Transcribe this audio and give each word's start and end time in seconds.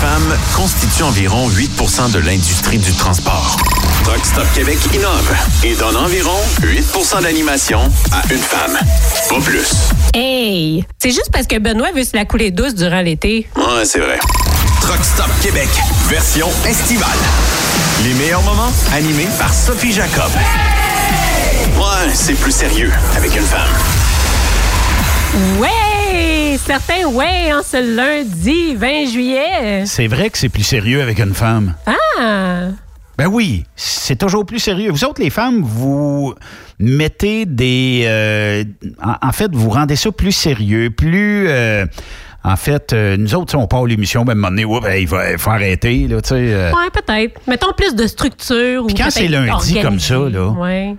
femmes 0.00 0.36
constituent 0.54 1.04
environ 1.04 1.48
8% 1.48 2.10
de 2.12 2.18
l'industrie 2.18 2.78
du 2.78 2.92
transport. 2.92 3.56
Truck 4.04 4.24
Stop 4.24 4.46
Québec 4.54 4.78
innove 4.94 5.34
et 5.64 5.74
donne 5.74 5.96
environ 5.96 6.38
8% 6.62 7.22
d'animation 7.22 7.80
à 8.12 8.22
une 8.32 8.38
femme. 8.38 8.78
Pas 9.28 9.40
plus. 9.40 9.68
Hey! 10.14 10.84
C'est 10.98 11.10
juste 11.10 11.30
parce 11.32 11.46
que 11.46 11.58
Benoît 11.58 11.92
veut 11.92 12.04
se 12.04 12.16
la 12.16 12.24
couler 12.24 12.50
douce 12.50 12.74
durant 12.74 13.00
l'été. 13.00 13.48
Ouais, 13.56 13.84
c'est 13.84 14.00
vrai. 14.00 14.18
Truck 14.82 15.02
Stop 15.02 15.30
Québec, 15.42 15.68
version 16.08 16.48
estivale. 16.66 17.08
Les 18.04 18.14
meilleurs 18.14 18.42
moments 18.42 18.72
animés 18.92 19.28
par 19.38 19.52
Sophie 19.52 19.92
Jacob. 19.92 20.30
Ouais, 21.76 22.12
c'est 22.14 22.34
plus 22.34 22.52
sérieux 22.52 22.92
avec 23.16 23.34
une 23.34 23.46
femme. 23.46 23.72
Ouais! 25.58 25.85
Certains 26.58 27.06
ouais 27.06 27.52
en 27.52 27.62
ce 27.62 27.96
lundi 27.96 28.74
20 28.74 29.06
juillet. 29.06 29.84
C'est 29.86 30.06
vrai 30.08 30.30
que 30.30 30.38
c'est 30.38 30.48
plus 30.48 30.62
sérieux 30.64 31.00
avec 31.00 31.18
une 31.20 31.34
femme. 31.34 31.74
Ah! 31.86 32.68
Ben 33.18 33.26
oui, 33.28 33.64
c'est 33.76 34.16
toujours 34.16 34.44
plus 34.44 34.58
sérieux. 34.58 34.90
Vous 34.90 35.04
autres, 35.04 35.22
les 35.22 35.30
femmes, 35.30 35.62
vous 35.62 36.34
mettez 36.78 37.46
des... 37.46 38.04
euh, 38.06 38.64
en, 39.02 39.28
en 39.28 39.32
fait, 39.32 39.50
vous 39.54 39.70
rendez 39.70 39.96
ça 39.96 40.10
plus 40.12 40.32
sérieux, 40.32 40.90
plus... 40.90 41.46
euh, 41.48 41.86
en 42.44 42.56
fait, 42.56 42.92
euh, 42.92 43.16
nous 43.16 43.34
autres, 43.34 43.50
si 43.50 43.56
on 43.56 43.66
part 43.66 43.86
l'émission, 43.86 44.24
ben, 44.24 44.30
à 44.30 44.32
un 44.32 44.34
moment 44.36 44.48
donné, 44.50 44.64
oups, 44.64 44.86
hey, 44.86 45.02
il, 45.02 45.08
va, 45.08 45.32
il 45.32 45.38
faut 45.38 45.50
arrêter, 45.50 46.06
là, 46.08 46.18
sais. 46.22 46.34
Ouais, 46.34 46.90
peut-être. 46.92 47.40
Mettons 47.48 47.72
plus 47.76 47.94
de 47.94 48.06
structure. 48.06 48.86
Puis 48.86 48.94
quand 48.94 49.10
c'est 49.10 49.28
lundi 49.28 49.80
comme 49.80 49.98
ça, 49.98 50.18
là. 50.30 50.48
Ouais. 50.50 50.94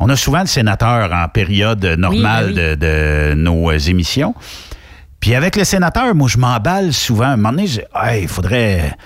On 0.00 0.08
a 0.08 0.16
souvent 0.16 0.40
le 0.40 0.46
sénateur 0.46 1.12
en 1.12 1.28
période 1.28 1.84
normale 1.84 2.46
Oui, 2.48 2.54
ben 2.54 2.74
de, 2.74 3.32
de 3.32 3.34
nos 3.34 3.70
euh, 3.70 3.78
émissions. 3.78 4.34
Puis 5.20 5.34
avec 5.34 5.56
le 5.56 5.64
sénateur, 5.64 6.14
moi, 6.14 6.26
je 6.26 6.38
m'emballe 6.38 6.94
souvent. 6.94 7.26
À 7.26 7.28
un 7.28 7.36
moment 7.36 7.50
donné, 7.50 7.66
je 7.66 7.80
il 8.18 8.28
faudrait... 8.28 8.96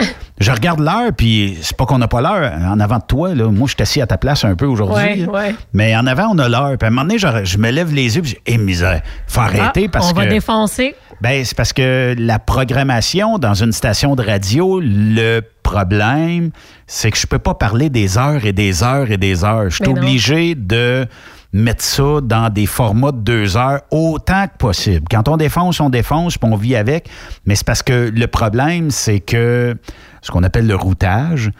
je 0.40 0.50
regarde 0.50 0.80
l'heure, 0.80 1.12
puis 1.16 1.56
c'est 1.62 1.76
pas 1.76 1.86
qu'on 1.86 1.98
n'a 1.98 2.08
pas 2.08 2.20
l'heure. 2.20 2.52
En 2.66 2.80
avant 2.80 2.98
de 2.98 3.04
toi, 3.06 3.34
là, 3.34 3.48
moi, 3.48 3.68
je 3.68 3.74
suis 3.74 3.82
assis 3.82 4.00
à 4.00 4.06
ta 4.06 4.18
place 4.18 4.44
un 4.44 4.56
peu 4.56 4.66
aujourd'hui. 4.66 5.24
Ouais, 5.24 5.28
ouais. 5.28 5.54
Mais 5.72 5.94
en 5.96 6.06
avant, 6.06 6.28
on 6.32 6.38
a 6.38 6.48
l'heure. 6.48 6.76
Puis 6.76 6.84
à 6.84 6.88
un 6.88 6.90
moment 6.90 7.02
donné, 7.02 7.18
je, 7.18 7.26
je 7.44 7.58
me 7.58 7.70
lève 7.70 7.92
les 7.94 8.16
yeux, 8.16 8.22
puis 8.22 8.32
je 8.32 8.36
dis, 8.36 8.40
eh, 8.46 8.58
misère, 8.58 9.00
faut 9.28 9.40
arrêter 9.40 9.84
Ah, 9.86 9.90
parce 9.92 10.10
on 10.10 10.14
que... 10.14 10.16
va 10.20 10.26
défoncer. 10.26 10.94
Ben, 11.20 11.44
c'est 11.44 11.56
parce 11.56 11.72
que 11.72 12.14
la 12.18 12.38
programmation 12.40 13.38
dans 13.38 13.54
une 13.54 13.72
station 13.72 14.16
de 14.16 14.22
radio, 14.22 14.80
le 14.82 15.40
problème, 15.62 16.50
c'est 16.86 17.10
que 17.10 17.16
je 17.16 17.26
peux 17.26 17.38
pas 17.38 17.54
parler 17.54 17.88
des 17.88 18.18
heures 18.18 18.44
et 18.44 18.52
des 18.52 18.82
heures 18.82 19.10
et 19.10 19.16
des 19.16 19.44
heures. 19.44 19.70
Je 19.70 19.76
suis 19.76 19.84
Ben 19.84 19.96
obligé 19.98 20.54
de 20.56 21.06
mettre 21.54 21.84
ça 21.84 22.20
dans 22.20 22.52
des 22.52 22.66
formats 22.66 23.12
de 23.12 23.18
deux 23.18 23.56
heures 23.56 23.80
autant 23.92 24.48
que 24.48 24.58
possible. 24.58 25.06
Quand 25.08 25.28
on 25.28 25.36
défonce, 25.36 25.78
on 25.80 25.88
défonce, 25.88 26.36
puis 26.36 26.50
on 26.52 26.56
vit 26.56 26.74
avec. 26.74 27.08
Mais 27.46 27.54
c'est 27.54 27.64
parce 27.64 27.82
que 27.82 28.10
le 28.12 28.26
problème, 28.26 28.90
c'est 28.90 29.20
que 29.20 29.76
ce 30.20 30.32
qu'on 30.32 30.42
appelle 30.42 30.66
le 30.66 30.74
routage, 30.74 31.50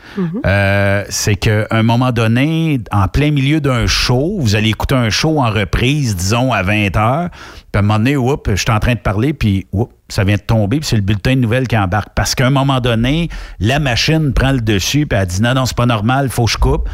euh, 0.47 1.05
c'est 1.11 1.37
qu'à 1.37 1.67
un 1.71 1.83
moment 1.83 2.11
donné, 2.11 2.81
en 2.91 3.07
plein 3.07 3.31
milieu 3.31 3.61
d'un 3.61 3.87
show, 3.87 4.39
vous 4.41 4.57
allez 4.57 4.71
écouter 4.71 4.97
un 4.97 5.11
show 5.11 5.39
en 5.39 5.51
reprise, 5.51 6.17
disons, 6.17 6.53
à 6.53 6.63
20 6.63 6.97
heures, 6.97 7.29
puis 7.31 7.61
à 7.75 7.79
un 7.79 7.83
moment 7.83 7.99
donné, 7.99 8.17
oups, 8.17 8.51
je 8.51 8.57
suis 8.57 8.71
en 8.71 8.81
train 8.81 8.95
de 8.95 9.01
parler, 9.01 9.33
puis 9.33 9.67
oups, 9.73 9.95
ça 10.09 10.25
vient 10.25 10.37
de 10.37 10.41
tomber, 10.41 10.81
puis 10.81 10.89
c'est 10.89 10.97
le 10.97 11.03
bulletin 11.03 11.37
de 11.37 11.41
nouvelles 11.41 11.69
qui 11.69 11.77
embarque. 11.77 12.09
Parce 12.17 12.35
qu'à 12.35 12.47
un 12.47 12.51
moment 12.51 12.81
donné, 12.81 13.29
la 13.61 13.79
machine 13.79 14.33
prend 14.33 14.53
le 14.53 14.61
dessus, 14.61 15.07
puis 15.07 15.19
elle 15.19 15.27
dit 15.27 15.43
non, 15.43 15.55
non, 15.55 15.67
c'est 15.67 15.77
pas 15.77 15.87
normal, 15.87 16.31
faut 16.31 16.47
que 16.47 16.53
je 16.53 16.59
coupe 16.59 16.89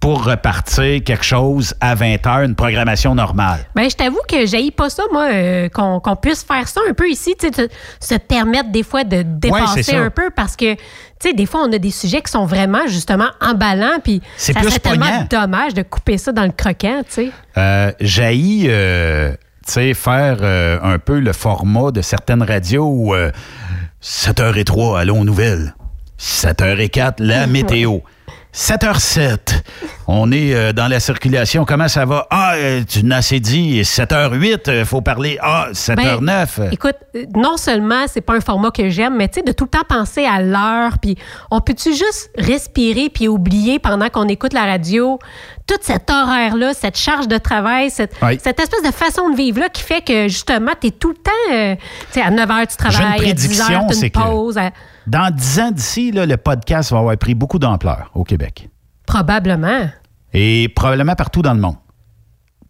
pour 0.00 0.24
repartir 0.24 1.02
quelque 1.02 1.24
chose 1.24 1.74
à 1.80 1.94
20 1.96 2.24
heures, 2.26 2.40
une 2.42 2.54
programmation 2.54 3.14
normale? 3.16 3.60
Ben, 3.74 3.90
je 3.90 3.96
t'avoue 3.96 4.20
que 4.28 4.46
j'haïs 4.46 4.70
pas 4.70 4.90
ça, 4.90 5.02
moi, 5.12 5.28
euh, 5.32 5.68
qu'on 5.68 6.16
puisse 6.16 6.44
faire 6.44 6.68
ça 6.68 6.80
un 6.88 6.92
peu 6.94 7.10
ici, 7.10 7.34
de- 7.42 7.68
se 8.00 8.14
permettre 8.14 8.70
des 8.70 8.84
fois 8.84 9.02
de 9.04 9.22
dépasser 9.22 9.96
un 9.96 10.10
peu 10.10 10.30
parce 10.30 10.54
que, 10.54 10.74
tu 10.74 10.80
sais, 11.20 11.32
des 11.32 11.46
fois, 11.46 11.62
on 11.68 11.72
a 11.72 11.78
des 11.78 11.90
sujets 11.90 12.22
qui 12.22 12.30
sont 12.30 12.46
vraiment, 12.46 12.86
justement, 12.86 13.28
emballants, 13.40 13.98
puis 14.02 14.22
C'est 14.36 14.52
ça 14.52 14.60
plus 14.60 14.68
serait 14.68 14.78
tellement 14.78 15.26
dommage 15.28 15.74
de 15.74 15.82
couper 15.82 16.16
ça 16.16 16.30
dans 16.30 16.44
le 16.44 16.52
croquant, 16.52 17.00
tu 17.08 17.12
sais. 17.14 17.30
Euh, 17.56 17.90
euh, 18.00 19.32
tu 19.66 19.72
sais, 19.72 19.94
faire 19.94 20.36
euh, 20.42 20.78
un 20.80 20.98
peu 21.00 21.18
le 21.18 21.32
format 21.32 21.90
de 21.90 22.02
certaines 22.02 22.42
radios 22.42 22.86
où 22.88 23.14
euh, 23.14 23.32
7h03, 24.00 25.00
allons 25.00 25.20
aux 25.20 25.24
nouvelles. 25.24 25.74
7h04, 26.18 27.14
la 27.18 27.46
météo. 27.48 27.98
7h07, 28.54 29.62
on 30.08 30.32
est 30.32 30.54
euh, 30.54 30.72
dans 30.72 30.88
la 30.88 31.00
circulation. 31.00 31.64
Comment 31.64 31.86
ça 31.86 32.04
va? 32.06 32.26
Ah, 32.30 32.54
euh, 32.56 32.82
tu 32.88 33.04
n'as 33.04 33.18
assez 33.18 33.40
dit. 33.40 33.82
7h08, 33.82 34.80
il 34.80 34.84
faut 34.84 35.00
parler. 35.00 35.38
Ah, 35.40 35.68
7h09. 35.72 36.46
Ben, 36.58 36.68
écoute, 36.72 36.96
euh, 37.14 37.24
non 37.36 37.56
seulement 37.56 38.04
c'est 38.08 38.20
pas 38.22 38.34
un 38.34 38.40
format 38.40 38.70
que 38.70 38.88
j'aime, 38.88 39.16
mais 39.16 39.28
tu 39.28 39.36
sais, 39.40 39.42
de 39.42 39.52
tout 39.52 39.64
le 39.64 39.70
temps 39.70 39.84
penser 39.88 40.24
à 40.24 40.40
l'heure, 40.42 40.98
puis 40.98 41.16
on 41.50 41.60
peut-tu 41.60 41.90
juste 41.90 42.30
respirer 42.38 43.10
puis 43.10 43.28
oublier 43.28 43.78
pendant 43.78 44.08
qu'on 44.08 44.26
écoute 44.28 44.52
la 44.54 44.64
radio 44.64 45.18
toute 45.66 45.82
cette 45.84 46.10
horaire-là, 46.10 46.72
cette 46.72 46.96
charge 46.96 47.28
de 47.28 47.36
travail, 47.36 47.90
cette, 47.90 48.12
Oui. 48.22 48.38
cette 48.42 48.58
espèce 48.58 48.82
de 48.82 48.90
façon 48.90 49.28
de 49.28 49.36
vivre-là 49.36 49.68
qui 49.68 49.82
fait 49.82 50.00
que 50.00 50.26
justement, 50.26 50.72
tu 50.80 50.86
es 50.86 50.90
tout 50.90 51.10
le 51.10 51.14
temps, 51.16 51.52
euh, 51.52 51.74
tu 52.10 52.20
sais, 52.20 52.22
à 52.22 52.30
9 52.30 52.48
h 52.48 52.66
tu 52.66 52.74
J'ai 52.80 52.86
une 52.86 52.90
travailles, 52.92 53.30
à 53.30 53.34
10 53.34 53.46
prédiction, 53.48 53.80
h 53.82 53.88
tu 53.88 53.94
c'est 53.94 54.06
une 54.06 54.10
que- 54.12 54.18
pause, 54.18 54.56
à- 54.56 54.70
Dans 55.08 55.34
10 55.34 55.60
ans 55.60 55.70
d'ici, 55.70 56.10
le 56.12 56.36
podcast 56.36 56.90
va 56.92 56.98
avoir 56.98 57.16
pris 57.16 57.34
beaucoup 57.34 57.58
d'ampleur 57.58 58.10
au 58.14 58.24
Québec. 58.24 58.68
probablement. 59.06 59.88
et 60.34 60.68
probablement 60.76 61.14
partout 61.14 61.40
dans 61.40 61.54
le 61.54 61.60
monde. 61.60 61.76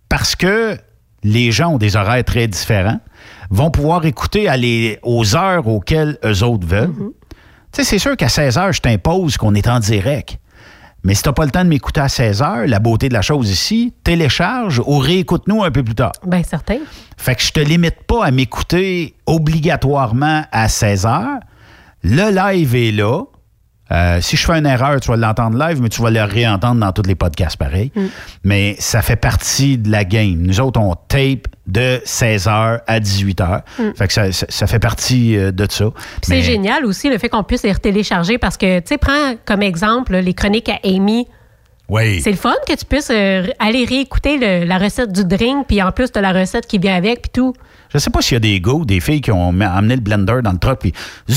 Parce 0.09 0.37
que 0.37 0.78
les 1.25 1.50
gens 1.50 1.71
ont 1.72 1.78
des 1.78 1.97
horaires 1.97 2.22
très 2.25 2.47
différents, 2.47 3.00
vont 3.50 3.72
pouvoir 3.72 4.06
écouter 4.06 4.48
à 4.48 4.56
les- 4.56 5.00
aux 5.03 5.34
heures 5.34 5.66
auxquelles 5.66 6.16
eux 6.25 6.44
autres 6.44 6.65
veulent. 6.66 6.94
Tu 7.72 7.82
sais, 7.82 7.84
c'est 7.84 7.98
sûr 7.98 8.16
qu'à 8.16 8.28
16 8.28 8.56
heures, 8.56 8.72
je 8.72 8.81
t'impose 8.81 9.37
qu'on 9.37 9.56
est 9.56 9.66
en 9.66 9.81
direct. 9.81 10.38
Mais 11.03 11.15
si 11.15 11.25
t'as 11.25 11.32
pas 11.32 11.44
le 11.44 11.50
temps 11.50 11.65
de 11.65 11.69
m'écouter 11.69 12.00
à 12.00 12.09
16 12.09 12.41
heures, 12.43 12.66
la 12.69 12.78
beauté 12.78 13.09
de 13.09 13.15
la 13.15 13.22
chose 13.22 13.50
ici, 13.50 13.93
télécharge 14.04 14.81
ou 14.87 14.98
réécoute-nous 14.98 15.65
un 15.65 15.72
peu 15.72 15.82
plus 15.82 15.94
tard. 15.97 16.12
Bien 16.25 16.44
certain. 16.44 16.78
Fait 17.16 17.34
que 17.34 17.43
je 17.43 17.50
te 17.50 17.60
limite 17.60 18.04
pas 18.06 18.25
à 18.25 18.31
m'écouter 18.31 19.16
obligatoirement 19.27 20.44
à 20.53 20.69
16 20.69 21.04
heures. 21.06 21.41
Le 22.03 22.31
live 22.34 22.75
est 22.75 22.92
là. 22.92 23.22
Euh, 23.91 24.20
si 24.20 24.36
je 24.36 24.44
fais 24.44 24.53
une 24.59 24.66
erreur, 24.66 25.00
tu 25.00 25.09
vas 25.10 25.16
l'entendre 25.16 25.59
live, 25.59 25.81
mais 25.81 25.88
tu 25.88 26.03
vas 26.03 26.10
le 26.10 26.22
réentendre 26.22 26.78
dans 26.78 26.92
tous 26.92 27.06
les 27.09 27.14
podcasts 27.14 27.56
pareil. 27.56 27.91
Mais 28.44 28.76
ça 28.78 29.00
fait 29.00 29.16
partie 29.16 29.78
de 29.78 29.91
la 29.91 30.04
game. 30.04 30.36
Nous 30.42 30.60
autres, 30.60 30.78
on 30.78 30.94
tape 30.94 31.48
de 31.66 31.98
16h 32.04 32.81
à 32.86 33.00
18h. 33.00 33.62
Fait 33.97 34.06
que 34.06 34.12
ça, 34.12 34.31
ça- 34.31 34.47
ça 34.50 34.66
fait 34.66 34.78
partie 34.78 35.38
euh, 35.38 35.53
de 35.53 35.66
ça. 35.70 35.86
C'est 36.20 36.34
Mais- 36.36 36.42
génial 36.42 36.84
aussi 36.84 37.09
le 37.09 37.16
fait 37.16 37.31
qu'on 37.31 37.44
puisse 37.44 37.62
les 37.62 37.75
télécharger 37.76 38.36
parce 38.36 38.59
que, 38.59 38.80
tu 38.80 38.88
sais, 38.88 38.98
prends 38.98 39.34
comme 39.47 39.62
exemple 39.62 40.16
les 40.16 40.34
chroniques 40.34 40.69
à 40.69 40.78
Amy. 40.84 41.26
Oui. 41.88 42.20
C'est 42.20 42.30
le 42.30 42.36
fun 42.36 42.53
que 42.69 42.75
tu 42.75 42.84
puisses 42.84 43.10
euh, 43.10 43.47
aller 43.59 43.86
réécouter 43.86 44.36
le- 44.36 44.66
la 44.66 44.76
recette 44.76 45.10
du 45.12 45.25
drink, 45.25 45.66
puis 45.66 45.80
en 45.82 45.92
plus, 45.92 46.12
de 46.12 46.20
la 46.20 46.32
recette 46.32 46.66
qui 46.66 46.76
vient 46.78 46.94
avec, 46.97 47.22
puis 47.22 47.30
tout. 47.32 47.54
Je 47.93 47.99
sais 47.99 48.10
pas 48.10 48.21
s'il 48.21 48.34
y 48.34 48.37
a 48.37 48.41
des 48.41 48.60
gars 48.60 48.72
ou 48.72 48.84
des 48.84 49.00
filles 49.00 49.21
qui 49.21 49.32
ont 49.32 49.49
amené 49.60 49.94
le 49.97 50.00
blender 50.00 50.41
dans 50.43 50.53
le 50.53 50.59
truck 50.59 50.81
puis 50.81 50.93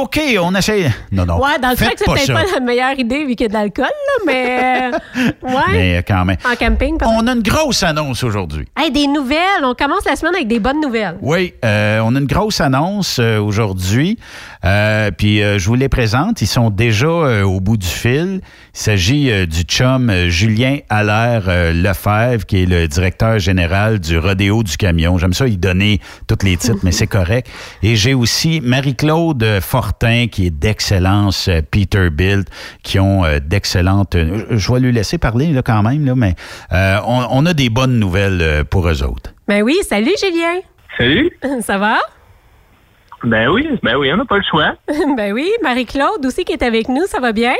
OK, 0.00 0.20
on 0.40 0.54
essaie. 0.54 0.90
Non, 1.12 1.26
non. 1.26 1.40
Ouais, 1.40 1.58
dans 1.60 1.70
le 1.70 1.76
truck, 1.76 1.94
c'est 1.96 2.04
peut-être 2.04 2.32
pas 2.32 2.44
la 2.54 2.60
meilleure 2.60 2.98
idée 2.98 3.24
vu 3.24 3.34
qu'il 3.34 3.42
y 3.42 3.44
a 3.44 3.48
de 3.48 3.52
l'alcool, 3.52 3.84
là, 3.84 4.22
mais. 4.24 4.90
euh, 5.16 5.30
ouais. 5.42 5.72
Mais 5.72 6.04
quand 6.06 6.24
même. 6.24 6.36
En 6.44 6.54
camping. 6.54 6.96
On 7.04 7.26
a 7.26 7.32
une 7.32 7.42
grosse 7.42 7.82
annonce 7.82 8.22
aujourd'hui. 8.22 8.66
Hey, 8.76 8.90
des 8.90 9.06
nouvelles. 9.06 9.64
On 9.64 9.74
commence 9.74 10.04
la 10.06 10.16
semaine 10.16 10.34
avec 10.34 10.48
des 10.48 10.60
bonnes 10.60 10.80
nouvelles. 10.80 11.16
Oui, 11.20 11.54
euh, 11.64 12.00
on 12.04 12.14
a 12.14 12.18
une 12.18 12.26
grosse 12.26 12.60
annonce 12.60 13.18
euh, 13.18 13.38
aujourd'hui. 13.38 14.18
Euh, 14.64 15.10
puis 15.10 15.42
euh, 15.42 15.58
je 15.58 15.66
vous 15.68 15.74
les 15.74 15.88
présente. 15.88 16.40
Ils 16.40 16.46
sont 16.46 16.70
déjà 16.70 17.08
au 17.44 17.60
bout 17.60 17.76
du 17.76 17.86
fil. 17.86 18.40
Il 18.72 18.78
s'agit 18.78 19.30
euh, 19.30 19.46
du 19.46 19.62
chum 19.62 20.10
euh, 20.10 20.28
Julien 20.28 20.78
Allaire 20.88 21.44
euh, 21.48 21.72
Lefebvre, 21.72 22.46
qui 22.46 22.62
est 22.62 22.66
le 22.66 22.86
directeur 22.86 23.38
général 23.38 23.98
du 23.98 24.16
Rodéo 24.18 24.62
du 24.62 24.76
Camion. 24.76 25.18
J'aime 25.18 25.32
ça, 25.32 25.48
il 25.48 25.58
donnait 25.58 25.98
tous 26.28 26.44
les 26.44 26.56
titres, 26.56 26.78
mais 26.84 26.92
c'est 26.92 27.08
correct. 27.08 27.50
Et 27.82 27.96
j'ai 27.96 28.14
aussi 28.14 28.60
Marie-Claude 28.60 29.44
Fortin, 29.60 30.26
qui 30.30 30.46
est 30.46 30.50
d'excellence 30.50 31.48
euh, 31.48 31.60
Peterbilt, 31.68 32.48
qui 32.82 33.00
ont 33.00 33.24
euh, 33.24 33.38
d'excellentes... 33.40 34.16
je 34.50 34.72
vais 34.72 34.80
lui 34.80 34.92
laisser 34.92 35.18
parler 35.18 35.48
là, 35.48 35.62
quand 35.62 35.82
même, 35.82 36.04
là, 36.06 36.14
mais 36.14 36.34
euh, 36.72 36.98
on, 37.06 37.26
on 37.30 37.46
a 37.46 37.54
des 37.54 37.70
bonnes 37.70 37.98
nouvelles 37.98 38.40
euh, 38.40 38.64
pour 38.64 38.88
eux 38.88 39.02
autres. 39.02 39.32
Ben 39.48 39.62
oui, 39.62 39.78
salut 39.82 40.12
Julien. 40.22 40.60
Salut. 40.96 41.30
Ça 41.60 41.78
va? 41.78 41.98
Ben 43.24 43.48
oui, 43.48 43.68
ben 43.82 43.96
oui, 43.96 44.10
on 44.12 44.16
n'a 44.16 44.24
pas 44.24 44.38
le 44.38 44.44
choix. 44.48 44.74
ben 45.16 45.32
oui, 45.32 45.50
Marie-Claude 45.62 46.24
aussi 46.24 46.44
qui 46.44 46.52
est 46.52 46.62
avec 46.62 46.88
nous, 46.88 47.04
ça 47.06 47.20
va 47.20 47.32
bien? 47.32 47.54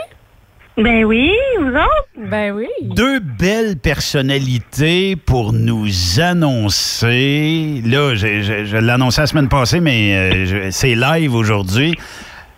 Ben 0.77 1.05
oui, 1.05 1.31
vous 1.59 1.69
autres? 1.69 2.07
Ben 2.17 2.53
oui. 2.53 2.69
deux 2.83 3.19
belles 3.21 3.77
personnalités 3.77 5.15
pour 5.17 5.53
nous 5.53 5.89
annoncer. 6.21 7.83
Là, 7.85 8.15
je, 8.15 8.41
je- 8.41 8.65
je 8.65 8.77
l'ai 8.77 8.91
annoncé 8.93 9.21
la 9.21 9.27
semaine 9.27 9.49
passée, 9.49 9.81
mais 9.81 10.15
euh, 10.33 10.71
c'est 10.71 10.95
live 10.95 11.35
aujourd'hui. 11.35 11.99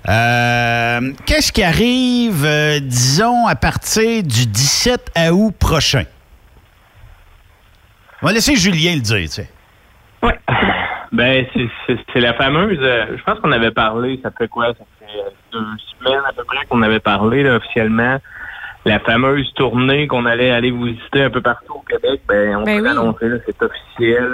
Euh, 0.08 1.12
Qu'est-ce 1.26 1.52
qui 1.52 1.62
arrive, 1.64 2.44
euh, 2.44 2.80
disons, 2.80 3.46
à 3.46 3.54
partir 3.56 4.22
du 4.22 4.46
17 4.46 5.12
août 5.32 5.54
prochain? 5.58 6.04
On 8.20 8.26
va 8.26 8.32
laisser 8.32 8.54
Julien 8.56 8.94
le 8.94 9.00
dire, 9.00 9.22
tu 9.22 9.28
sais. 9.28 9.50
Ouais. 10.22 10.38
Ben, 11.10 11.44
c'est 12.12 12.20
la 12.20 12.34
fameuse. 12.34 12.78
Euh, 12.80 13.16
je 13.18 13.22
pense 13.24 13.38
qu'on 13.40 13.52
avait 13.52 13.72
parlé, 13.72 14.20
ça 14.22 14.30
fait 14.36 14.48
quoi? 14.48 14.68
Ça 14.68 14.74
fait 14.74 14.84
deux 15.52 15.66
semaines 15.98 16.22
à 16.28 16.32
peu 16.32 16.44
près 16.44 16.64
qu'on 16.68 16.82
avait 16.82 17.00
parlé 17.00 17.48
officiellement. 17.48 18.18
La 18.84 18.98
fameuse 18.98 19.52
tournée 19.54 20.08
qu'on 20.08 20.26
allait 20.26 20.50
aller 20.50 20.72
vous 20.72 20.84
visiter 20.84 21.22
un 21.22 21.30
peu 21.30 21.40
partout 21.40 21.74
au 21.74 21.84
Québec, 21.88 22.20
ben, 22.26 22.56
on 22.56 22.64
ben 22.64 23.14
peut 23.14 23.40
c'est 23.46 23.62
officiel. 23.62 24.32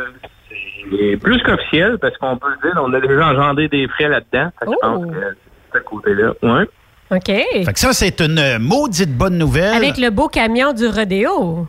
C'est 0.91 1.17
plus 1.19 1.43
qu'officiel 1.43 1.99
parce 1.99 2.17
qu'on 2.17 2.39
peut 2.39 2.49
le 2.49 2.71
dire, 2.71 2.81
on 2.83 2.93
a 2.95 3.01
déjà 3.01 3.29
engendré 3.29 3.69
des 3.69 3.87
frais 3.89 4.09
là-dedans. 4.09 4.51
Je 4.63 4.67
pense 4.67 5.05
oh. 5.05 5.11
que 5.11 5.37
c'est 5.71 5.79
à 5.79 5.81
côté-là. 5.83 6.33
Ouais. 6.43 6.67
OK. 7.11 7.27
Fait 7.27 7.73
que 7.73 7.79
ça, 7.79 7.93
c'est 7.93 8.21
une 8.21 8.59
maudite 8.59 9.17
bonne 9.17 9.37
nouvelle. 9.37 9.75
Avec 9.75 9.99
le 9.99 10.11
beau 10.11 10.29
camion 10.29 10.73
du 10.73 10.87
rodéo. 10.87 11.67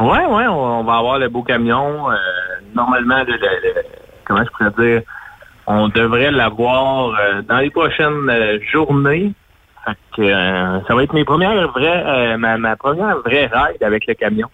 Oui, 0.00 0.18
oui, 0.28 0.42
on, 0.48 0.82
va 0.84 0.94
avoir 0.94 1.18
le 1.18 1.28
beau 1.28 1.42
camion. 1.42 2.10
Euh, 2.10 2.16
normalement, 2.74 3.22
le, 3.26 3.34
comment 4.24 4.42
je 4.44 4.50
pourrais 4.50 4.84
dire, 4.84 5.02
on 5.66 5.88
devrait 5.88 6.30
l'avoir 6.30 7.10
euh, 7.10 7.42
dans 7.42 7.58
les 7.58 7.70
prochaines 7.70 8.28
euh, 8.28 8.58
journées. 8.70 9.32
Fait 9.84 9.96
que, 10.16 10.82
ça 10.86 10.94
va 10.94 11.02
être 11.02 11.12
mes 11.12 11.24
premières 11.24 11.68
vraies, 11.72 12.36
ma, 12.36 12.76
première 12.76 13.18
vraie 13.18 13.50
ride 13.52 13.82
avec 13.82 14.06
le 14.06 14.14
camion. 14.14 14.48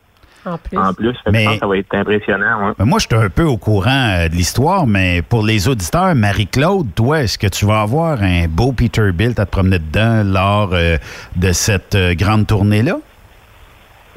En 0.46 0.56
plus. 0.56 0.78
En 0.78 0.94
plus, 0.94 1.14
ça 1.60 1.66
va 1.66 1.76
être 1.76 1.94
impressionnant. 1.94 2.72
Moi, 2.78 2.98
je 2.98 3.06
suis 3.06 3.24
un 3.24 3.28
peu 3.28 3.42
au 3.42 3.58
courant 3.58 4.24
de 4.24 4.34
l'histoire, 4.34 4.86
mais 4.86 5.20
pour 5.20 5.44
les 5.44 5.68
auditeurs, 5.68 6.14
Marie-Claude, 6.14 6.94
toi, 6.94 7.20
est-ce 7.20 7.36
que 7.36 7.48
tu 7.48 7.66
vas 7.66 7.82
avoir 7.82 8.22
un 8.22 8.46
beau 8.48 8.72
Peterbilt 8.72 9.38
à 9.38 9.44
te 9.44 9.50
promener 9.50 9.80
dedans 9.80 10.22
lors 10.24 10.70
de 10.70 11.52
cette 11.52 11.98
grande 12.16 12.46
tournée-là? 12.46 12.96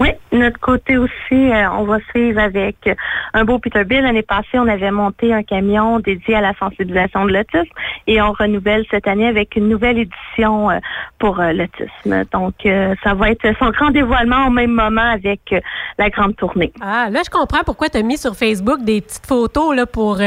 Oui, 0.01 0.09
notre 0.31 0.59
côté 0.59 0.98
aussi, 0.98 1.12
euh, 1.31 1.69
on 1.74 1.83
va 1.83 2.00
suivre 2.09 2.39
avec 2.39 2.89
un 3.36 3.45
beau 3.45 3.59
Peterbilt. 3.59 4.01
L'année 4.01 4.24
passée, 4.24 4.57
on 4.57 4.68
avait 4.68 4.89
monté 4.89 5.31
un 5.31 5.44
camion 5.44 6.00
dédié 6.00 6.33
à 6.33 6.42
la 6.42 6.56
sensibilisation 6.56 7.25
de 7.25 7.33
l'autisme 7.33 7.71
et 8.07 8.19
on 8.19 8.31
renouvelle 8.31 8.83
cette 8.89 9.07
année 9.07 9.27
avec 9.27 9.56
une 9.56 9.69
nouvelle 9.69 10.00
édition 10.00 10.71
euh, 10.71 10.80
pour 11.19 11.39
euh, 11.39 11.53
l'autisme. 11.53 12.25
Donc, 12.33 12.56
ça 13.03 13.13
va 13.13 13.30
être 13.30 13.45
son 13.59 13.69
grand 13.69 13.92
dévoilement 13.92 14.48
au 14.48 14.50
même 14.50 14.71
moment 14.71 15.07
avec 15.12 15.53
la 16.00 16.09
grande 16.09 16.36
tournée. 16.36 16.74
Ah, 16.81 17.09
là, 17.12 17.21
je 17.24 17.30
comprends 17.30 17.62
pourquoi 17.63 17.89
tu 17.89 18.00
as 18.00 18.01
mis 18.01 18.18
sur 18.18 18.36
Facebook 18.36 18.81
des 18.83 19.01
petites 19.01 19.27
photos 19.27 19.75
là, 19.75 19.86
pour, 19.86 20.18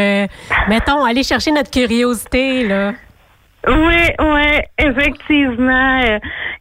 mettons, 0.68 1.04
aller 1.04 1.24
chercher 1.24 1.50
notre 1.50 1.72
curiosité. 1.72 2.68
Là. 2.68 2.92
Oui, 3.66 4.02
oui, 4.18 4.60
effectivement. 4.78 6.00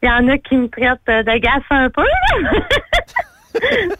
Il 0.01 0.07
y 0.07 0.09
en 0.09 0.27
a 0.29 0.38
qui 0.38 0.55
me 0.55 0.67
traitent 0.67 1.00
de 1.07 1.73
un 1.73 1.89
peu. 1.89 2.05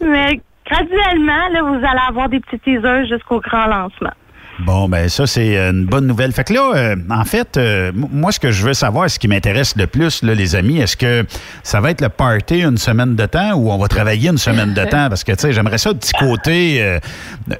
Mais 0.00 0.40
graduellement, 0.66 1.48
là, 1.48 1.62
vous 1.62 1.74
allez 1.74 2.08
avoir 2.08 2.28
des 2.28 2.40
petits 2.40 2.58
teasers 2.60 3.06
jusqu'au 3.06 3.40
grand 3.40 3.66
lancement. 3.66 4.12
Bon, 4.60 4.88
ben 4.88 5.08
ça, 5.08 5.26
c'est 5.26 5.56
une 5.56 5.84
bonne 5.84 6.06
nouvelle. 6.06 6.32
Fait 6.32 6.44
que 6.44 6.52
là, 6.52 6.72
euh, 6.74 6.96
en 7.10 7.24
fait, 7.24 7.56
euh, 7.56 7.90
moi, 7.94 8.30
ce 8.30 8.38
que 8.38 8.52
je 8.52 8.64
veux 8.64 8.74
savoir, 8.74 9.10
ce 9.10 9.18
qui 9.18 9.26
m'intéresse 9.26 9.74
le 9.76 9.88
plus, 9.88 10.22
là, 10.22 10.32
les 10.34 10.54
amis, 10.54 10.78
est-ce 10.78 10.96
que 10.96 11.26
ça 11.64 11.80
va 11.80 11.90
être 11.90 12.00
le 12.00 12.08
party 12.08 12.62
une 12.62 12.78
semaine 12.78 13.16
de 13.16 13.26
temps 13.26 13.54
ou 13.54 13.72
on 13.72 13.78
va 13.78 13.88
travailler 13.88 14.30
une 14.30 14.38
semaine 14.38 14.72
de 14.72 14.84
temps? 14.90 15.08
Parce 15.08 15.24
que, 15.24 15.32
tu 15.32 15.40
sais, 15.40 15.52
j'aimerais 15.52 15.78
ça, 15.78 15.90
le 15.90 15.96
petit 15.96 16.12
côté 16.12 16.82
euh, 16.82 17.00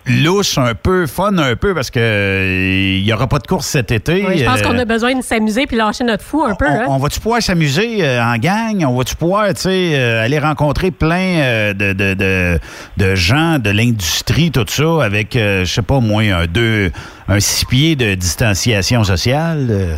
louche, 0.06 0.56
un 0.56 0.74
peu, 0.74 1.06
fun 1.06 1.36
un 1.36 1.56
peu, 1.56 1.74
parce 1.74 1.90
que 1.90 2.98
il 2.98 3.04
n'y 3.04 3.12
aura 3.12 3.26
pas 3.26 3.40
de 3.40 3.46
course 3.46 3.66
cet 3.66 3.90
été. 3.90 4.24
je 4.36 4.44
pense 4.44 4.62
qu'on 4.62 4.78
a 4.78 4.84
besoin 4.84 5.16
de 5.16 5.22
s'amuser 5.22 5.66
puis 5.66 5.76
lâcher 5.76 6.04
notre 6.04 6.24
fou 6.24 6.44
un 6.44 6.54
peu. 6.54 6.66
On, 6.66 6.94
hein? 6.94 6.98
va-tu 6.98 7.18
pouvoir 7.18 7.42
s'amuser 7.42 8.04
en 8.20 8.36
gang? 8.36 8.84
On 8.86 8.96
va-tu 8.96 9.16
pouvoir, 9.16 9.48
tu 9.48 9.62
sais, 9.62 9.96
aller 9.96 10.38
rencontrer 10.38 10.92
plein 10.92 11.72
de, 11.72 11.92
de, 11.92 12.14
de, 12.14 12.60
de 12.96 13.14
gens 13.16 13.58
de 13.58 13.70
l'industrie, 13.70 14.52
tout 14.52 14.64
ça, 14.68 15.04
avec, 15.04 15.32
je 15.34 15.64
sais 15.64 15.82
pas, 15.82 15.98
moins 15.98 16.42
un, 16.42 16.46
deux 16.46 16.83
un 17.28 17.40
six 17.40 17.64
pieds 17.64 17.96
de 17.96 18.14
distanciation 18.14 19.04
sociale? 19.04 19.66
Euh? 19.70 19.96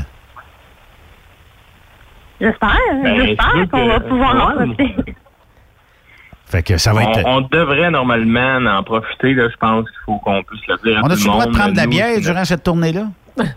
J'espère. 2.40 2.76
Ben, 3.02 3.26
J'espère 3.26 3.68
qu'on 3.70 3.86
va 3.86 4.00
pouvoir 4.00 4.48
en 4.48 4.54
profiter. 4.54 5.14
Fait 6.46 6.62
que 6.62 6.78
ça 6.78 6.92
va 6.92 7.02
être... 7.02 7.26
on, 7.26 7.40
devrait 7.40 7.90
normalement 7.90 8.58
en 8.70 8.82
profiter, 8.84 9.34
là, 9.34 9.48
je 9.50 9.56
pense 9.56 9.84
qu'il 9.84 9.98
faut 10.04 10.18
qu'on 10.18 10.42
puisse 10.44 10.64
le 10.68 10.76
dire. 10.84 11.00
On 11.02 11.10
a-tu 11.10 11.24
le 11.24 11.30
droit 11.30 11.46
de 11.46 11.50
prendre 11.50 11.72
de 11.72 11.76
la 11.76 11.86
bière 11.88 12.20
durant 12.20 12.44
cette 12.44 12.62
tournée-là? 12.62 13.06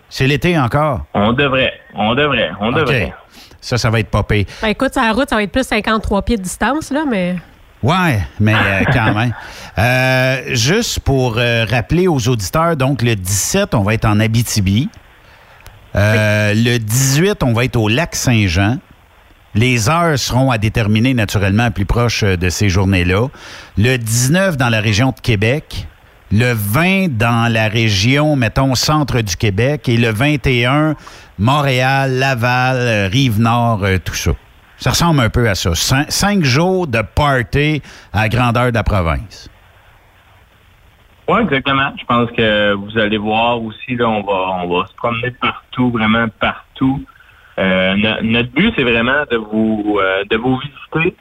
C'est 0.10 0.28
l'été 0.28 0.58
encore? 0.58 1.06
On 1.14 1.32
devrait. 1.34 1.74
On 1.94 2.16
devrait. 2.16 2.52
On 2.60 2.72
devrait. 2.72 3.14
Ça, 3.62 3.78
ça 3.78 3.90
va 3.90 4.00
être 4.00 4.10
popé. 4.10 4.48
Ben, 4.62 4.70
écoute, 4.70 4.94
sur 4.94 5.02
la 5.02 5.12
route, 5.12 5.30
ça 5.30 5.36
va 5.36 5.44
être 5.44 5.52
plus 5.52 5.64
53 5.66 6.22
pieds 6.24 6.38
de 6.38 6.42
distance, 6.42 6.92
là, 6.92 7.04
mais. 7.08 7.36
Ouais, 7.82 8.22
mais 8.40 8.54
euh, 8.56 8.84
quand 8.94 9.14
même. 9.14 9.34
Euh, 9.78 10.56
juste 10.56 11.00
pour 11.00 11.38
euh, 11.38 11.66
rappeler 11.70 12.08
aux 12.08 12.28
auditeurs, 12.28 12.76
donc 12.76 13.02
le 13.02 13.16
17, 13.16 13.74
on 13.74 13.84
va 13.84 13.94
être 13.94 14.06
en 14.06 14.20
Abitibi. 14.20 14.90
Le 15.96 16.78
18, 16.78 17.44
on 17.44 17.54
va 17.54 17.66
être 17.66 17.76
au 17.76 17.88
lac 17.88 18.16
Saint-Jean. 18.16 18.78
Les 19.56 19.90
heures 19.90 20.20
seront 20.20 20.52
à 20.52 20.58
déterminer 20.58 21.14
naturellement 21.14 21.72
plus 21.72 21.86
proche 21.86 22.24
de 22.24 22.50
ces 22.50 22.70
journées-là. 22.70 23.28
Le 23.78 23.98
19 23.98 24.56
dans 24.56 24.70
la 24.70 24.80
région 24.80 25.10
de 25.10 25.20
Québec. 25.20 25.88
Le 26.32 26.54
20 26.54 27.18
dans 27.18 27.52
la 27.52 27.68
région, 27.68 28.36
mettons, 28.36 28.76
centre 28.76 29.22
du 29.22 29.36
Québec. 29.36 29.90
Et 29.90 29.98
le 29.98 30.12
21, 30.12 30.96
Montréal, 31.40 32.20
Laval, 32.20 33.10
Rive-Nord, 33.12 33.84
tout 34.06 34.14
ça. 34.14 34.32
Ça 34.80 34.92
ressemble 34.92 35.20
un 35.20 35.30
peu 35.30 35.50
à 35.50 35.56
ça. 35.56 35.76
Cinq, 35.76 36.44
jours 36.44 36.88
de 36.88 37.02
party 37.02 37.82
à 38.14 38.30
grandeur 38.30 38.70
de 38.70 38.76
la 38.76 38.84
province. 38.84 39.50
Oui, 41.28 41.42
exactement. 41.42 41.92
Je 42.00 42.06
pense 42.06 42.32
que 42.32 42.74
vous 42.74 42.98
allez 42.98 43.18
voir 43.18 43.62
aussi, 43.62 43.96
là, 43.96 44.08
on 44.10 44.24
va, 44.24 44.64
on 44.64 44.80
va 44.80 44.88
se 44.88 44.94
promener 44.96 45.32
partout, 45.32 45.92
vraiment 45.92 46.28
partout. 46.40 47.04
Euh, 47.60 47.96
notre 48.24 48.52
but, 48.52 48.74
c'est 48.78 48.84
vraiment 48.84 49.26
de 49.30 49.36
vous 49.36 50.00
euh, 50.02 50.24
de 50.30 50.38
vous 50.38 50.58
visiter. 50.58 51.16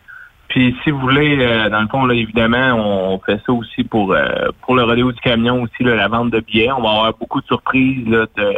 Puis 0.46 0.76
si 0.84 0.92
vous 0.92 1.00
voulez, 1.00 1.36
euh, 1.40 1.68
dans 1.68 1.82
le 1.82 1.88
fond, 1.88 2.06
là, 2.06 2.14
évidemment, 2.14 2.74
on 2.74 3.18
fait 3.18 3.40
ça 3.44 3.52
aussi 3.52 3.82
pour 3.82 4.16
pour 4.62 4.76
le 4.76 4.84
rodéo 4.84 5.10
du 5.10 5.20
camion 5.20 5.62
aussi, 5.62 5.82
la 5.82 6.06
vente 6.06 6.30
de 6.30 6.38
billets. 6.38 6.70
On 6.70 6.80
va 6.80 6.90
avoir 6.90 7.14
beaucoup 7.14 7.40
de 7.40 7.46
surprises 7.46 8.06
là, 8.06 8.26
de 8.36 8.54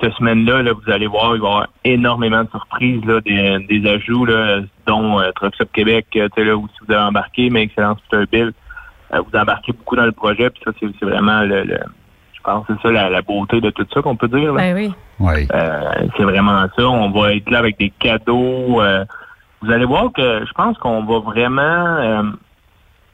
cette 0.00 0.12
semaine-là, 0.14 0.62
là, 0.62 0.72
vous 0.72 0.90
allez 0.90 1.06
voir, 1.06 1.34
il 1.34 1.40
va 1.40 1.46
y 1.46 1.50
avoir 1.50 1.68
énormément 1.84 2.44
de 2.44 2.50
surprises, 2.50 3.04
là, 3.04 3.20
des, 3.20 3.88
ajouts, 3.88 4.24
là, 4.24 4.60
dont 4.86 5.20
euh, 5.20 5.30
Trucks 5.32 5.60
Up 5.60 5.68
Québec, 5.72 6.06
euh, 6.16 6.28
là, 6.36 6.56
où 6.56 6.68
si 6.68 6.74
vous 6.86 6.92
avez 6.92 7.04
embarqué, 7.04 7.50
mais 7.50 7.62
Excellence 7.62 7.98
Peterbilt, 8.10 8.54
euh, 9.12 9.20
vous 9.20 9.38
embarquez 9.38 9.72
beaucoup 9.72 9.96
dans 9.96 10.06
le 10.06 10.12
projet, 10.12 10.50
puis 10.50 10.62
ça, 10.64 10.72
c'est 10.80 11.06
vraiment 11.06 11.42
le, 11.42 11.64
je 11.64 12.40
pense 12.42 12.66
c'est 12.66 12.80
ça 12.82 12.90
la, 12.90 13.22
beauté 13.22 13.60
de 13.60 13.70
tout 13.70 13.86
ça 13.92 14.02
qu'on 14.02 14.16
peut 14.16 14.28
dire. 14.28 14.52
Ben 14.52 14.74
oui. 14.74 14.92
oui. 15.20 15.48
Euh, 15.54 16.08
c'est 16.16 16.24
vraiment 16.24 16.66
ça. 16.76 16.86
On 16.86 17.10
va 17.10 17.34
être 17.34 17.48
là 17.50 17.58
avec 17.58 17.78
des 17.78 17.90
cadeaux. 17.90 18.80
vous 19.62 19.70
allez 19.70 19.84
voir 19.86 20.12
que 20.12 20.44
je 20.44 20.52
pense 20.52 20.76
qu'on 20.78 21.04
va 21.04 21.20
vraiment 21.20 22.34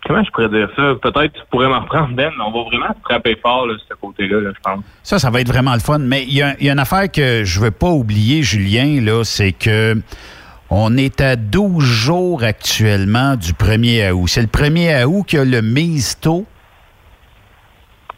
comment 0.06 0.22
je 0.24 0.30
pourrais 0.30 0.48
dire 0.48 0.68
ça? 0.76 0.94
Peut-être 1.00 1.32
tu 1.32 1.40
pourrais 1.50 1.68
m'en 1.68 1.80
reprendre, 1.80 2.14
Ben, 2.14 2.30
mais 2.36 2.44
on 2.44 2.52
va 2.52 2.68
vraiment 2.68 2.94
frapper 3.02 3.36
fort, 3.40 3.66
là, 3.66 3.74
ce 3.88 3.94
côté-là, 3.94 4.52
je 4.54 4.60
pense. 4.62 4.84
Ça, 5.02 5.18
ça 5.18 5.30
va 5.30 5.40
être 5.40 5.48
vraiment 5.48 5.74
le 5.74 5.80
fun. 5.80 5.98
Mais 5.98 6.24
il 6.24 6.34
y 6.34 6.42
a, 6.42 6.54
une 6.60 6.78
affaire 6.78 7.10
que 7.10 7.44
je 7.44 7.58
ne 7.58 7.64
veux 7.64 7.70
pas 7.70 7.90
oublier, 7.90 8.42
Julien, 8.42 9.00
là, 9.00 9.24
c'est 9.24 9.52
que 9.52 10.00
on 10.70 10.96
est 10.96 11.20
à 11.20 11.34
12 11.34 11.82
jours 11.82 12.44
actuellement 12.44 13.34
du 13.34 13.52
1er 13.52 14.12
août. 14.12 14.28
C'est 14.28 14.40
le 14.40 14.46
1er 14.46 15.04
août 15.04 15.24
qu'il 15.26 15.38
y 15.40 15.42
a 15.42 15.44
le 15.44 15.62
Misto. 15.62 16.46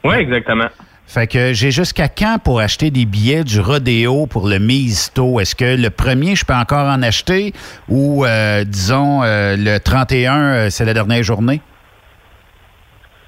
Oui, 0.05 0.17
exactement. 0.17 0.69
Fait 1.13 1.27
que 1.27 1.53
j'ai 1.53 1.71
jusqu'à 1.71 2.09
quand 2.09 2.39
pour 2.43 2.61
acheter 2.61 2.91
des 2.91 3.05
billets 3.05 3.45
du 3.45 3.61
rodéo 3.61 4.27
pour 4.27 4.49
le 4.49 4.59
Misto? 4.59 5.41
Est-ce 5.41 5.55
que 5.55 5.77
le 5.77 5.91
premier, 5.91 6.37
je 6.37 6.45
peux 6.47 6.55
encore 6.55 6.89
en 6.89 7.03
acheter 7.03 7.53
ou, 7.89 8.25
euh, 8.25 8.65
disons, 8.65 9.23
euh, 9.23 9.57
le 9.59 9.79
31, 9.79 10.39
euh, 10.39 10.71
c'est 10.71 10.87
la 10.87 10.95
dernière 10.95 11.23
journée? 11.23 11.61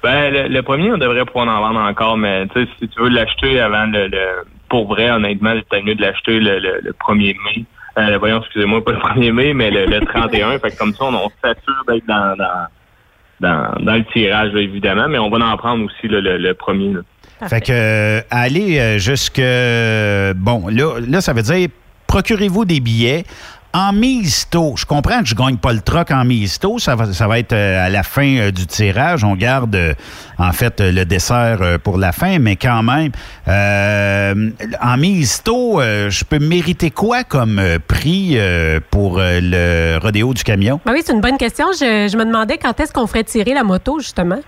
Ben, 0.04 0.50
le, 0.50 0.60
premier, 0.60 0.92
on 0.92 0.98
devrait 0.98 1.24
pouvoir 1.24 1.48
en 1.48 1.62
vendre 1.62 1.80
encore, 1.80 2.18
mais 2.18 2.46
tu 2.48 2.60
sais, 2.60 2.68
si 2.78 2.88
tu 2.88 3.00
veux 3.00 3.08
l'acheter 3.08 3.58
avant 3.58 3.86
le, 3.86 4.10
Pour 4.68 4.86
vrai, 4.86 5.10
honnêtement, 5.10 5.54
c'est 5.72 5.80
mieux 5.80 5.94
de 5.94 6.02
l'acheter 6.02 6.40
le, 6.40 6.58
le, 6.58 6.92
1er 6.92 7.34
mai. 7.42 7.64
Euh, 7.96 8.18
voyons, 8.18 8.42
excusez-moi, 8.42 8.84
pas 8.84 8.92
le 8.92 8.98
1er 9.22 9.32
mai, 9.32 9.54
mais 9.54 9.70
le, 9.70 10.00
31. 10.04 10.58
fait 10.58 10.72
que 10.72 10.76
comme 10.76 10.92
ça, 10.92 11.06
on, 11.06 11.30
s'assure 11.42 11.84
d'être 11.88 12.04
dans, 12.06 12.36
dans, 13.40 13.80
dans, 13.80 13.94
le 13.94 14.04
tirage, 14.12 14.54
évidemment, 14.54 15.08
mais 15.08 15.18
on 15.18 15.30
va 15.30 15.42
en 15.42 15.56
prendre 15.56 15.82
aussi 15.86 16.06
le, 16.06 16.52
premier. 16.52 16.96
Fait 17.48 17.62
que 17.62 17.72
euh, 17.72 18.20
aller 18.30 18.78
euh, 18.78 18.98
jusque 18.98 19.40
bon 20.36 20.68
là 20.68 21.00
là 21.00 21.20
ça 21.20 21.32
veut 21.32 21.42
dire 21.42 21.68
procurez-vous 22.06 22.64
des 22.64 22.80
billets 22.80 23.24
en 23.74 23.92
mise 23.92 24.48
je 24.52 24.86
comprends 24.86 25.20
que 25.20 25.26
je 25.26 25.34
gagne 25.34 25.56
pas 25.56 25.72
le 25.72 25.80
troc 25.80 26.10
en 26.10 26.24
mise 26.24 26.58
ça 26.78 26.94
va, 26.94 27.12
ça 27.12 27.26
va 27.26 27.38
être 27.38 27.52
euh, 27.52 27.84
à 27.86 27.90
la 27.90 28.02
fin 28.02 28.36
euh, 28.36 28.50
du 28.50 28.66
tirage. 28.66 29.24
On 29.24 29.34
garde 29.34 29.74
euh, 29.74 29.94
en 30.38 30.52
fait 30.52 30.80
le 30.80 31.04
dessert 31.04 31.58
pour 31.82 31.98
la 31.98 32.12
fin, 32.12 32.38
mais 32.38 32.56
quand 32.56 32.82
même, 32.82 33.10
en 33.46 34.96
mise 34.96 35.42
je 35.44 36.24
peux 36.24 36.38
mériter 36.38 36.90
quoi 36.90 37.24
comme 37.24 37.60
prix 37.86 38.38
pour 38.90 39.18
le 39.18 39.98
rodéo 39.98 40.32
du 40.34 40.42
camion? 40.42 40.80
Ben 40.84 40.92
oui, 40.92 41.02
c'est 41.04 41.12
une 41.12 41.20
bonne 41.20 41.38
question. 41.38 41.66
Je, 41.72 42.08
je 42.10 42.16
me 42.16 42.24
demandais 42.24 42.58
quand 42.58 42.78
est-ce 42.80 42.92
qu'on 42.92 43.06
ferait 43.06 43.24
tirer 43.24 43.54
la 43.54 43.64
moto, 43.64 43.98
justement. 43.98 44.40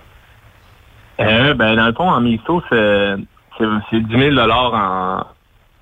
Euh, 1.19 1.53
ben, 1.53 1.75
dans 1.75 1.87
le 1.87 1.93
fond, 1.93 2.09
en 2.09 2.21
MISO, 2.21 2.61
c'est 2.69 3.15
c'est 3.57 3.99
10 3.99 4.35
000 4.35 4.39
en, 4.39 5.23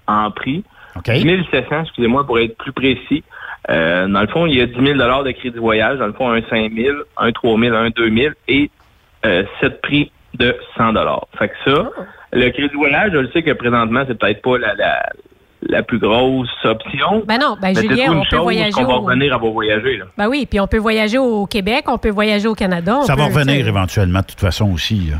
en 0.07 0.31
prix. 0.31 0.63
OK. 0.95 1.11
10 1.11 1.43
700, 1.51 1.81
excusez-moi, 1.83 2.25
pour 2.25 2.39
être 2.39 2.57
plus 2.57 2.71
précis. 2.71 3.23
Euh, 3.69 4.07
dans 4.07 4.21
le 4.21 4.27
fond, 4.27 4.45
il 4.45 4.57
y 4.57 4.61
a 4.61 4.65
10 4.65 4.73
000 4.73 4.83
de 4.97 5.31
crédit 5.31 5.57
voyage. 5.57 5.97
Dans 5.99 6.07
le 6.07 6.13
fond, 6.13 6.31
un 6.31 6.41
5 6.49 6.71
000, 6.73 6.97
un 7.17 7.31
3 7.31 7.59
000, 7.59 7.75
un 7.75 7.89
2 7.89 8.15
000 8.15 8.33
et 8.47 8.69
euh, 9.25 9.43
7 9.61 9.81
prix 9.81 10.11
de 10.35 10.55
100 10.77 10.93
Fait 11.39 11.49
que 11.49 11.53
ça, 11.65 11.89
le 12.33 12.49
crédit 12.49 12.75
voyage, 12.75 13.11
je 13.13 13.17
le 13.17 13.29
sais 13.31 13.41
que 13.41 13.51
présentement, 13.51 14.03
c'est 14.07 14.17
peut-être 14.19 14.41
pas 14.41 14.57
la, 14.57 14.73
la, 14.75 15.09
la 15.67 15.83
plus 15.83 15.97
grosse 15.99 16.49
option. 16.63 17.23
Ben 17.25 17.39
non, 17.39 17.57
ben 17.61 17.75
Julien, 17.75 18.11
on 18.17 18.23
peut 18.29 18.37
voyager 18.37 18.71
qu'on 18.71 18.85
va 18.85 18.93
au... 18.95 19.01
revenir 19.01 19.33
à 19.33 19.37
vos 19.37 19.51
voyager. 19.51 19.97
Là. 19.97 20.05
Ben 20.17 20.27
oui, 20.27 20.45
puis 20.49 20.59
on 20.59 20.67
peut 20.67 20.77
voyager 20.77 21.17
au 21.17 21.45
Québec, 21.45 21.85
on 21.87 21.97
peut 21.97 22.09
voyager 22.09 22.47
au 22.47 22.55
Canada. 22.55 22.99
on 23.01 23.05
Ça 23.05 23.15
va 23.15 23.25
revenir 23.25 23.67
éventuellement, 23.67 24.19
de 24.19 24.25
toute 24.25 24.39
façon 24.41 24.71
aussi. 24.71 25.09
là. 25.11 25.17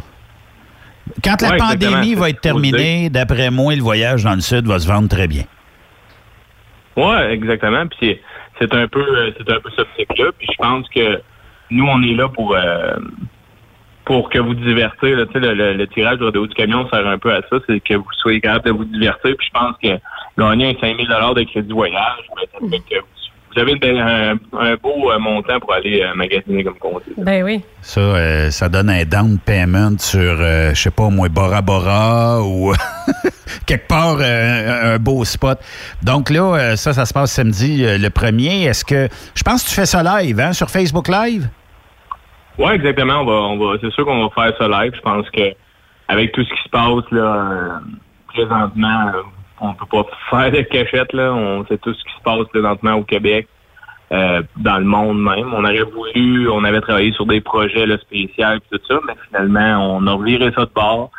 Quand 1.23 1.41
la 1.41 1.51
Ouais, 1.51 1.57
pandémie 1.57 2.15
va 2.15 2.29
être 2.29 2.41
terminée, 2.41 3.09
d'après 3.09 3.51
moi, 3.51 3.75
le 3.75 3.81
voyage 3.81 4.23
dans 4.23 4.33
le 4.33 4.41
Sud 4.41 4.65
va 4.67 4.79
se 4.79 4.87
vendre 4.87 5.07
très 5.07 5.27
bien. 5.27 5.43
Ouais, 6.95 7.33
exactement. 7.33 7.85
Puis 7.87 8.19
c'est- 8.59 8.73
un 8.73 8.87
peu 8.87 9.01
euh, 9.01 9.31
c'est 9.37 9.49
un 9.51 9.59
peu 9.59 9.69
ce 9.75 9.83
cycle-là. 9.97 10.31
Puis 10.37 10.47
je 10.51 10.57
pense 10.57 10.87
que 10.89 11.21
nous, 11.71 11.85
on 11.85 12.01
est 12.03 12.13
là 12.13 12.29
pour 12.29 12.55
euh, 12.55 12.95
pour 14.05 14.29
que 14.29 14.39
vous 14.39 14.53
divertir. 14.53 15.17
là. 15.17 15.25
Le, 15.33 15.85
tirage 15.87 16.19
de 16.19 16.25
haut 16.37 16.47
du 16.47 16.53
camion 16.53 16.87
sert 16.89 17.05
un 17.07 17.17
peu 17.17 17.33
à 17.33 17.41
ça, 17.49 17.57
c'est 17.67 17.79
que 17.79 17.95
vous 17.95 18.05
soyez 18.17 18.39
capable 18.39 18.65
de 18.65 18.71
vous 18.71 18.85
divertir. 18.85 19.35
Puis 19.37 19.47
je 19.47 19.59
pense 19.59 19.75
que 19.81 19.99
gagner 20.37 20.69
un 20.69 20.79
5 20.79 20.97
000 20.97 21.33
de 21.33 21.43
crédit 21.43 21.73
voyage, 21.73 22.23
ben, 22.35 22.43
ça 22.53 22.59
fait 22.69 22.95
que 22.95 22.99
vous- 23.01 23.07
vous 23.55 23.61
avez 23.61 23.71
une 23.71 23.79
belle- 23.79 23.97
un, 23.99 24.33
un 24.59 24.75
beau 24.75 25.11
euh, 25.11 25.17
montant 25.19 25.59
pour 25.59 25.73
aller 25.73 26.01
euh, 26.01 26.13
magasiner 26.15 26.63
comme 26.63 26.75
on 26.83 26.99
dit. 26.99 27.13
Ben 27.17 27.43
oui. 27.43 27.63
Ça, 27.81 27.99
euh, 28.01 28.49
ça 28.51 28.67
donne 28.69 28.89
un 28.89 29.03
down 29.05 29.37
payment 29.39 29.97
sur, 29.99 30.19
euh, 30.19 30.71
je 30.73 30.81
sais 30.81 30.91
pas, 30.91 31.09
moi, 31.09 31.29
Bora 31.29 31.61
Bora 31.61 32.41
ou 32.43 32.73
quelque 33.65 33.87
part 33.87 34.17
euh, 34.19 34.91
un, 34.91 34.95
un 34.95 34.97
beau 34.97 35.23
spot. 35.23 35.57
Donc 36.03 36.29
là, 36.29 36.41
euh, 36.55 36.75
ça, 36.75 36.93
ça 36.93 37.05
se 37.05 37.13
passe 37.13 37.31
samedi 37.31 37.85
euh, 37.85 37.97
le 37.97 38.09
premier. 38.09 38.63
Est-ce 38.65 38.83
que. 38.83 39.07
Je 39.35 39.43
pense 39.43 39.63
que 39.63 39.69
tu 39.69 39.75
fais 39.75 39.85
ça 39.85 40.03
live, 40.03 40.39
hein, 40.39 40.53
sur 40.53 40.69
Facebook 40.69 41.07
Live? 41.07 41.47
Oui, 42.57 42.71
exactement. 42.73 43.21
On 43.21 43.25
va, 43.25 43.31
on 43.33 43.57
va, 43.57 43.77
c'est 43.81 43.91
sûr 43.91 44.05
qu'on 44.05 44.27
va 44.27 44.29
faire 44.33 44.53
ça 44.57 44.67
live. 44.67 44.93
Je 44.95 45.01
pense 45.01 45.29
que 45.31 45.53
avec 46.07 46.31
tout 46.33 46.43
ce 46.43 46.49
qui 46.49 46.63
se 46.63 46.69
passe 46.69 47.11
là, 47.11 47.21
euh, 47.21 47.69
présentement, 48.33 49.07
euh, 49.13 49.21
on 49.61 49.73
peut 49.73 49.85
pas 49.85 50.05
faire 50.29 50.51
de 50.51 50.61
cachette. 50.61 51.13
Là. 51.13 51.33
On 51.33 51.65
sait 51.65 51.77
tout 51.77 51.93
ce 51.93 52.03
qui 52.03 52.13
se 52.17 52.23
passe 52.23 52.47
présentement 52.49 52.95
au 52.95 53.03
Québec, 53.03 53.47
euh, 54.11 54.41
dans 54.57 54.77
le 54.77 54.85
monde 54.85 55.21
même. 55.21 55.53
On 55.53 55.63
aurait 55.63 55.83
voulu, 55.83 56.49
on 56.49 56.63
avait 56.63 56.81
travaillé 56.81 57.11
sur 57.13 57.25
des 57.25 57.41
projets 57.41 57.85
là, 57.85 57.97
spéciaux 57.97 58.53
et 58.55 58.59
tout 58.71 58.79
ça, 58.87 58.99
mais 59.07 59.13
finalement, 59.27 59.97
on 59.97 60.07
a 60.07 60.13
reviré 60.13 60.51
ça 60.55 60.65
de 60.65 60.71
bord. 60.73 61.11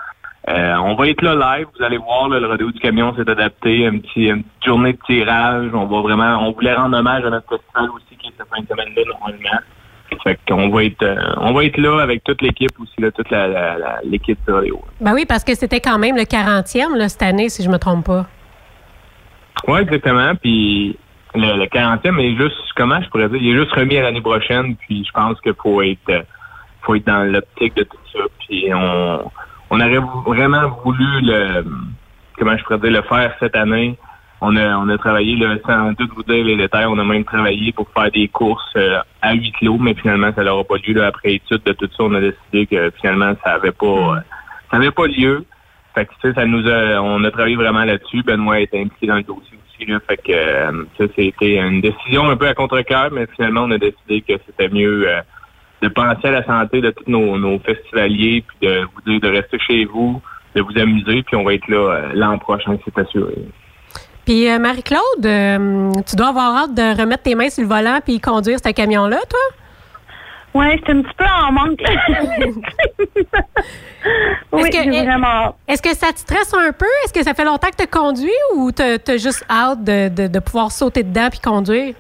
Euh, 0.49 0.77
on 0.77 0.95
va 0.95 1.09
être 1.09 1.23
là 1.23 1.35
live. 1.35 1.67
Vous 1.77 1.85
allez 1.85 1.99
voir, 1.99 2.29
là, 2.29 2.39
le 2.39 2.47
rodéo 2.47 2.71
du 2.71 2.79
camion 2.79 3.13
s'est 3.17 3.29
adapté. 3.29 3.87
Un 3.87 3.99
petit, 3.99 4.27
une 4.27 4.45
petite 4.45 4.65
journée 4.65 4.93
de 4.93 4.99
tirage. 5.05 5.71
On 5.75 5.87
va 5.87 6.01
vraiment, 6.03 6.47
on 6.47 6.53
voulait 6.53 6.75
rendre 6.75 6.97
hommage 6.97 7.25
à 7.25 7.31
notre 7.31 7.49
festival 7.49 7.91
aussi 7.91 8.17
qui 8.17 8.29
est 8.29 8.33
cette 8.39 8.49
fin 8.49 8.63
de 8.63 8.67
semaine-là 8.69 9.03
normalement. 9.09 9.61
Fait 10.23 10.39
qu'on 10.49 10.69
va 10.71 10.85
être, 10.85 11.03
euh, 11.03 11.17
on 11.39 11.53
va 11.53 11.65
être 11.65 11.77
là 11.79 12.01
avec 12.03 12.23
toute 12.25 12.43
l'équipe 12.43 12.71
aussi, 12.81 12.95
là, 13.01 13.11
toute 13.11 13.31
la, 13.31 13.47
la- 13.49 13.79
la- 13.79 14.01
l'équipe 14.05 14.39
de 14.47 14.53
rodéo. 14.53 14.83
Ben 15.01 15.15
oui, 15.15 15.25
parce 15.27 15.45
que 15.45 15.55
c'était 15.55 15.81
quand 15.81 15.99
même 15.99 16.17
le 16.17 16.23
40e 16.25 16.97
là, 16.97 17.09
cette 17.09 17.23
année, 17.23 17.49
si 17.49 17.63
je 17.63 17.69
me 17.69 17.79
trompe 17.79 18.07
pas. 18.07 18.27
Oui, 19.69 19.81
exactement. 19.81 20.35
Puis 20.37 20.97
le, 21.35 21.59
le 21.59 21.65
40e 21.67 22.19
est 22.21 22.37
juste, 22.37 22.57
comment 22.77 23.01
je 23.03 23.09
pourrais 23.09 23.29
dire, 23.29 23.39
il 23.43 23.55
est 23.55 23.59
juste 23.61 23.73
remis 23.73 23.97
à 23.99 24.03
l'année 24.03 24.21
prochaine. 24.21 24.77
Puis 24.77 25.05
je 25.07 25.13
pense 25.13 25.41
qu'il 25.41 25.55
faut 25.61 25.83
être, 25.83 25.99
euh, 26.11 26.23
faut 26.83 26.95
être 26.95 27.07
dans 27.07 27.25
l'optique 27.31 27.75
de 27.77 27.83
tout 27.85 27.97
ça. 28.13 28.21
Puis 28.41 28.67
on, 28.73 29.31
on 29.71 29.81
aurait 29.81 30.01
vraiment 30.27 30.69
voulu 30.85 31.07
le, 31.23 31.65
comment 32.39 32.57
je 32.57 32.63
pourrais 32.65 32.79
dire, 32.79 32.91
le 32.93 33.03
faire 33.03 33.35
cette 33.41 33.57
année. 33.57 33.97
On 34.43 34.55
a, 34.57 34.77
on 34.77 34.89
a 34.91 34.99
travaillé, 34.99 35.35
là, 35.37 35.57
sans 35.67 35.95
tout 35.95 36.09
vous 36.15 36.23
dire 36.23 36.45
les 36.45 36.57
détails, 36.57 36.85
on 36.87 36.99
a 36.99 37.05
même 37.05 37.25
travaillé 37.25 37.73
pour 37.73 37.89
faire 37.91 38.11
des 38.11 38.29
courses 38.29 38.71
euh, 38.77 39.01
à 39.23 39.33
huis 39.33 39.53
clos, 39.53 39.79
mais 39.79 39.95
finalement, 39.95 40.31
ça 40.37 40.45
n'aura 40.45 40.63
pas 40.63 40.77
lieu. 40.77 40.93
Là, 40.93 41.07
après 41.07 41.35
étude 41.35 41.63
de 41.65 41.73
tout 41.73 41.89
ça, 41.97 42.05
on 42.05 42.15
a 42.15 42.21
décidé 42.21 42.67
que 42.67 42.93
finalement, 43.01 43.33
ça 43.43 43.53
avait 43.53 43.73
pas, 43.73 43.87
euh, 43.87 44.21
ça 44.71 44.77
avait 44.77 44.91
pas 44.91 45.07
lieu. 45.07 45.47
Fait 45.95 46.07
que, 46.07 46.35
ça 46.35 46.45
nous 46.45 46.69
a, 46.69 47.01
on 47.01 47.25
a 47.25 47.31
travaillé 47.31 47.57
vraiment 47.57 47.85
là-dessus. 47.85 48.23
Benoît 48.23 48.61
est 48.61 48.75
impliqué 48.75 49.07
dans 49.07 49.17
le 49.17 49.23
dossier 49.23 49.57
aussi, 49.57 49.91
là. 49.91 49.99
Fait 50.07 50.19
que, 50.19 50.33
euh, 50.33 50.85
ça, 50.99 51.05
c'était 51.17 51.57
une 51.57 51.81
décision 51.81 52.29
un 52.29 52.37
peu 52.37 52.47
à 52.47 52.53
contre-cœur, 52.53 53.11
mais 53.13 53.27
finalement, 53.35 53.63
on 53.63 53.71
a 53.71 53.79
décidé 53.79 54.21
que 54.21 54.35
c'était 54.45 54.69
mieux 54.69 55.09
euh, 55.09 55.23
de 55.81 55.89
penser 55.89 56.29
à 56.29 56.33
la 56.33 56.45
santé 56.45 56.83
de 56.83 56.91
tous 56.91 57.11
nos, 57.11 57.39
nos 57.39 57.59
festivaliers, 57.61 58.45
puis 58.47 58.69
de 58.69 58.83
vous 58.83 59.01
dire 59.11 59.21
de 59.21 59.35
rester 59.35 59.59
chez 59.61 59.87
vous, 59.87 60.21
de 60.55 60.61
vous 60.61 60.79
amuser, 60.79 61.23
puis 61.23 61.37
on 61.37 61.45
va 61.45 61.55
être 61.55 61.69
là 61.69 62.11
l'an 62.13 62.37
prochain, 62.37 62.77
c'est 62.85 62.99
assuré. 62.99 63.35
Puis 64.27 64.51
euh, 64.51 64.59
Marie-Claude, 64.59 65.25
euh, 65.25 65.93
tu 66.07 66.17
dois 66.17 66.29
avoir 66.29 66.57
hâte 66.65 66.75
de 66.75 67.01
remettre 67.01 67.23
tes 67.23 67.35
mains 67.35 67.49
sur 67.49 67.63
le 67.63 67.69
volant 67.69 68.01
puis 68.05 68.21
conduire 68.21 68.59
ce 68.63 68.71
camion-là, 68.73 69.19
toi? 69.31 69.39
Oui, 70.55 70.67
c'est 70.85 70.93
un 70.93 71.03
petit 71.03 71.15
peu 71.17 71.25
en 71.25 71.53
manque. 71.53 71.79
oui, 74.53 74.63
Est-ce 74.63 74.71
que- 74.71 75.05
vraiment. 75.05 75.55
Est-ce 75.69 75.83
que 75.83 75.95
ça 75.95 76.13
te 76.13 76.19
stresse 76.19 76.53
un 76.55 76.73
peu? 76.73 76.87
Est-ce 77.05 77.13
que 77.13 77.23
ça 77.23 77.35
fait 77.35 77.45
longtemps 77.45 77.69
que 77.69 77.83
tu 77.83 77.87
conduis 77.87 78.31
ou 78.57 78.73
tu 78.73 78.83
as 78.83 79.17
juste 79.17 79.45
hâte 79.51 79.85
de, 79.85 80.09
de- 80.09 80.27
de 80.29 80.39
pouvoir 80.39 80.73
sauter 80.73 81.03
dedans 81.03 81.29
puis 81.31 81.41
conduire? 81.41 81.95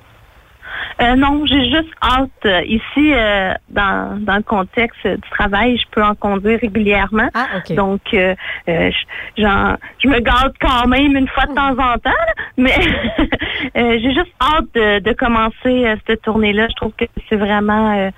Euh, 1.00 1.14
non, 1.16 1.44
j'ai 1.46 1.64
juste 1.64 1.90
hâte. 2.02 2.30
euh, 2.44 2.62
Ici, 2.62 3.12
euh, 3.12 3.52
dans, 3.68 4.18
dans 4.24 4.36
le 4.36 4.42
contexte 4.42 5.06
du 5.06 5.20
travail, 5.30 5.76
je 5.78 5.84
peux 5.90 6.02
en 6.02 6.14
conduire 6.14 6.58
régulièrement. 6.60 7.28
Ah, 7.34 7.46
OK. 7.58 7.74
Donc, 7.74 8.00
euh, 8.14 8.34
euh, 8.68 8.90
je, 8.90 9.42
j'en- 9.42 9.76
je 10.02 10.08
me 10.08 10.20
garde 10.20 10.54
quand 10.60 10.86
même 10.88 11.16
une 11.16 11.28
fois 11.28 11.46
de 11.46 11.54
temps 11.54 11.70
en 11.72 11.98
temps, 11.98 12.10
là, 12.10 12.34
mais 12.56 12.74
euh, 13.76 13.98
j'ai 14.00 14.12
juste 14.14 14.32
hâte 14.40 14.66
de, 14.74 14.98
de 15.00 15.12
commencer 15.12 15.94
cette 16.06 16.22
tournée-là. 16.22 16.66
Je 16.68 16.74
trouve 16.76 16.92
que 16.98 17.04
c'est 17.28 17.36
vraiment... 17.36 18.10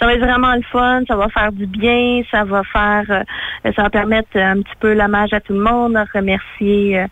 ça 0.00 0.06
va 0.06 0.14
être 0.14 0.20
vraiment 0.20 0.54
le 0.54 0.62
fun, 0.62 1.02
ça 1.06 1.14
va 1.14 1.28
faire 1.28 1.52
du 1.52 1.66
bien, 1.66 2.22
ça 2.30 2.44
va 2.44 2.62
faire, 2.64 3.04
euh, 3.10 3.72
ça 3.76 3.82
va 3.82 3.90
permettre 3.90 4.34
un 4.34 4.62
petit 4.62 4.74
peu 4.80 4.94
l'hommage 4.94 5.32
à 5.34 5.40
tout 5.40 5.52
le 5.52 5.60
monde, 5.60 5.94
à 5.94 6.04
remercier 6.14 7.00
euh, 7.00 7.06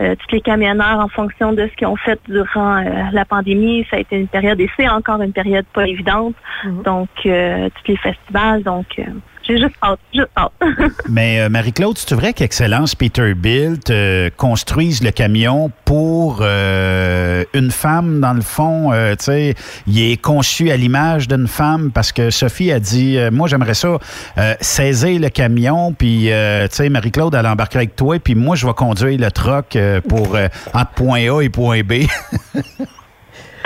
euh, 0.00 0.14
tous 0.16 0.34
les 0.34 0.42
camionneurs 0.42 1.00
en 1.00 1.08
fonction 1.08 1.54
de 1.54 1.66
ce 1.66 1.74
qu'ils 1.76 1.86
ont 1.86 1.96
fait 1.96 2.20
durant 2.28 2.76
euh, 2.76 3.04
la 3.12 3.24
pandémie. 3.24 3.86
Ça 3.90 3.96
a 3.96 4.00
été 4.00 4.16
une 4.16 4.28
période, 4.28 4.60
et 4.60 4.68
c'est 4.76 4.88
encore 4.88 5.22
une 5.22 5.32
période 5.32 5.64
pas 5.72 5.86
évidente. 5.86 6.34
Mhm. 6.64 6.82
Donc, 6.82 7.08
euh, 7.24 7.70
tous 7.70 7.92
les 7.92 7.96
festivals, 7.96 8.62
donc 8.62 9.00
j'ai 9.46 9.58
juste 9.58 9.74
hâte, 9.82 9.98
juste 10.12 10.28
hâte. 10.36 10.52
Mais 11.08 11.40
euh, 11.40 11.48
Marie-Claude, 11.48 11.96
c'est 11.98 12.14
vrai 12.14 12.32
qu'Excellence 12.32 12.94
Peterbilt 12.94 13.90
euh, 13.90 14.30
construise 14.36 15.02
le 15.02 15.10
camion 15.10 15.70
pour 15.84 16.38
euh, 16.40 17.44
une 17.54 17.70
femme, 17.70 18.20
dans 18.20 18.32
le 18.32 18.40
fond, 18.40 18.92
euh, 18.92 19.14
tu 19.16 19.24
sais, 19.26 19.54
il 19.86 20.00
est 20.00 20.16
conçu 20.20 20.70
à 20.70 20.76
l'image 20.76 21.28
d'une 21.28 21.46
femme 21.46 21.90
parce 21.92 22.12
que 22.12 22.30
Sophie 22.30 22.72
a 22.72 22.80
dit, 22.80 23.18
euh, 23.18 23.30
moi 23.30 23.48
j'aimerais 23.48 23.74
ça 23.74 23.98
euh, 24.38 24.54
saisir 24.60 25.20
le 25.20 25.28
camion, 25.28 25.92
puis 25.92 26.24
tu 26.26 26.76
sais, 26.76 26.88
Marie-Claude, 26.88 27.34
elle 27.34 27.46
embarquera 27.46 27.80
avec 27.80 27.96
toi, 27.96 28.18
puis 28.18 28.34
moi 28.34 28.56
je 28.56 28.66
vais 28.66 28.74
conduire 28.74 29.18
le 29.18 29.30
truck 29.30 29.76
euh, 29.76 30.00
pour 30.00 30.36
entre 30.74 30.90
point 30.92 31.30
A 31.30 31.42
et 31.42 31.48
point 31.48 31.82
B. 31.82 32.06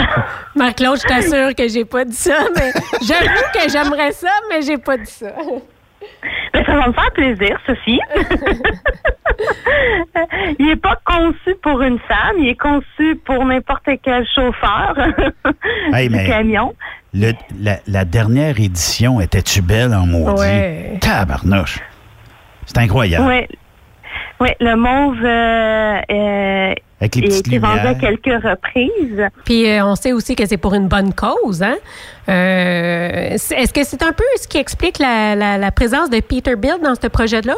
Marc-Claude, 0.57 0.99
je 1.03 1.07
t'assure 1.09 1.55
que 1.55 1.69
j'ai 1.69 1.85
pas 1.85 2.05
dit 2.05 2.17
ça, 2.17 2.39
mais 2.57 2.73
j'avoue 3.07 3.45
que 3.55 3.69
j'aimerais 3.71 4.13
ça, 4.13 4.31
mais 4.49 4.63
j'ai 4.63 4.79
pas 4.79 4.97
dit 4.97 5.11
ça. 5.11 5.33
Ben, 6.53 6.65
ça 6.65 6.75
va 6.75 6.89
me 6.89 6.93
faire 6.93 7.11
plaisir, 7.13 7.59
Sophie. 7.67 8.01
il 10.59 10.67
n'est 10.67 10.77
pas 10.77 10.99
conçu 11.05 11.55
pour 11.63 11.81
une 11.83 11.99
femme, 12.01 12.37
il 12.39 12.49
est 12.49 12.61
conçu 12.61 13.17
pour 13.25 13.45
n'importe 13.45 13.89
quel 14.03 14.27
chauffeur 14.35 14.95
Hey, 15.93 16.09
du 16.09 16.17
mais- 16.17 16.27
camion. 16.27 16.75
Le- 17.13 17.33
la, 17.61 17.77
la 17.87 18.05
dernière 18.05 18.59
édition 18.61 19.21
était-tu 19.21 19.63
belle 19.63 19.95
en 19.95 20.07
maudit? 20.07 20.41
Ouais. 20.41 20.99
Tabarnouche. 21.01 21.81
C'est 22.67 22.79
incroyable. 22.79 23.27
Oui. 23.29 23.47
Oui, 24.41 24.49
le 24.61 24.75
mauve 24.77 25.25
euh, 25.25 26.01
euh, 26.11 26.75
Avec 27.01 27.15
les 27.15 27.23
petites 27.29 27.59
vendu 27.59 27.87
à 27.87 27.95
quelques 27.95 28.43
reprises. 28.45 29.27
Puis 29.47 29.67
euh, 29.71 29.85
on 29.87 29.95
sait 29.95 30.13
aussi 30.13 30.37
que 30.37 30.45
c'est 30.47 30.59
pour 30.59 30.75
une 30.75 30.87
bonne 30.89 31.15
cause. 31.15 31.63
Hein? 31.63 31.77
Euh, 32.29 33.31
Est-ce 33.31 33.73
que 33.73 33.85
c'est 33.85 34.03
un 34.03 34.13
peu 34.13 34.25
ce 34.37 34.47
qui 34.47 34.59
explique 34.59 34.99
la, 34.99 35.35
la- 35.35 35.57
la 35.59 35.71
présence 35.71 36.11
de 36.11 36.21
Peterbilt 36.21 36.83
dans 36.83 36.95
ce 36.95 37.07
projet-là? 37.07 37.55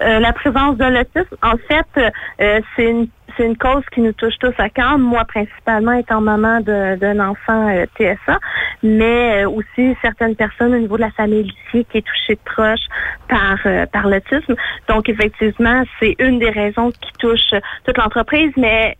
Euh, 0.00 0.20
la 0.20 0.32
présence 0.32 0.76
de 0.76 0.84
l'autisme, 0.84 1.36
en 1.42 1.56
fait, 1.66 2.10
euh, 2.40 2.60
c'est 2.76 2.84
une 2.84 3.08
c'est 3.38 3.46
une 3.46 3.56
cause 3.56 3.84
qui 3.94 4.00
nous 4.00 4.12
touche 4.12 4.36
tous 4.40 4.52
à 4.58 4.68
cœur. 4.68 4.98
Moi, 4.98 5.24
principalement, 5.24 5.92
étant 5.92 6.20
maman 6.20 6.60
d'un 6.60 7.20
enfant 7.20 7.68
euh, 7.68 7.86
TSA, 7.96 8.38
mais 8.82 9.44
euh, 9.44 9.50
aussi 9.50 9.96
certaines 10.02 10.34
personnes 10.34 10.74
au 10.74 10.78
niveau 10.78 10.96
de 10.96 11.02
la 11.02 11.10
famille 11.12 11.52
ici 11.66 11.86
qui 11.90 11.98
est 11.98 12.06
touchée 12.06 12.34
de 12.34 12.40
proche 12.44 12.80
par 13.28 13.58
euh, 13.66 13.86
par 13.86 14.08
l'autisme. 14.08 14.56
Donc, 14.88 15.08
effectivement, 15.08 15.84
c'est 16.00 16.16
une 16.18 16.38
des 16.40 16.50
raisons 16.50 16.90
qui 16.90 17.12
touche 17.18 17.54
toute 17.84 17.96
l'entreprise, 17.96 18.52
mais 18.56 18.96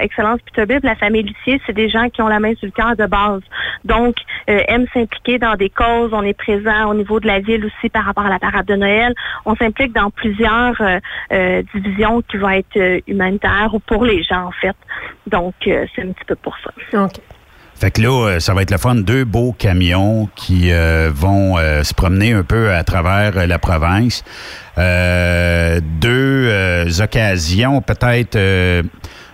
Excellence 0.00 0.40
Peterbilt, 0.42 0.84
la 0.84 0.94
famille 0.94 1.22
Lucier, 1.22 1.60
c'est 1.66 1.72
des 1.72 1.88
gens 1.88 2.08
qui 2.08 2.22
ont 2.22 2.28
la 2.28 2.40
main 2.40 2.54
sur 2.54 2.66
le 2.66 2.72
cœur 2.72 2.96
de 2.96 3.06
base. 3.06 3.42
Donc, 3.84 4.16
aiment 4.46 4.86
s'impliquer 4.92 5.38
dans 5.38 5.54
des 5.54 5.70
causes. 5.70 6.10
On 6.12 6.22
est 6.22 6.34
présent 6.34 6.90
au 6.90 6.94
niveau 6.94 7.20
de 7.20 7.26
la 7.26 7.40
ville 7.40 7.64
aussi 7.64 7.88
par 7.88 8.04
rapport 8.04 8.26
à 8.26 8.28
la 8.28 8.38
parade 8.38 8.66
de 8.66 8.76
Noël. 8.76 9.14
On 9.44 9.54
s'implique 9.56 9.92
dans 9.92 10.10
plusieurs 10.10 10.80
divisions 11.74 12.22
qui 12.22 12.36
vont 12.36 12.50
être 12.50 13.00
humanitaires 13.06 13.74
pour 13.86 14.04
les 14.04 14.22
gens, 14.22 14.46
en 14.46 14.52
fait. 14.52 14.76
Donc, 15.26 15.54
c'est 15.64 16.02
un 16.02 16.12
petit 16.12 16.24
peu 16.26 16.36
pour 16.36 16.56
ça. 16.58 17.04
OK. 17.04 17.20
Fait 17.80 17.90
que 17.90 18.02
là, 18.02 18.28
euh, 18.28 18.40
ça 18.40 18.52
va 18.52 18.60
être 18.60 18.70
le 18.70 18.76
fun. 18.76 18.94
Deux 18.94 19.24
beaux 19.24 19.52
camions 19.52 20.28
qui 20.36 20.70
euh, 20.70 21.10
vont 21.14 21.56
euh, 21.56 21.82
se 21.82 21.94
promener 21.94 22.34
un 22.34 22.42
peu 22.42 22.74
à 22.74 22.84
travers 22.84 23.46
la 23.46 23.58
province. 23.58 24.22
deux 24.76 27.00
occasions 27.00 27.80
peut-être 27.80 28.36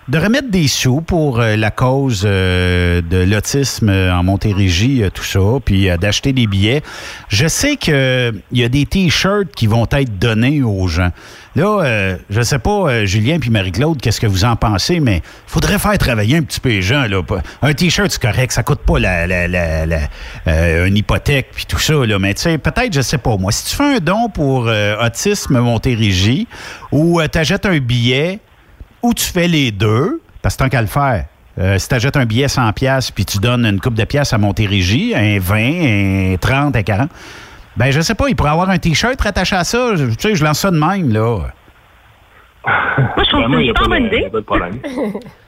de 0.09 0.19
remettre 0.19 0.51
des 0.51 0.69
sous 0.69 1.01
pour 1.01 1.39
la 1.39 1.71
cause 1.71 2.23
de 2.23 3.25
l'autisme 3.25 3.91
en 3.91 4.23
Montérégie, 4.23 5.03
tout 5.13 5.25
ça, 5.25 5.41
puis 5.65 5.89
d'acheter 5.99 6.33
des 6.33 6.47
billets. 6.47 6.83
Je 7.29 7.47
sais 7.49 7.77
qu'il 7.77 8.43
y 8.53 8.65
a 8.65 8.69
des 8.69 8.87
T-shirts 8.87 9.53
qui 9.55 9.67
vont 9.67 9.87
être 9.91 10.19
donnés 10.19 10.63
aux 10.63 10.87
gens. 10.87 11.11
Là, 11.57 11.83
euh, 11.83 12.17
je 12.29 12.43
sais 12.43 12.59
pas, 12.59 12.71
euh, 12.91 13.07
Julien 13.07 13.39
puis 13.39 13.49
Marie-Claude, 13.49 13.99
qu'est-ce 13.99 14.21
que 14.21 14.27
vous 14.27 14.45
en 14.45 14.57
pensez, 14.57 15.01
mais 15.01 15.23
faudrait 15.47 15.79
faire 15.79 15.97
travailler 15.97 16.37
un 16.37 16.43
petit 16.43 16.61
peu 16.61 16.69
les 16.69 16.83
gens. 16.83 17.07
Là. 17.07 17.23
Un 17.63 17.73
T-shirt, 17.73 18.11
c'est 18.11 18.21
correct, 18.21 18.53
ça 18.53 18.63
coûte 18.63 18.81
pas 18.81 18.99
la, 18.99 19.27
la, 19.27 19.49
la, 19.49 19.99
euh, 20.47 20.85
une 20.85 20.99
hypothèque 20.99 21.49
puis 21.55 21.65
tout 21.65 21.79
ça. 21.79 21.95
Là. 21.95 22.19
Mais 22.19 22.35
tu 22.35 22.59
peut-être, 22.59 22.93
je 22.93 23.01
sais 23.01 23.17
pas 23.17 23.39
moi, 23.39 23.53
si 23.53 23.71
tu 23.71 23.75
fais 23.75 23.97
un 23.97 23.99
don 24.01 24.29
pour 24.29 24.71
Autisme 25.03 25.59
Montérégie 25.61 26.47
ou 26.93 27.23
tu 27.33 27.39
achètes 27.39 27.65
un 27.65 27.79
billet 27.79 28.41
ou 29.07 29.15
tu 29.15 29.25
fais 29.25 29.49
les 29.49 29.71
deux, 29.71 30.21
parce 30.43 30.57
que 30.57 30.65
tant 30.65 30.69
qu'à 30.69 30.81
le 30.81 30.87
faire, 30.87 31.25
si 31.79 31.89
tu 31.89 31.95
achètes 31.95 32.17
un 32.17 32.27
billet 32.27 32.47
100$ 32.47 33.11
puis 33.15 33.25
tu 33.25 33.39
donnes 33.39 33.65
une 33.65 33.81
coupe 33.81 33.95
de 33.95 34.05
pièces 34.05 34.33
à 34.33 34.39
Montérégie, 34.39 35.15
un 35.15 35.39
20, 35.39 36.35
un 36.35 36.37
30, 36.37 36.77
un 36.77 36.83
40, 36.83 37.11
ben, 37.77 37.91
je 37.91 38.01
sais 38.01 38.15
pas, 38.15 38.29
il 38.29 38.37
pourrait 38.37 38.51
avoir 38.51 38.71
un 38.71 38.79
T-shirt 38.79 39.21
rattaché 39.21 39.55
à 39.55 39.65
ça. 39.65 39.93
Tu 39.97 40.15
sais, 40.19 40.35
je 40.35 40.45
lance 40.45 40.61
ça 40.61 40.71
de 40.71 40.79
même, 40.79 41.13
là. 41.13 41.39
Moi, 42.67 43.25
je 43.25 43.31
trouve 43.31 43.43
que 43.45 43.59
c'est 43.59 43.85
une 43.85 43.89
bonne 43.89 44.07
idée. 44.07 44.31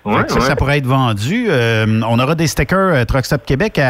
ça, 0.29 0.41
ça, 0.41 0.57
pourrait 0.57 0.79
être 0.79 0.87
vendu. 0.87 1.47
Euh, 1.49 2.01
on 2.07 2.19
aura 2.19 2.35
des 2.35 2.47
stickers 2.47 2.95
euh, 2.95 3.05
Truck 3.05 3.25
Stop 3.25 3.45
Québec, 3.45 3.81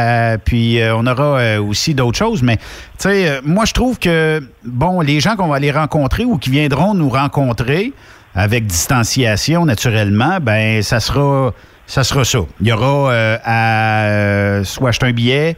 puis 0.45 0.81
euh, 0.81 0.97
on 0.97 1.07
aura 1.07 1.61
aussi 1.61 1.95
d'autres 1.95 2.17
choses. 2.17 2.43
Mais, 2.43 2.57
tu 2.57 2.65
sais, 2.99 3.41
moi, 3.45 3.65
je 3.65 3.75
trouve 3.75 3.99
que, 3.99 4.41
bon, 4.65 5.01
les 5.01 5.21
gens 5.21 5.37
qu'on 5.37 5.49
va 5.49 5.57
aller 5.57 5.73
rencontrer 5.73 6.25
ou 6.25 6.39
qui 6.39 6.51
viendront 6.51 6.95
nous 6.95 7.11
rencontrer 7.11 7.93
avec 8.35 8.67
distanciation, 8.67 9.65
naturellement, 9.65 10.39
ben 10.41 10.83
ça 10.83 11.01
sera, 11.01 11.53
ça 11.87 12.05
sera 12.05 12.25
ça. 12.25 12.41
Il 12.61 12.69
y 12.69 12.73
aura 12.73 13.13
à 13.45 14.65
soit 14.65 14.91
acheter 14.91 15.07
un 15.07 15.13
billet, 15.13 15.57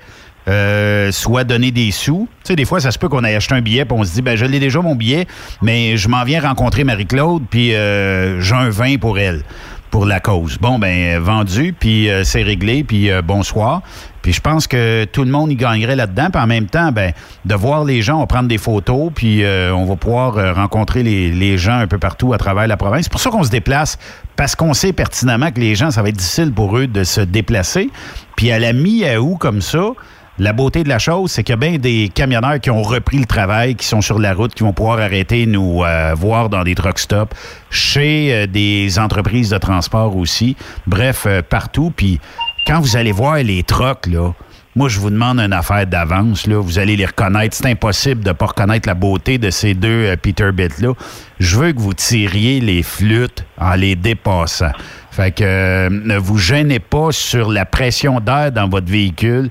euh, 0.49 1.13
soit 1.13 1.45
donner 1.45 1.71
des 1.71 1.91
sous. 1.91 2.27
Tu 2.43 2.49
sais, 2.49 2.57
des 2.57 2.65
fois, 2.65 2.81
ça 2.81 2.91
se 2.91 2.99
peut 2.99 3.09
qu'on 3.09 3.25
ait 3.25 3.37
acheté 3.37 3.55
un 3.55 3.61
billet 3.61 3.85
puis 3.85 3.97
on 3.99 4.05
se 4.05 4.13
dit, 4.13 4.23
ben 4.23 4.37
je 4.37 4.47
l'ai 4.47 4.59
déjà 4.59 4.81
mon 4.81 4.97
billet, 4.97 5.27
mais 5.61 5.97
je 5.97 6.09
m'en 6.09 6.25
viens 6.25 6.41
rencontrer 6.41 6.83
Marie-Claude 6.83 7.45
puis 7.51 7.75
euh, 7.75 8.41
j'ai 8.41 8.55
un 8.55 8.71
vin 8.71 8.97
pour 8.97 9.19
elle, 9.19 9.43
pour 9.91 10.07
la 10.07 10.21
cause. 10.21 10.59
Bon, 10.59 10.79
ben 10.79 11.19
vendu, 11.19 11.75
puis 11.79 12.09
euh, 12.09 12.25
c'est 12.25 12.43
réglé, 12.43 12.85
puis 12.85 13.11
bonsoir. 13.25 13.83
Puis 14.23 14.33
je 14.33 14.41
pense 14.41 14.67
que 14.67 15.05
tout 15.07 15.25
le 15.25 15.31
monde 15.31 15.51
y 15.51 15.57
gagnerait 15.57 15.97
là-dedans. 15.97 16.29
Puis 16.31 16.41
en 16.43 16.47
même 16.47 16.67
temps, 16.67 16.93
ben 16.93 17.13
de 17.45 17.55
voir 17.55 17.85
les 17.85 18.03
gens, 18.03 18.21
on 18.21 18.27
prendre 18.27 18.49
des 18.49 18.59
photos, 18.59 19.11
puis 19.15 19.43
on 19.45 19.87
va 19.87 19.97
pouvoir 19.97 20.55
rencontrer 20.55 21.03
les, 21.03 21.31
les, 21.31 21.57
gens 21.57 21.79
un 21.79 21.87
peu 21.87 21.99
partout 21.99 22.35
à 22.35 22.39
travers 22.39 22.67
la 22.67 22.77
province. 22.77 23.05
C'est 23.05 23.13
pour 23.13 23.21
ça 23.21 23.31
qu'on 23.31 23.45
se 23.45 23.51
déplace, 23.51 23.99
parce 24.37 24.55
qu'on 24.55 24.75
sait 24.75 24.93
pertinemment 24.93 25.51
que 25.51 25.61
les 25.61 25.75
gens, 25.75 25.91
ça 25.91 26.03
va 26.03 26.11
être 26.11 26.17
difficile 26.17 26.53
pour 26.53 26.77
eux 26.77 26.87
de 26.87 27.03
se 27.03 27.23
déplacer. 27.23 27.91
Puis 28.37 28.53
à 28.53 28.59
la 28.59 28.75
mi-août 28.75 29.37
comme 29.39 29.63
ça, 29.63 29.93
la 30.41 30.55
beauté 30.55 30.85
de 30.85 30.89
la 30.89 30.99
chose, 30.99 31.31
c'est 31.31 31.45
qu'il 31.45 31.53
y 31.53 31.55
a 31.55 31.57
bien 31.59 31.77
des 31.77 32.11
camionneurs 32.13 32.59
qui 32.61 32.71
ont 32.71 32.83
repris 32.83 33.19
le 33.19 33.27
travail, 33.27 33.75
qui 33.75 33.85
sont 33.87 34.01
sur 34.01 34.19
la 34.19 34.33
route, 34.33 34.55
qui 34.55 34.63
vont 34.63 34.73
pouvoir 34.73 34.99
arrêter 34.99 35.45
nous 35.45 35.85
euh, 35.85 36.15
voir 36.17 36.49
dans 36.49 36.65
des 36.65 36.75
truck 36.75 36.99
stops, 36.99 37.37
chez 37.69 38.33
euh, 38.33 38.47
des 38.47 38.99
entreprises 38.99 39.51
de 39.51 39.59
transport 39.59 40.17
aussi. 40.17 40.57
Bref, 40.87 41.25
euh, 41.27 41.43
partout. 41.43 41.93
Puis 41.95 42.21
quand 42.67 42.81
vous 42.81 42.97
allez 42.97 43.13
voir 43.13 43.37
les 43.37 43.63
trucks, 43.65 44.07
là, 44.07 44.33
moi, 44.77 44.89
je 44.89 44.99
vous 44.99 45.11
demande 45.11 45.41
une 45.41 45.53
affaire 45.53 45.87
d'avance. 45.87 46.47
Là. 46.47 46.59
Vous 46.59 46.79
allez 46.79 46.97
les 46.97 47.05
reconnaître. 47.05 47.55
C'est 47.55 47.67
impossible 47.67 48.23
de 48.23 48.29
ne 48.29 48.33
pas 48.33 48.47
reconnaître 48.47 48.89
la 48.89 48.95
beauté 48.95 49.37
de 49.37 49.51
ces 49.51 49.75
deux 49.75 50.17
Peterbilt-là. 50.17 50.95
Je 51.39 51.57
veux 51.59 51.73
que 51.73 51.81
vous 51.81 51.93
tiriez 51.93 52.61
les 52.61 52.83
flûtes 52.83 53.45
en 53.59 53.75
les 53.75 53.95
dépassant. 53.95 54.73
Fait 55.11 55.33
que 55.33 55.89
ne 55.89 56.17
vous 56.17 56.39
gênez 56.39 56.79
pas 56.79 57.11
sur 57.11 57.51
la 57.51 57.67
pression 57.67 58.21
d'air 58.21 58.53
dans 58.53 58.69
votre 58.69 58.87
véhicule 58.87 59.51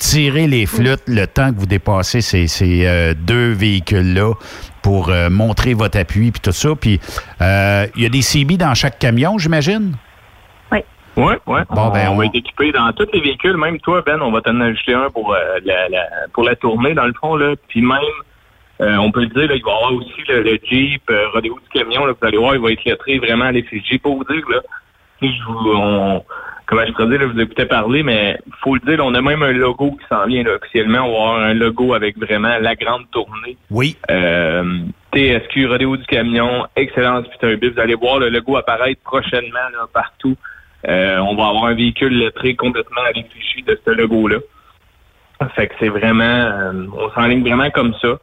tirer 0.00 0.46
les 0.46 0.66
flûtes 0.66 1.06
le 1.06 1.26
temps 1.26 1.52
que 1.52 1.60
vous 1.60 1.66
dépassez 1.66 2.22
ces, 2.22 2.48
ces 2.48 2.86
euh, 2.86 3.14
deux 3.14 3.52
véhicules-là 3.52 4.32
pour 4.82 5.10
euh, 5.10 5.28
montrer 5.28 5.74
votre 5.74 5.98
appui 5.98 6.32
puis 6.32 6.40
tout 6.40 6.52
ça. 6.52 6.70
Puis 6.74 6.98
euh, 7.40 7.86
il 7.94 8.02
y 8.02 8.06
a 8.06 8.08
des 8.08 8.22
CB 8.22 8.56
dans 8.56 8.74
chaque 8.74 8.98
camion, 8.98 9.38
j'imagine? 9.38 9.94
Oui. 10.72 10.78
Oui, 11.16 11.34
oui. 11.46 11.60
Bon, 11.68 11.90
ben, 11.90 12.08
on, 12.08 12.16
va 12.16 12.24
être 12.24 12.34
équipé 12.34 12.72
dans 12.72 12.90
tous 12.92 13.08
les 13.12 13.20
véhicules. 13.20 13.56
Même 13.58 13.78
toi, 13.80 14.02
Ben, 14.04 14.20
on 14.22 14.32
va 14.32 14.40
t'en 14.40 14.58
ajouter 14.60 14.94
un 14.94 15.10
pour, 15.10 15.36
la, 15.64 15.88
la, 15.90 16.06
pour 16.32 16.44
la 16.44 16.56
tournée, 16.56 16.94
dans 16.94 17.06
le 17.06 17.14
fond. 17.20 17.36
Là. 17.36 17.54
Puis 17.68 17.82
même, 17.82 17.98
on 18.80 19.12
peut 19.12 19.20
le 19.20 19.26
dire, 19.26 19.48
là, 19.48 19.54
il 19.54 19.62
va 19.62 19.70
y 19.70 19.74
avoir 19.74 19.92
aussi 19.92 20.22
le, 20.28 20.58
Jeep 20.64 21.02
rodéo 21.34 21.58
du 21.58 21.78
camion. 21.78 22.06
Là, 22.06 22.14
vous 22.18 22.26
allez 22.26 22.38
voir, 22.38 22.54
il 22.54 22.60
va 22.62 22.72
être 22.72 22.84
lettré 22.84 23.18
vraiment 23.18 23.46
à 23.46 23.52
l'effigie. 23.52 23.98
Pour 23.98 24.16
vous 24.16 24.24
dire, 24.24 24.48
là, 24.48 24.60
je 25.28 25.42
vous, 25.44 25.72
on, 25.74 26.24
comment 26.66 26.86
je 26.86 26.92
pourrais 26.92 27.18
dire, 27.18 27.28
vous 27.28 27.40
écoutez 27.40 27.66
parler, 27.66 28.02
mais 28.02 28.38
faut 28.62 28.74
le 28.74 28.80
dire, 28.80 29.04
on 29.04 29.14
a 29.14 29.20
même 29.20 29.42
un 29.42 29.52
logo 29.52 29.92
qui 29.92 30.06
s'en 30.08 30.26
vient 30.26 30.44
officiellement. 30.46 31.00
On 31.00 31.12
va 31.12 31.30
avoir 31.30 31.42
un 31.42 31.54
logo 31.54 31.94
avec 31.94 32.16
vraiment 32.16 32.58
la 32.60 32.74
grande 32.76 33.10
tournée. 33.10 33.56
Oui. 33.70 33.96
Euh, 34.10 34.78
TSQ, 35.12 35.66
Rodéo 35.66 35.96
du 35.96 36.06
Camion, 36.06 36.66
Excellence 36.76 37.26
Peterbilt. 37.28 37.74
Vous 37.74 37.80
allez 37.80 37.96
voir 37.96 38.20
le 38.20 38.28
logo 38.28 38.56
apparaître 38.56 39.02
prochainement 39.02 39.58
partout. 39.92 40.36
Euh, 40.88 41.18
on 41.18 41.34
va 41.34 41.48
avoir 41.48 41.64
un 41.66 41.74
véhicule 41.74 42.16
lettré 42.16 42.54
complètement 42.54 43.02
l'effigie 43.14 43.62
de 43.62 43.78
ce 43.84 43.90
logo-là. 43.90 44.38
Fait 45.56 45.68
que 45.68 45.74
c'est 45.80 45.88
vraiment, 45.88 46.22
euh, 46.24 46.86
on 46.96 47.10
s'enligne 47.10 47.42
vraiment 47.42 47.70
comme 47.70 47.94
ça. 47.94 48.18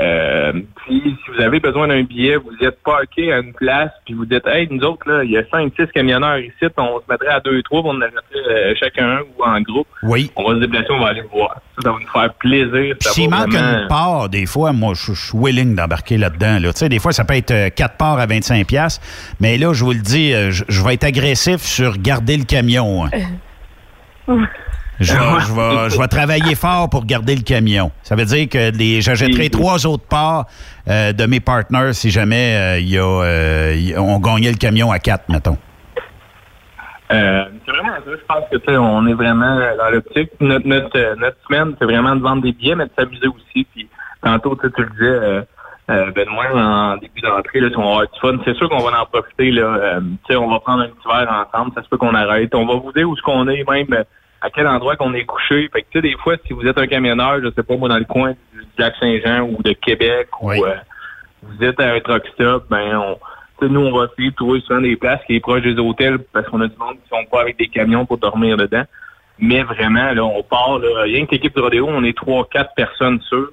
Euh, 0.00 0.52
puis, 0.76 1.02
si 1.04 1.30
vous 1.30 1.40
avez 1.40 1.60
besoin 1.60 1.86
d'un 1.86 2.02
billet, 2.02 2.36
vous 2.36 2.56
êtes 2.66 2.82
parké 2.82 3.32
à 3.32 3.38
une 3.38 3.52
place, 3.52 3.92
puis 4.04 4.14
vous 4.14 4.24
dites, 4.24 4.46
hey, 4.46 4.66
nous 4.70 4.82
autres, 4.82 5.08
là, 5.08 5.22
il 5.22 5.30
y 5.30 5.38
a 5.38 5.42
5-6 5.42 5.92
camionneurs 5.92 6.38
ici, 6.38 6.66
on 6.76 7.00
se 7.00 7.04
mettrait 7.08 7.28
à 7.28 7.38
2-3, 7.38 7.62
on 7.70 7.90
en 7.90 8.00
arrêterait 8.00 8.22
euh, 8.50 8.74
chacun 8.78 9.20
ou 9.20 9.44
en 9.44 9.60
groupe. 9.60 9.86
Oui. 10.02 10.32
On 10.34 10.48
va 10.48 10.56
se 10.56 10.60
déplacer, 10.60 10.88
on 10.90 10.98
va 10.98 11.08
aller 11.08 11.22
voir. 11.32 11.60
Ça, 11.80 11.92
va 11.92 11.98
nous 12.00 12.08
faire 12.08 12.34
plaisir. 12.34 12.96
S'il 13.00 13.30
manque 13.30 13.54
une 13.54 13.86
part, 13.88 14.28
des 14.28 14.46
fois, 14.46 14.72
moi, 14.72 14.94
je 14.94 15.12
suis 15.12 15.38
willing 15.38 15.76
d'embarquer 15.76 16.16
là-dedans. 16.16 16.58
Là. 16.60 16.72
Tu 16.72 16.80
sais, 16.80 16.88
des 16.88 16.98
fois, 16.98 17.12
ça 17.12 17.24
peut 17.24 17.36
être 17.36 17.74
4 17.74 17.92
euh, 17.92 17.96
parts 17.96 18.18
à 18.18 18.26
25$, 18.26 19.00
mais 19.40 19.58
là, 19.58 19.72
je 19.72 19.84
vous 19.84 19.92
le 19.92 20.00
dis, 20.00 20.32
je, 20.50 20.84
vais 20.84 20.94
être 20.94 21.04
agressif 21.04 21.60
sur 21.60 21.98
garder 21.98 22.36
le 22.36 22.44
camion. 22.44 23.04
Hein. 25.00 25.40
Je 25.42 25.52
vais, 25.52 25.90
je, 25.90 25.98
vais, 25.98 26.06
travailler 26.06 26.54
fort 26.54 26.88
pour 26.88 27.04
garder 27.04 27.34
le 27.34 27.42
camion. 27.42 27.90
Ça 28.02 28.14
veut 28.14 28.24
dire 28.24 28.48
que 28.48 28.70
j'achèterai 29.00 29.50
trois 29.50 29.86
autres 29.86 30.06
parts 30.06 30.46
euh, 30.88 31.12
de 31.12 31.26
mes 31.26 31.40
partenaires 31.40 31.94
si 31.94 32.10
jamais 32.10 32.56
euh, 32.56 32.80
y 32.80 32.98
a, 32.98 33.02
euh, 33.02 33.98
on 33.98 34.18
gagnait 34.20 34.50
le 34.50 34.56
camion 34.56 34.92
à 34.92 35.00
quatre, 35.00 35.28
mettons. 35.28 35.58
c'est 37.10 37.16
vraiment 37.16 37.94
ça. 37.94 38.02
Je 38.06 38.24
pense 38.26 38.44
que 38.50 38.76
on 38.76 39.06
est 39.08 39.14
vraiment 39.14 39.58
dans 39.76 39.90
l'optique. 39.90 40.30
Notre, 40.40 40.66
notre, 40.66 41.16
notre 41.16 41.36
semaine, 41.48 41.74
c'est 41.78 41.86
vraiment 41.86 42.14
de 42.14 42.22
vendre 42.22 42.42
des 42.42 42.52
billets, 42.52 42.76
mais 42.76 42.86
de 42.86 42.92
s'amuser 42.96 43.26
aussi. 43.26 43.66
Puis 43.74 43.88
tantôt, 44.22 44.56
tu 44.56 44.70
le 44.80 44.90
disais, 44.90 46.12
Benoît, 46.12 46.54
en 46.54 46.96
début 46.98 47.20
d'entrée, 47.20 47.60
là, 47.60 47.68
on 47.76 47.82
va 47.82 47.88
avoir 47.88 48.02
du 48.02 48.20
fun. 48.20 48.36
C'est 48.44 48.54
sûr 48.54 48.68
qu'on 48.68 48.78
va 48.78 49.00
en 49.00 49.06
profiter. 49.06 49.50
Là, 49.50 49.98
on 50.30 50.50
va 50.50 50.60
prendre 50.60 50.84
un 50.84 50.88
petit 50.88 51.08
verre 51.08 51.46
ensemble. 51.52 51.72
Ça 51.74 51.82
se 51.82 51.88
peut 51.88 51.96
qu'on 51.96 52.14
arrête. 52.14 52.54
On 52.54 52.64
va 52.64 52.74
vous 52.74 52.92
dire 52.92 53.08
où 53.08 53.16
ce 53.16 53.22
qu'on 53.22 53.48
est, 53.48 53.68
même 53.68 54.04
à 54.44 54.50
quel 54.50 54.66
endroit 54.66 54.94
qu'on 54.96 55.14
est 55.14 55.24
couché. 55.24 55.70
Fait 55.72 55.80
que, 55.80 55.86
tu 55.90 55.98
sais, 55.98 56.02
des 56.02 56.16
fois, 56.18 56.36
si 56.46 56.52
vous 56.52 56.66
êtes 56.66 56.76
un 56.76 56.86
camionneur, 56.86 57.40
je 57.42 57.50
sais 57.56 57.62
pas, 57.62 57.76
moi, 57.76 57.88
dans 57.88 57.96
le 57.96 58.04
coin 58.04 58.32
du 58.32 58.60
Lac-Saint-Jean 58.76 59.48
ou 59.48 59.62
de 59.62 59.72
Québec, 59.72 60.28
ou 60.42 60.52
euh, 60.52 60.74
vous 61.42 61.64
êtes 61.64 61.80
à 61.80 61.94
un 61.94 62.00
truck 62.00 62.26
stop, 62.34 62.66
ben, 62.68 62.94
on, 62.94 63.18
nous, 63.66 63.80
on 63.80 63.98
va 63.98 64.04
essayer 64.12 64.30
de 64.30 64.36
trouver 64.36 64.60
souvent 64.60 64.82
des 64.82 64.96
places 64.96 65.20
qui 65.26 65.36
est 65.36 65.40
proche 65.40 65.62
des 65.62 65.78
hôtels 65.78 66.18
parce 66.34 66.46
qu'on 66.48 66.60
a 66.60 66.68
du 66.68 66.76
monde 66.76 66.96
qui 67.02 67.08
sont 67.08 67.24
pas 67.30 67.40
avec 67.40 67.56
des 67.56 67.68
camions 67.68 68.04
pour 68.04 68.18
dormir 68.18 68.58
dedans. 68.58 68.84
Mais 69.38 69.62
vraiment, 69.62 70.12
là, 70.12 70.22
on 70.22 70.42
part, 70.42 70.78
là, 70.78 71.02
rien 71.04 71.24
que 71.24 71.30
l'équipe 71.32 71.56
de 71.56 71.62
rodéo, 71.62 71.88
on 71.88 72.04
est 72.04 72.16
trois, 72.16 72.46
quatre 72.46 72.74
personnes 72.74 73.22
sûres. 73.22 73.50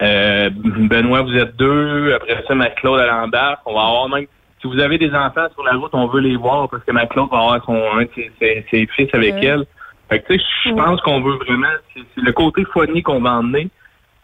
Euh, 0.00 0.48
Benoît, 0.54 1.20
vous 1.20 1.36
êtes 1.36 1.54
deux. 1.56 2.14
Après 2.14 2.42
ça, 2.48 2.54
à 2.54 3.06
l'embarque. 3.06 3.60
On 3.66 3.74
va 3.74 3.82
avoir 3.82 4.08
même 4.08 4.26
si 4.60 4.66
vous 4.66 4.78
avez 4.78 4.98
des 4.98 5.12
enfants 5.14 5.46
sur 5.54 5.64
la 5.64 5.72
route, 5.76 5.90
on 5.94 6.06
veut 6.06 6.20
les 6.20 6.36
voir 6.36 6.68
parce 6.68 6.84
que 6.84 6.92
ma 6.92 7.06
Claude 7.06 7.30
va 7.30 7.38
avoir 7.38 7.64
son, 7.64 7.74
un 7.96 8.02
de 8.02 8.10
ses, 8.14 8.30
ses- 8.38 8.66
ses 8.70 8.86
fils 8.88 9.08
avec 9.12 9.34
Ouais. 9.34 9.44
elle. 9.46 9.64
Fait 10.10 10.20
que, 10.20 10.32
tu 10.32 10.38
sais, 10.38 10.44
je 10.66 10.70
pense 10.74 11.00
qu'on 11.02 11.20
veut 11.20 11.36
vraiment, 11.36 11.68
c'est 11.94 12.02
le 12.20 12.32
côté 12.32 12.64
funny 12.72 13.02
qu'on 13.02 13.20
va 13.20 13.30
emmener 13.34 13.68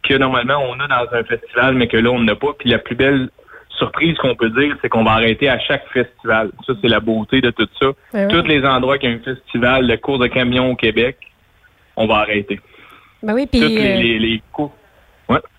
que 0.03 0.15
normalement 0.15 0.59
on 0.69 0.79
a 0.81 0.87
dans 0.89 1.17
un 1.17 1.25
festival, 1.25 1.75
mais 1.75 1.89
que 1.89 1.97
là, 1.97 2.11
on 2.11 2.21
n'a 2.21 2.35
pas. 2.37 2.53
Puis 2.59 2.69
la 2.71 2.79
plus 2.79 2.95
belle 2.97 3.29
surprise 3.71 4.17
qu'on 4.19 4.35
peut 4.35 4.51
dire, 4.51 4.77
c'est 4.83 4.89
qu'on 4.89 5.05
va 5.05 5.13
arrêter 5.13 5.49
à 5.49 5.59
chaque 5.59 5.87
festival. 5.89 6.51
Ça, 6.67 6.73
c'est 6.81 6.89
la 6.89 7.01
beauté 7.01 7.41
de 7.41 7.51
tout 7.51 7.69
ça. 7.81 7.89
Tous 8.29 8.43
les 8.47 8.65
endroits 8.65 8.99
qu'il 8.99 9.11
y 9.11 9.13
a 9.13 9.17
un 9.17 9.21
festival, 9.21 9.87
le 9.87 9.97
cours 9.97 10.19
de 10.19 10.27
camion 10.29 10.71
au 10.71 10.77
Québec, 10.77 11.17
on 11.97 12.07
va 12.07 12.17
arrêter. 12.19 12.61
Ben 13.23 13.35
oui, 13.35 13.45
Tous 13.45 13.59
puis 13.59 13.61
les, 13.61 13.79
euh, 13.79 13.97
les, 14.01 14.19
les 14.19 14.43
cours. 14.53 14.75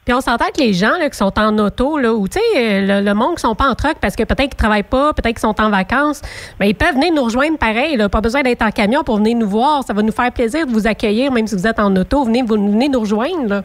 Puis 0.07 0.13
on 0.13 0.21
s'entend 0.21 0.45
que 0.55 0.61
les 0.61 0.71
gens 0.71 0.97
là, 0.97 1.09
qui 1.09 1.17
sont 1.17 1.37
en 1.37 1.57
auto, 1.57 1.97
là, 1.97 2.13
ou 2.13 2.29
tu 2.29 2.39
sais, 2.39 2.79
le, 2.79 3.05
le 3.05 3.13
monde 3.13 3.35
qui 3.35 3.41
sont 3.41 3.55
pas 3.55 3.67
en 3.67 3.75
truck 3.75 3.97
parce 4.01 4.15
que 4.15 4.23
peut-être 4.23 4.51
qu'ils 4.51 4.55
travaillent 4.55 4.83
pas, 4.83 5.11
peut-être 5.11 5.35
qu'ils 5.35 5.39
sont 5.39 5.59
en 5.59 5.69
vacances, 5.69 6.21
ben, 6.57 6.65
ils 6.65 6.75
peuvent 6.75 6.93
venir 6.93 7.13
nous 7.13 7.25
rejoindre 7.25 7.57
pareil. 7.57 7.97
Là. 7.97 8.07
Pas 8.07 8.21
besoin 8.21 8.41
d'être 8.41 8.61
en 8.61 8.71
camion 8.71 9.03
pour 9.03 9.17
venir 9.17 9.35
nous 9.35 9.49
voir. 9.49 9.83
Ça 9.83 9.93
va 9.93 10.01
nous 10.03 10.13
faire 10.13 10.31
plaisir 10.31 10.65
de 10.65 10.71
vous 10.71 10.87
accueillir, 10.87 11.29
même 11.33 11.45
si 11.45 11.55
vous 11.55 11.67
êtes 11.67 11.77
en 11.77 11.93
auto. 11.93 12.23
Venez, 12.23 12.41
vous, 12.41 12.55
venez 12.55 12.87
nous 12.87 13.01
rejoindre. 13.01 13.49
Là. 13.49 13.63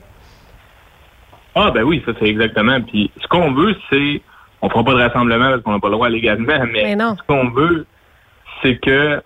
Ah 1.54 1.70
ben 1.70 1.84
oui, 1.84 2.02
ça 2.04 2.10
c'est 2.18 2.26
exactement. 2.26 2.80
Puis 2.80 3.12
ce 3.22 3.28
qu'on 3.28 3.52
veut, 3.52 3.76
c'est 3.88 4.20
on 4.62 4.68
fera 4.68 4.82
pas 4.82 4.94
de 4.94 5.00
rassemblement 5.00 5.48
parce 5.48 5.62
qu'on 5.62 5.72
n'a 5.74 5.78
pas 5.78 5.90
le 5.90 5.94
droit 5.94 6.08
légalement, 6.08 6.58
mais, 6.72 6.82
Mais 6.82 6.96
non. 6.96 7.14
ce 7.16 7.22
qu'on 7.22 7.50
veut, 7.50 7.86
c'est 8.64 8.80
que 8.80 9.22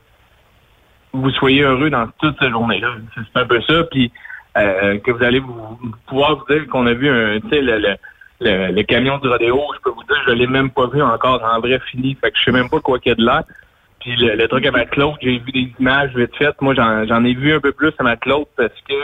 vous 1.14 1.30
soyez 1.30 1.62
heureux 1.62 1.88
dans 1.88 2.08
toute 2.18 2.36
cette 2.38 2.50
journée-là. 2.50 2.88
C'est 3.14 3.22
c'est 3.32 3.40
un 3.40 3.46
peu 3.46 3.62
ça. 3.62 3.84
Puis 3.90 4.12
euh, 4.56 4.98
que 4.98 5.10
vous 5.10 5.22
allez 5.22 5.40
vous, 5.40 5.78
pouvoir 6.06 6.36
vous 6.36 6.54
dire 6.54 6.66
qu'on 6.68 6.86
a 6.86 6.94
vu 6.94 7.08
un, 7.08 7.38
le, 7.50 7.96
le, 8.40 8.82
camion 8.82 9.18
du 9.18 9.28
rodéo, 9.28 9.60
je 9.74 9.80
peux 9.82 9.90
vous 9.90 10.04
dire, 10.04 10.16
je 10.26 10.32
l'ai 10.32 10.46
même 10.46 10.70
pas 10.70 10.86
vu 10.86 11.02
encore 11.02 11.42
en 11.42 11.60
vrai 11.60 11.78
fini. 11.90 12.16
Fait 12.20 12.30
que 12.30 12.38
je 12.38 12.44
sais 12.44 12.52
même 12.52 12.68
pas 12.68 12.80
quoi 12.80 12.98
qu'il 12.98 13.10
y 13.10 13.12
a 13.12 13.16
de 13.16 13.24
là. 13.24 13.44
Puis 14.00 14.14
le, 14.16 14.46
truc 14.46 14.64
à 14.66 14.70
ma 14.70 14.84
Claude, 14.84 15.16
j'ai 15.20 15.38
vu 15.38 15.52
des 15.52 15.72
images 15.80 16.14
vite 16.14 16.34
faites. 16.36 16.60
Moi, 16.60 16.74
j'en 16.74 17.24
ai 17.24 17.34
vu 17.34 17.54
un 17.54 17.60
peu 17.60 17.72
plus 17.72 17.92
à 17.98 18.16
Claude 18.16 18.46
parce 18.56 18.80
que 18.88 18.94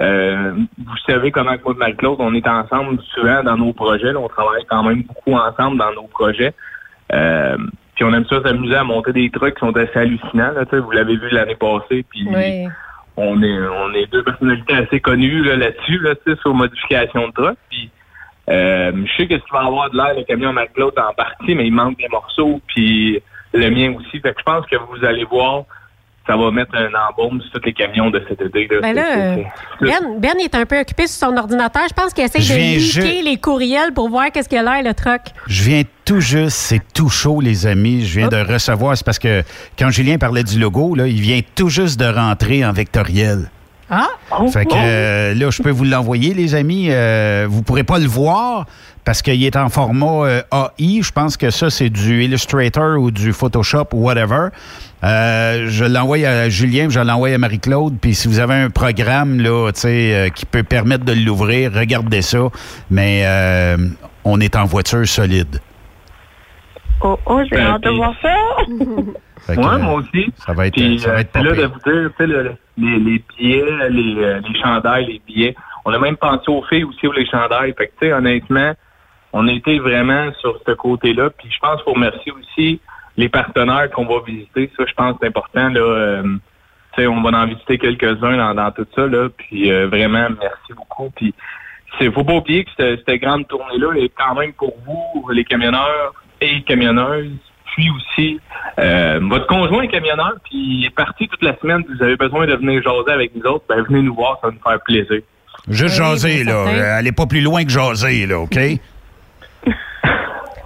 euh, 0.00 0.52
vous 0.78 0.96
savez 1.06 1.30
comment 1.30 1.54
moi 1.62 1.74
et 1.74 1.78
Marie-Claude, 1.78 2.16
on 2.20 2.34
est 2.34 2.48
ensemble 2.48 2.98
souvent 3.14 3.42
dans 3.42 3.58
nos 3.58 3.74
projets. 3.74 4.14
on 4.16 4.28
travaille 4.28 4.64
quand 4.66 4.82
même 4.82 5.02
beaucoup 5.02 5.34
ensemble 5.38 5.76
dans 5.76 5.92
nos 5.92 6.08
projets. 6.08 6.54
Euh, 7.12 7.58
puis 7.94 8.04
on 8.04 8.14
aime 8.14 8.24
ça 8.24 8.42
s'amuser 8.42 8.76
à 8.76 8.84
monter 8.84 9.12
des 9.12 9.28
trucs 9.30 9.54
qui 9.54 9.60
sont 9.60 9.76
assez 9.76 9.98
hallucinants. 9.98 10.52
Là, 10.52 10.64
vous 10.72 10.90
l'avez 10.90 11.16
vu 11.16 11.28
l'année 11.30 11.56
passée. 11.56 12.04
Puis 12.08 12.26
Oui. 12.26 12.66
On 13.20 13.42
est 13.42 13.58
on 13.68 13.92
est 13.94 14.06
deux 14.10 14.22
personnalités 14.22 14.74
assez 14.74 15.00
connues 15.00 15.42
là, 15.44 15.56
là-dessus, 15.56 15.98
là, 15.98 16.14
tu 16.14 16.32
sais, 16.32 16.38
sur 16.40 16.54
modification 16.54 17.28
de 17.28 17.32
truck. 17.32 17.58
Puis 17.70 17.90
euh, 18.48 18.92
je 19.06 19.16
sais 19.16 19.28
que 19.28 19.34
ce 19.34 19.44
qu'il 19.44 19.52
va 19.52 19.66
avoir 19.66 19.90
de 19.90 19.96
l'air 19.96 20.14
le 20.14 20.24
camion 20.24 20.52
Marie-Claude 20.52 20.98
en 20.98 21.12
partie, 21.14 21.54
mais 21.54 21.66
il 21.66 21.72
manque 21.72 21.98
des 21.98 22.08
morceaux. 22.08 22.60
Puis 22.66 23.22
le 23.52 23.70
mien 23.70 23.94
aussi. 23.96 24.20
Fait 24.20 24.32
que 24.32 24.38
je 24.38 24.44
pense 24.44 24.66
que 24.66 24.76
vous 24.76 25.04
allez 25.04 25.24
voir. 25.24 25.64
Ça 26.26 26.36
va 26.36 26.50
mettre 26.50 26.74
un 26.74 26.90
embaume 27.08 27.40
sur 27.40 27.52
tous 27.52 27.66
les 27.66 27.72
camions 27.72 28.10
de 28.10 28.22
cet 28.28 28.40
été. 28.40 28.68
Là. 28.70 28.80
Ben 28.82 28.94
là, 28.94 29.36
Ben, 29.80 30.18
ben 30.18 30.38
est 30.38 30.54
un 30.54 30.66
peu 30.66 30.78
occupé 30.78 31.06
sur 31.06 31.28
son 31.28 31.36
ordinateur. 31.36 31.82
Je 31.88 31.94
pense 31.94 32.12
qu'il 32.12 32.24
essaie 32.24 32.40
Je 32.40 32.52
de 32.52 32.58
viens 32.58 33.04
liker 33.04 33.22
les 33.22 33.36
courriels 33.38 33.92
pour 33.92 34.08
voir 34.10 34.30
qu'est-ce 34.30 34.48
qu'il 34.48 34.58
a 34.58 34.62
l'air, 34.62 34.82
le 34.84 34.94
truck. 34.94 35.22
Je 35.46 35.64
viens 35.64 35.82
tout 36.04 36.20
juste, 36.20 36.56
c'est 36.56 36.82
tout 36.94 37.08
chaud, 37.08 37.40
les 37.40 37.66
amis. 37.66 38.04
Je 38.04 38.18
viens 38.18 38.28
de 38.28 38.36
recevoir, 38.36 38.96
c'est 38.96 39.04
parce 39.04 39.18
que 39.18 39.42
quand 39.78 39.90
Julien 39.90 40.18
parlait 40.18 40.44
du 40.44 40.58
logo, 40.58 40.94
là, 40.94 41.06
il 41.06 41.20
vient 41.20 41.40
tout 41.56 41.68
juste 41.68 41.98
de 41.98 42.06
rentrer 42.06 42.64
en 42.64 42.72
vectoriel. 42.72 43.50
Ah! 43.90 44.08
Fait 44.52 44.64
que 44.64 44.74
euh, 44.74 45.34
là, 45.34 45.50
je 45.50 45.62
peux 45.62 45.70
vous 45.70 45.84
l'envoyer, 45.84 46.32
les 46.32 46.54
amis. 46.54 46.86
Euh, 46.90 47.46
vous 47.50 47.62
pourrez 47.62 47.82
pas 47.82 47.98
le 47.98 48.06
voir 48.06 48.66
parce 49.04 49.20
qu'il 49.20 49.42
est 49.42 49.56
en 49.56 49.68
format 49.68 50.26
euh, 50.26 50.42
AI. 50.78 51.02
Je 51.02 51.10
pense 51.10 51.36
que 51.36 51.50
ça, 51.50 51.70
c'est 51.70 51.90
du 51.90 52.22
Illustrator 52.22 53.00
ou 53.00 53.10
du 53.10 53.32
Photoshop 53.32 53.86
ou 53.92 54.04
whatever. 54.04 54.48
Euh, 55.02 55.66
je 55.68 55.84
l'envoie 55.84 56.18
à 56.24 56.48
Julien, 56.48 56.88
je 56.88 57.00
l'envoie 57.00 57.30
à 57.30 57.38
Marie-Claude. 57.38 57.96
Puis 58.00 58.14
si 58.14 58.28
vous 58.28 58.38
avez 58.38 58.54
un 58.54 58.70
programme 58.70 59.40
là, 59.40 59.70
qui 59.72 60.46
peut 60.46 60.62
permettre 60.62 61.04
de 61.04 61.12
l'ouvrir, 61.12 61.72
regardez 61.74 62.22
ça. 62.22 62.48
Mais 62.90 63.26
on 64.24 64.40
est 64.40 64.54
en 64.54 64.66
voiture 64.66 65.08
solide. 65.08 65.60
Oh, 67.02 67.18
oh, 67.26 67.40
j'ai 67.44 67.56
Ben, 67.56 67.66
hâte 67.66 67.82
de 67.82 67.90
voir 67.90 68.14
ça. 68.20 68.34
Fait 69.46 69.56
que, 69.56 69.60
Ouais, 69.60 69.66
euh, 69.74 69.78
moi 69.78 69.94
aussi. 69.94 70.32
ça 70.36 70.52
va 70.52 70.66
être, 70.66 70.74
Puis, 70.74 70.98
ça 70.98 71.10
va 71.12 71.16
euh, 71.16 71.20
être 71.20 71.34
là 71.42 71.52
de 71.52 71.64
vous 71.66 71.78
dire, 71.92 72.10
tu 72.10 72.16
sais, 72.18 72.26
le- 72.26 72.54
les, 72.76 72.98
les 72.98 73.24
billets, 73.38 73.88
les, 73.88 74.16
euh, 74.22 74.40
les 74.46 74.60
chandails, 74.60 75.06
les 75.06 75.22
billets. 75.26 75.54
On 75.86 75.92
a 75.94 75.98
même 75.98 76.16
pensé 76.18 76.44
aux 76.50 76.62
filles 76.64 76.84
aussi 76.84 77.06
ou 77.06 77.12
les 77.12 77.24
chandails. 77.26 77.72
Fait 77.76 77.86
que, 77.86 77.92
tu 78.00 78.06
sais, 78.06 78.12
honnêtement, 78.12 78.72
on 79.32 79.48
a 79.48 79.52
été 79.52 79.78
vraiment 79.78 80.30
sur 80.40 80.60
ce 80.66 80.72
côté-là. 80.72 81.30
Puis 81.30 81.48
je 81.50 81.58
pense 81.58 81.76
qu'il 81.76 81.84
faut 81.84 81.94
remercier 81.94 82.32
aussi 82.32 82.80
les 83.16 83.28
partenaires 83.30 83.90
qu'on 83.90 84.04
va 84.04 84.20
visiter. 84.26 84.70
Ça, 84.76 84.84
je 84.86 84.92
pense 84.92 85.12
que 85.12 85.18
c'est 85.22 85.28
important. 85.28 85.68
Là, 85.70 85.80
euh, 85.80 86.22
tu 86.94 87.02
sais, 87.02 87.06
on 87.06 87.22
va 87.22 87.30
en 87.30 87.46
visiter 87.46 87.78
quelques-uns 87.78 88.36
dans, 88.36 88.54
dans 88.54 88.70
tout 88.72 88.86
ça. 88.94 89.06
Là, 89.06 89.28
puis 89.34 89.72
euh, 89.72 89.88
vraiment, 89.88 90.28
merci 90.38 90.74
beaucoup. 90.76 91.10
Puis 91.16 91.34
c'est 91.98 92.12
faut 92.12 92.24
pas 92.24 92.34
oublier 92.34 92.64
que 92.64 92.70
cette, 92.76 93.02
cette 93.08 93.20
grande 93.22 93.48
tournée-là 93.48 93.94
est 93.96 94.10
quand 94.16 94.34
même 94.34 94.52
pour 94.52 94.74
vous, 94.86 95.28
les 95.30 95.44
camionneurs 95.44 96.12
et 96.40 96.62
camionneuses. 96.62 97.30
Puis 97.76 97.88
aussi, 97.90 98.40
euh, 98.78 99.20
votre 99.22 99.46
conjoint 99.46 99.82
est 99.82 99.88
camionneur, 99.88 100.32
puis 100.44 100.58
il 100.58 100.84
est 100.86 100.94
parti 100.94 101.28
toute 101.28 101.42
la 101.42 101.56
semaine. 101.60 101.84
Vous 101.88 102.02
avez 102.02 102.16
besoin 102.16 102.46
de 102.46 102.54
venir 102.56 102.82
jaser 102.82 103.12
avec 103.12 103.32
nous 103.36 103.42
autres, 103.48 103.64
ben 103.68 103.82
venez 103.88 104.02
nous 104.02 104.14
voir, 104.14 104.38
ça 104.42 104.48
va 104.48 104.54
nous 104.54 104.62
faire 104.62 104.80
plaisir. 104.84 105.22
Juste 105.68 105.98
Oui, 106.00 106.04
jaser, 106.04 106.44
là. 106.44 106.64
certain. 106.64 106.78
Euh, 106.78 106.98
Allez 106.98 107.12
pas 107.12 107.26
plus 107.26 107.40
loin 107.42 107.64
que 107.64 107.70
jaser, 107.70 108.26
là, 108.26 108.38
OK? 108.40 108.58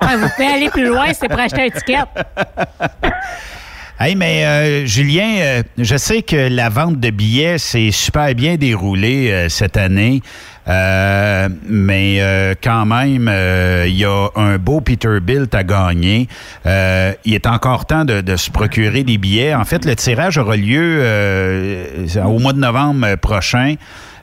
Ah, 0.06 0.16
vous 0.18 0.28
pouvez 0.36 0.48
aller 0.48 0.68
plus 0.68 0.86
loin, 0.86 1.06
c'est 1.14 1.28
pour 1.28 1.38
acheter 1.38 1.62
un 1.62 1.70
ticket. 1.70 1.96
Hey, 3.98 4.16
mais 4.16 4.44
euh, 4.44 4.86
Julien, 4.86 5.36
euh, 5.38 5.62
je 5.78 5.96
sais 5.96 6.20
que 6.22 6.48
la 6.50 6.68
vente 6.68 7.00
de 7.00 7.08
billets 7.10 7.56
s'est 7.58 7.90
super 7.90 8.34
bien 8.34 8.56
déroulée 8.56 9.30
euh, 9.30 9.48
cette 9.48 9.76
année, 9.78 10.20
Euh, 10.66 11.48
mais 11.68 12.16
euh, 12.20 12.54
quand 12.62 12.86
même, 12.86 13.28
euh, 13.28 13.84
il 13.86 13.96
y 13.96 14.04
a 14.04 14.28
un 14.36 14.56
beau 14.56 14.80
Peterbilt 14.80 15.54
à 15.54 15.62
gagner. 15.62 16.28
Euh, 16.66 17.12
il 17.24 17.34
est 17.34 17.46
encore 17.46 17.84
temps 17.86 18.04
de, 18.04 18.20
de 18.20 18.36
se 18.36 18.50
procurer 18.50 19.04
des 19.04 19.18
billets. 19.18 19.54
En 19.54 19.64
fait, 19.64 19.84
le 19.84 19.94
tirage 19.94 20.38
aura 20.38 20.56
lieu 20.56 21.00
euh, 21.02 22.06
au 22.24 22.38
mois 22.38 22.52
de 22.52 22.60
novembre 22.60 23.16
prochain. 23.16 23.74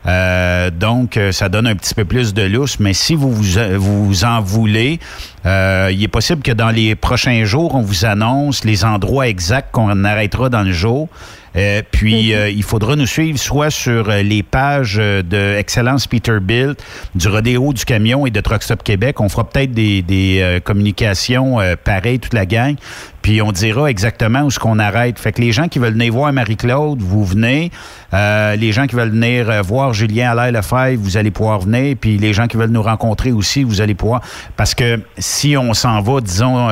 Euh, 0.08 0.72
donc, 0.72 1.20
ça 1.32 1.48
donne 1.48 1.68
un 1.68 1.76
petit 1.76 1.94
peu 1.94 2.06
plus 2.06 2.34
de 2.34 2.42
lousse, 2.42 2.80
mais 2.80 2.94
si 2.94 3.14
vous 3.14 3.32
vous, 3.32 3.44
vous 3.78 4.26
en 4.26 4.42
voulez, 4.42 5.00
euh, 5.46 5.92
il 5.94 6.02
est 6.02 6.08
possible 6.08 6.42
que 6.42 6.52
dans 6.52 6.72
les 6.72 6.96
prochains 6.96 7.44
jours, 7.44 7.76
on 7.76 7.82
vous 7.82 8.06
annonce 8.06 8.64
les 8.64 8.84
endroits 8.84 9.28
exacts 9.28 9.70
qu'on 9.72 10.04
arrêtera 10.04 10.50
dans 10.50 10.64
le 10.64 10.72
jour. 10.72 11.08
Euh, 11.56 11.82
puis, 11.92 12.34
euh, 12.34 12.50
il 12.50 12.64
faudra 12.64 12.96
nous 12.96 13.06
suivre 13.06 13.38
soit 13.38 13.70
sur 13.70 14.10
euh, 14.10 14.22
les 14.22 14.44
pages 14.44 14.96
de 14.96 15.58
Excellence 15.58 16.08
Peterbilt, 16.08 16.82
du 17.16 17.28
Rodéo 17.28 17.74
du 17.74 17.84
Camion 17.84 18.26
et 18.26 18.32
de 18.32 18.40
Truck 18.40 18.64
Stop 18.64 18.84
Québec. 18.84 19.20
On 19.20 19.30
fera 19.30 19.48
peut-être 19.48 19.74
des, 19.74 20.02
des 20.02 20.40
euh, 20.42 20.60
communications 20.60 21.58
pareilles, 21.84 22.20
toute 22.20 22.34
la 22.34 22.46
gang. 22.46 22.76
Puis, 23.22 23.42
on 23.42 23.52
dira 23.52 23.90
exactement 23.90 24.42
où 24.42 24.52
ce 24.52 24.58
qu'on 24.58 24.80
arrête. 24.80 25.20
Fait 25.20 25.32
que 25.32 25.42
les 25.42 25.52
gens 25.52 25.68
qui 25.68 25.78
veulent 25.78 25.94
venir 25.94 26.12
voir 26.12 26.34
Marie-Claude, 26.34 27.02
vous 27.02 27.24
venez. 27.24 27.70
Les 28.14 28.72
gens 28.72 28.88
qui 28.88 28.96
veulent 28.96 29.12
venir 29.12 29.62
voir 29.64 29.94
Julien 29.94 30.32
Allaire 30.32 30.52
Lefebvre, 30.52 31.00
vous 31.00 31.18
allez 31.18 31.30
pouvoir 31.30 31.60
venir. 31.60 31.96
Puis, 32.02 32.18
les 32.18 32.34
gens 32.34 32.48
qui 32.48 32.58
veulent 32.58 32.72
nous 32.72 32.82
rencontrer 32.82 33.32
aussi, 33.32 33.64
vous 33.64 33.80
allez 33.80 33.94
pouvoir. 33.94 34.22
Parce 34.58 34.74
que 34.74 35.02
si 35.20 35.56
on 35.56 35.76
s'en 35.76 36.02
va, 36.02 36.20
disons, 36.20 36.70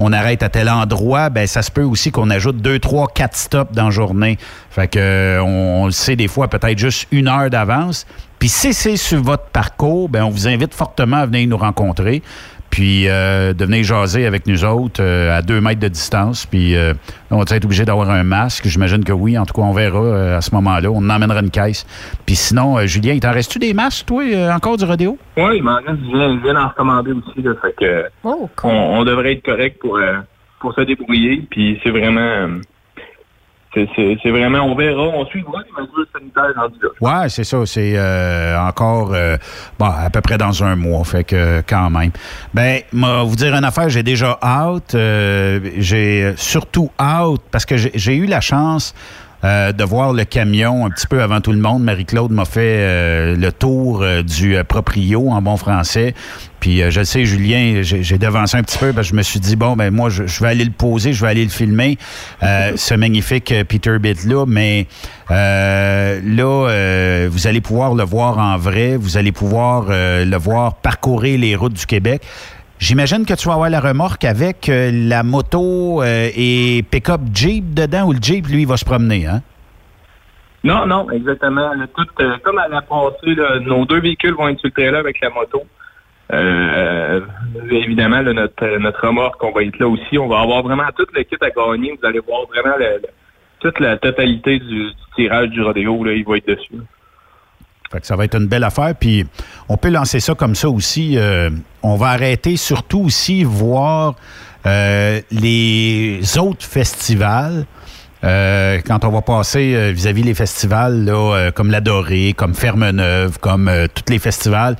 on 0.00 0.12
arrête 0.12 0.42
à 0.42 0.48
tel 0.48 0.68
endroit, 0.68 1.30
ben 1.30 1.46
ça 1.46 1.62
se 1.62 1.70
peut 1.70 1.84
aussi 1.84 2.10
qu'on 2.10 2.30
ajoute 2.30 2.56
deux, 2.56 2.80
trois, 2.80 3.06
quatre 3.06 3.36
stops 3.36 3.72
dans 3.72 3.84
la 3.84 3.90
journée. 4.06 4.38
Fait 4.70 4.88
que 4.88 4.98
euh, 4.98 5.42
on, 5.42 5.82
on 5.82 5.86
le 5.86 5.92
sait 5.92 6.16
des 6.16 6.28
fois 6.28 6.48
peut-être 6.48 6.78
juste 6.78 7.08
une 7.10 7.28
heure 7.28 7.50
d'avance. 7.50 8.06
Puis 8.38 8.48
si 8.48 8.72
c'est 8.72 8.96
sur 8.96 9.20
votre 9.22 9.46
parcours, 9.46 10.08
ben 10.08 10.22
on 10.24 10.30
vous 10.30 10.46
invite 10.46 10.74
fortement 10.74 11.18
à 11.18 11.26
venir 11.26 11.48
nous 11.48 11.56
rencontrer. 11.56 12.22
Puis 12.68 13.08
euh, 13.08 13.54
de 13.54 13.64
venir 13.64 13.84
jaser 13.84 14.26
avec 14.26 14.46
nous 14.46 14.64
autres 14.64 15.00
euh, 15.02 15.38
à 15.38 15.40
deux 15.40 15.60
mètres 15.60 15.80
de 15.80 15.88
distance. 15.88 16.44
Puis 16.44 16.76
euh, 16.76 16.92
on 17.30 17.38
va 17.38 17.44
être 17.56 17.64
obligé 17.64 17.84
d'avoir 17.84 18.10
un 18.10 18.22
masque. 18.24 18.66
J'imagine 18.66 19.02
que 19.04 19.12
oui. 19.12 19.38
En 19.38 19.46
tout 19.46 19.54
cas, 19.54 19.62
on 19.62 19.72
verra 19.72 19.98
euh, 19.98 20.36
à 20.36 20.40
ce 20.42 20.54
moment-là. 20.56 20.90
On 20.90 21.08
emmènera 21.08 21.40
une 21.40 21.50
caisse. 21.50 21.86
Puis 22.26 22.34
sinon, 22.36 22.76
euh, 22.76 22.86
Julien, 22.86 23.14
il 23.14 23.20
t'en 23.20 23.32
reste-tu 23.32 23.58
des 23.60 23.72
masques, 23.72 24.04
toi, 24.06 24.22
euh, 24.24 24.50
encore 24.52 24.76
du 24.76 24.84
rodéo? 24.84 25.16
Oui, 25.38 25.56
il 25.56 25.62
m'en 25.62 25.76
reste, 25.76 26.00
je 26.10 26.16
viens, 26.16 26.36
je 26.38 26.42
viens 26.42 26.54
d'en 26.54 26.68
recommander 26.68 27.12
aussi. 27.12 27.40
Là, 27.40 27.52
fait 27.62 27.74
que 27.80 28.04
Oh, 28.24 28.50
on, 28.64 28.68
on 28.68 29.04
devrait 29.04 29.32
être 29.34 29.44
correct 29.44 29.78
pour, 29.80 29.96
euh, 29.96 30.16
pour 30.60 30.74
se 30.74 30.82
débrouiller. 30.82 31.46
Puis 31.48 31.80
c'est 31.82 31.90
vraiment. 31.90 32.48
C'est- 33.94 34.30
vraiment. 34.30 34.60
On 34.60 34.74
verra. 34.74 35.02
On 35.02 35.26
suivra 35.26 35.58
les 35.66 35.82
mesures 35.82 36.06
sanitaires 36.12 36.52
rendues 36.56 36.78
là. 36.82 37.22
Ouais, 37.22 37.28
c'est 37.28 37.44
ça. 37.44 37.64
C'est 37.66 37.94
euh, 37.96 38.58
encore 38.58 39.12
euh, 39.14 39.36
bon, 39.78 39.86
à 39.86 40.10
peu 40.10 40.20
près 40.20 40.38
dans 40.38 40.62
un 40.64 40.76
mois. 40.76 41.04
Fait 41.04 41.24
que 41.24 41.62
quand 41.66 41.90
même. 41.90 42.10
Ben, 42.54 42.80
moi, 42.92 43.22
vous 43.24 43.36
dire 43.36 43.54
une 43.54 43.64
affaire, 43.64 43.88
j'ai 43.88 44.02
déjà 44.02 44.38
out. 44.42 44.94
euh, 44.94 45.60
j'ai 45.78 46.32
surtout 46.36 46.90
out 47.00 47.40
parce 47.50 47.66
que 47.66 47.76
j'ai 47.76 48.14
eu 48.16 48.26
la 48.26 48.40
chance 48.40 48.94
euh, 49.44 49.72
de 49.72 49.84
voir 49.84 50.14
le 50.14 50.24
camion 50.24 50.86
un 50.86 50.90
petit 50.90 51.06
peu 51.06 51.22
avant 51.22 51.40
tout 51.40 51.52
le 51.52 51.58
monde. 51.58 51.82
Marie-Claude 51.82 52.32
m'a 52.32 52.46
fait 52.46 52.78
euh, 52.80 53.36
le 53.36 53.52
tour 53.52 54.02
euh, 54.02 54.22
du 54.22 54.56
proprio 54.66 55.28
en 55.28 55.42
bon 55.42 55.58
français. 55.58 56.14
Puis 56.58 56.80
je 56.90 57.04
sais, 57.04 57.26
Julien, 57.26 57.82
j'ai 57.82 58.18
devancé 58.18 58.56
un 58.56 58.62
petit 58.62 58.78
peu 58.78 58.92
parce 58.92 59.08
que 59.08 59.12
je 59.12 59.16
me 59.16 59.22
suis 59.22 59.38
dit, 59.38 59.54
bon, 59.54 59.76
ben 59.76 59.92
moi, 59.92 60.08
je, 60.08 60.22
vais 60.40 60.48
aller 60.48 60.64
le 60.64 60.72
poser, 60.72 61.12
je 61.12 61.22
vais 61.22 61.30
aller 61.30 61.44
le 61.44 61.50
filmer, 61.50 61.96
ce 62.40 62.94
magnifique 62.94 63.54
Peterbilt-là. 63.68 64.46
Mais 64.48 64.88
là, 65.28 67.28
vous 67.28 67.46
allez 67.46 67.60
pouvoir 67.60 67.94
le 67.94 68.02
voir 68.02 68.38
en 68.38 68.56
vrai, 68.56 68.96
vous 68.96 69.16
allez 69.16 69.32
pouvoir 69.32 69.90
le 69.90 70.36
voir 70.36 70.76
parcourir 70.76 71.38
les 71.38 71.54
routes 71.54 71.74
du 71.74 71.86
Québec. 71.86 72.22
J'imagine 72.78 73.24
que 73.24 73.32
tu 73.32 73.48
vas 73.48 73.54
avoir 73.54 73.70
la 73.70 73.80
remorque 73.80 74.24
avec 74.24 74.68
euh, 74.68 74.90
la 74.92 75.22
moto 75.22 76.02
euh, 76.02 76.28
et 76.36 76.84
pick-up 76.90 77.22
Jeep 77.32 77.72
dedans 77.72 78.08
ou 78.08 78.12
le 78.12 78.18
Jeep, 78.20 78.46
lui, 78.48 78.66
va 78.66 78.76
se 78.76 78.84
promener, 78.84 79.26
hein? 79.26 79.40
Non, 80.62 80.84
non, 80.84 81.10
exactement. 81.10 81.72
Euh, 81.72 82.36
comme 82.42 82.58
à 82.58 82.68
la 82.68 82.82
passée, 82.82 83.34
nos 83.62 83.86
deux 83.86 84.00
véhicules 84.00 84.34
vont 84.34 84.48
être 84.48 84.60
sur 84.60 84.70
le 84.76 84.96
avec 84.96 85.20
la 85.20 85.30
moto. 85.30 85.62
évidemment, 87.70 88.22
notre, 88.22 89.06
remorque, 89.06 89.42
on 89.42 89.52
va 89.52 89.62
être 89.62 89.78
là 89.78 89.88
aussi. 89.88 90.18
On 90.18 90.28
va 90.28 90.40
avoir 90.40 90.62
vraiment 90.62 90.88
tout 90.96 91.06
le 91.14 91.22
kit 91.22 91.36
à 91.40 91.50
gagner. 91.50 91.96
Vous 91.98 92.06
allez 92.06 92.20
voir 92.20 92.46
vraiment 92.46 92.74
toute 93.60 93.80
la 93.80 93.96
totalité 93.96 94.58
du, 94.58 94.88
tirage 95.14 95.48
du 95.48 95.62
rodéo. 95.62 96.04
Là, 96.04 96.12
il 96.12 96.24
va 96.26 96.36
être 96.36 96.48
dessus 96.48 96.74
ça 98.02 98.16
va 98.16 98.24
être 98.24 98.36
une 98.36 98.46
belle 98.46 98.64
affaire. 98.64 98.94
Puis 98.98 99.26
on 99.68 99.76
peut 99.76 99.90
lancer 99.90 100.20
ça 100.20 100.34
comme 100.34 100.54
ça 100.54 100.68
aussi. 100.68 101.16
Euh, 101.16 101.50
on 101.82 101.96
va 101.96 102.08
arrêter 102.08 102.56
surtout 102.56 103.00
aussi 103.00 103.44
voir 103.44 104.14
euh, 104.66 105.20
les 105.30 106.20
autres 106.38 106.64
festivals. 106.64 107.66
Euh, 108.26 108.80
quand 108.84 109.04
on 109.04 109.10
va 109.10 109.22
passer 109.22 109.92
vis-à-vis 109.92 110.24
les 110.24 110.34
festivals 110.34 111.04
là, 111.04 111.50
comme 111.54 111.70
La 111.70 111.80
Dorée, 111.80 112.34
comme 112.36 112.54
Ferme-Neuve, 112.54 113.38
comme 113.38 113.70
tous 113.94 114.12
les 114.12 114.18
festivals, 114.18 114.76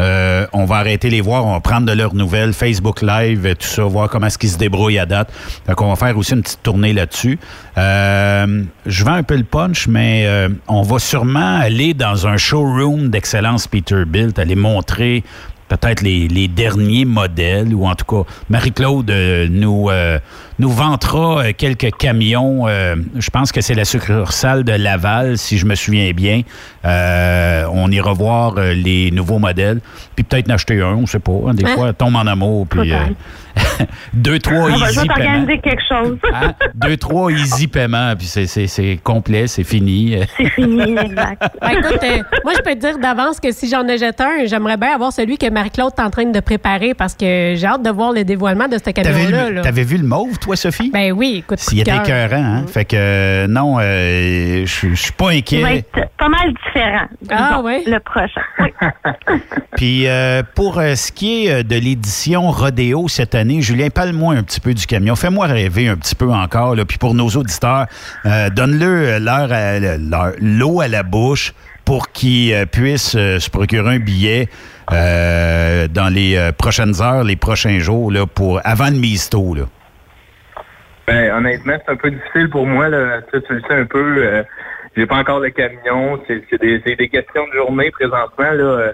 euh, 0.00 0.46
on 0.52 0.64
va 0.64 0.76
arrêter 0.76 1.10
les 1.10 1.20
voir, 1.20 1.44
on 1.46 1.52
va 1.52 1.60
prendre 1.60 1.86
de 1.86 1.92
leurs 1.92 2.14
nouvelles, 2.14 2.52
Facebook 2.52 3.02
Live, 3.02 3.54
tout 3.58 3.66
ça, 3.66 3.84
voir 3.84 4.08
comment 4.08 4.26
est-ce 4.26 4.38
qu'ils 4.38 4.50
se 4.50 4.58
débrouillent 4.58 4.98
à 4.98 5.06
date. 5.06 5.32
Donc, 5.68 5.80
on 5.80 5.88
va 5.88 5.96
faire 5.96 6.16
aussi 6.16 6.32
une 6.32 6.42
petite 6.42 6.62
tournée 6.62 6.92
là-dessus. 6.92 7.38
Euh, 7.78 8.64
je 8.86 9.04
vends 9.04 9.14
un 9.14 9.22
peu 9.22 9.36
le 9.36 9.44
punch, 9.44 9.86
mais 9.86 10.24
euh, 10.26 10.48
on 10.66 10.82
va 10.82 10.98
sûrement 10.98 11.58
aller 11.58 11.94
dans 11.94 12.26
un 12.26 12.36
showroom 12.36 13.08
d'excellence 13.08 13.66
Peterbilt, 13.68 14.38
aller 14.38 14.56
montrer 14.56 15.24
peut-être 15.76 16.02
les, 16.02 16.48
derniers 16.48 17.04
modèles, 17.04 17.74
ou 17.74 17.86
en 17.86 17.94
tout 17.94 18.04
cas, 18.04 18.30
Marie-Claude 18.50 19.10
nous, 19.50 19.88
nous 20.58 20.70
vantera 20.70 21.52
quelques 21.52 21.90
camions. 21.96 22.66
je 22.66 23.30
pense 23.30 23.52
que 23.52 23.60
c'est 23.60 23.74
la 23.74 23.84
succursale 23.84 24.64
de 24.64 24.72
Laval, 24.72 25.38
si 25.38 25.58
je 25.58 25.66
me 25.66 25.74
souviens 25.74 26.12
bien. 26.12 26.42
on 26.84 27.90
ira 27.90 28.12
voir 28.12 28.54
les 28.56 29.10
nouveaux 29.10 29.38
modèles 29.38 29.80
puis 30.14 30.24
peut-être 30.24 30.48
n'acheter 30.48 30.80
un, 30.80 30.94
on 30.94 31.06
sait 31.06 31.18
pas. 31.18 31.32
Hein, 31.46 31.54
des 31.54 31.66
fois, 31.66 31.92
tombe 31.92 32.16
en 32.16 32.26
amour, 32.26 32.66
puis 32.66 32.92
euh, 32.92 32.98
deux, 34.12 34.38
trois 34.38 34.70
on 34.70 34.76
easy 34.76 34.98
organiser 35.08 35.58
quelque 35.58 35.82
chose. 35.88 36.18
Hein? 36.32 36.54
Deux, 36.74 36.96
trois 36.96 37.30
easy 37.30 37.68
paiements, 37.68 38.14
puis 38.16 38.26
c'est 38.26 39.00
complet, 39.02 39.46
c'est 39.46 39.64
fini. 39.64 40.16
C'est 40.36 40.50
fini, 40.50 40.96
exact. 40.98 41.42
écoute, 41.70 42.00
euh, 42.02 42.22
moi, 42.44 42.52
je 42.56 42.62
peux 42.62 42.74
te 42.74 42.80
dire 42.80 42.98
d'avance 42.98 43.40
que 43.40 43.52
si 43.52 43.68
j'en 43.68 43.86
achète 43.88 44.20
un, 44.20 44.46
j'aimerais 44.46 44.76
bien 44.76 44.94
avoir 44.94 45.12
celui 45.12 45.38
que 45.38 45.48
Marie-Claude 45.50 45.92
est 45.96 46.02
en 46.02 46.10
train 46.10 46.24
de 46.24 46.40
préparer 46.40 46.94
parce 46.94 47.14
que 47.14 47.54
j'ai 47.56 47.66
hâte 47.66 47.82
de 47.82 47.90
voir 47.90 48.12
le 48.12 48.24
dévoilement 48.24 48.68
de 48.68 48.78
ce 48.78 48.90
camion-là. 48.90 49.62
T'avais 49.62 49.84
vu 49.84 49.96
le 49.96 50.06
mauve, 50.06 50.38
toi, 50.38 50.56
Sophie? 50.56 50.90
Ben 50.92 51.12
oui, 51.12 51.36
écoute. 51.38 51.58
S'il 51.58 51.80
était 51.80 51.96
écœurant, 51.96 52.44
hein? 52.44 52.64
Fait 52.66 52.84
que 52.84 52.96
euh, 52.96 53.46
non, 53.46 53.78
je 53.80 54.64
suis 54.94 55.12
pas 55.12 55.30
inquiet. 55.30 55.58
Il 55.58 55.62
va 55.62 55.74
être 55.74 56.08
pas 56.18 56.28
mal 56.28 56.52
différent. 56.64 57.06
Ah 57.30 57.60
oui? 57.64 57.82
Le 57.86 57.98
prochain. 57.98 58.42
puis 59.76 60.06
euh, 60.06 60.42
pour 60.54 60.78
euh, 60.78 60.94
ce 60.94 61.12
qui 61.12 61.46
est 61.46 61.52
euh, 61.52 61.62
de 61.62 61.76
l'édition 61.76 62.50
Rodéo 62.50 63.08
cette 63.08 63.34
année, 63.34 63.60
Julien, 63.72 63.88
parle-moi 63.88 64.34
un 64.34 64.42
petit 64.42 64.60
peu 64.60 64.74
du 64.74 64.84
camion. 64.84 65.16
Fais-moi 65.16 65.46
rêver 65.46 65.88
un 65.88 65.96
petit 65.96 66.14
peu 66.14 66.30
encore. 66.30 66.76
Là. 66.76 66.84
Puis 66.84 66.98
pour 66.98 67.14
nos 67.14 67.28
auditeurs, 67.28 67.86
donne-le 68.54 69.18
leur, 69.18 70.32
l'eau 70.38 70.82
à 70.82 70.88
la 70.88 71.02
bouche 71.02 71.54
pour 71.86 72.12
qu'ils 72.12 72.66
puissent 72.66 73.12
se 73.12 73.48
procurer 73.48 73.94
un 73.94 73.98
billet 73.98 74.50
dans 74.90 76.12
les 76.12 76.50
prochaines 76.58 77.00
heures, 77.00 77.24
les 77.24 77.36
prochains 77.36 77.78
jours, 77.78 78.12
là, 78.12 78.26
pour 78.26 78.60
avant 78.62 78.90
le 78.90 78.98
misto. 78.98 79.54
Là. 79.54 79.62
Ben, 81.06 81.32
honnêtement, 81.32 81.78
c'est 81.82 81.92
un 81.92 81.96
peu 81.96 82.10
difficile 82.10 82.50
pour 82.50 82.66
moi. 82.66 82.90
Là. 82.90 83.22
Tu, 83.32 83.40
tu 83.40 83.54
le 83.54 83.62
sais 83.62 83.74
un 83.74 83.86
peu. 83.86 84.44
j'ai 84.94 85.06
pas 85.06 85.16
encore 85.16 85.40
de 85.40 85.48
camion. 85.48 86.20
C'est, 86.28 86.60
des, 86.60 86.78
des, 86.80 87.08
questions 87.08 87.46
de 87.46 87.56
journée 87.56 87.90
présentement. 87.90 88.50
Là. 88.52 88.92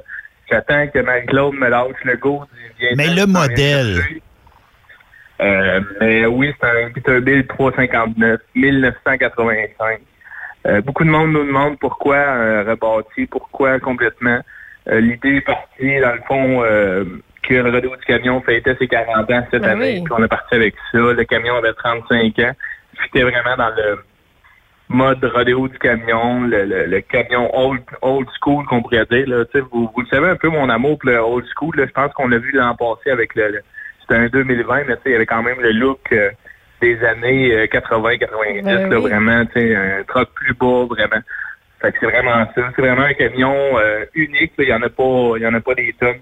J'attends 0.49 0.87
que 0.87 1.01
Marie-Claude 1.01 1.55
me 1.55 1.69
lâche 1.69 1.97
le 2.05 2.17
go 2.17 2.45
du 2.79 2.87
Mais 2.97 3.09
le 3.09 3.27
modèle. 3.27 4.05
Euh, 5.41 5.81
mais 6.01 6.27
oui, 6.27 6.53
c'est 6.61 6.67
un 6.67 6.91
Peterbilt 6.91 7.49
359, 7.49 8.41
1985. 8.55 10.01
Euh, 10.67 10.81
beaucoup 10.81 11.05
de 11.05 11.11
monde 11.11 11.33
nous 11.33 11.45
demande 11.45 11.79
pourquoi 11.79 12.17
euh, 12.17 12.65
rebâti, 12.67 13.27
pourquoi 13.27 13.79
complètement. 13.79 14.41
Euh, 14.89 15.01
l'idée 15.01 15.37
est 15.37 15.41
partie, 15.43 16.01
dans 16.01 16.13
le 16.13 16.23
fond, 16.27 16.63
que 17.43 17.55
le 17.55 17.71
rodéo 17.71 17.97
du 17.97 18.05
camion 18.05 18.41
fêtait 18.41 18.77
ses 18.79 18.89
40 18.89 19.31
ans 19.31 19.47
cette 19.51 19.63
ben 19.63 19.71
année, 19.71 20.03
puis 20.05 20.13
on 20.17 20.23
est 20.23 20.29
parti 20.29 20.55
avec 20.55 20.75
ça. 20.93 20.99
Le 20.99 21.25
camion 21.25 21.57
avait 21.57 21.73
35 21.73 22.39
ans. 22.41 22.53
C'était 23.05 23.23
vraiment 23.23 23.57
dans 23.57 23.71
le 23.77 23.99
mode 24.89 25.25
rodéo 25.25 25.69
du 25.69 25.79
camion, 25.79 26.43
le, 26.43 27.01
camion 27.01 27.51
old, 27.57 27.83
old 28.03 28.27
school 28.41 28.65
qu'on 28.67 28.83
pourrait 28.83 29.07
dire. 29.11 29.29
Là. 29.29 29.45
Vous, 29.71 29.91
vous 29.95 30.01
le 30.01 30.07
savez 30.09 30.29
un 30.29 30.37
peu 30.37 30.49
mon 30.49 30.69
amour 30.69 30.99
pour 30.99 31.11
le 31.11 31.19
old 31.19 31.47
school. 31.55 31.75
Je 31.79 31.93
pense 31.93 32.13
qu'on 32.15 32.29
l'a 32.29 32.39
vu 32.39 32.51
l'an 32.53 32.75
passé 32.75 33.11
avec 33.11 33.35
le, 33.35 33.63
c'était 34.09 34.21
un 34.21 34.29
2020, 34.29 34.85
mais 34.87 34.95
il 35.07 35.13
y 35.13 35.15
avait 35.15 35.27
quand 35.27 35.43
même 35.43 35.61
le 35.61 35.73
look 35.73 36.01
euh, 36.13 36.31
des 36.81 37.03
années 37.05 37.67
80-90, 37.67 38.25
euh, 38.25 38.63
ben 38.63 38.91
là, 38.91 38.99
vraiment, 38.99 39.33
un 39.33 40.03
truck 40.07 40.31
plus 40.35 40.55
bas, 40.55 40.87
vraiment. 40.89 41.23
Fait 41.81 41.93
que 41.93 41.99
c'est 42.01 42.07
vraiment 42.07 42.47
ça. 42.55 42.71
C'est 42.75 42.83
vraiment 42.83 43.03
un 43.03 43.15
camion 43.15 43.79
euh, 43.79 44.05
unique. 44.15 44.53
Il 44.59 44.69
y 44.69 44.73
en 44.73 44.83
a 44.83 44.89
pas, 44.89 45.33
il 45.37 45.43
y 45.43 45.47
en 45.47 45.55
a 45.55 45.61
pas 45.61 45.75
des 45.75 45.95
tonnes. 45.99 46.21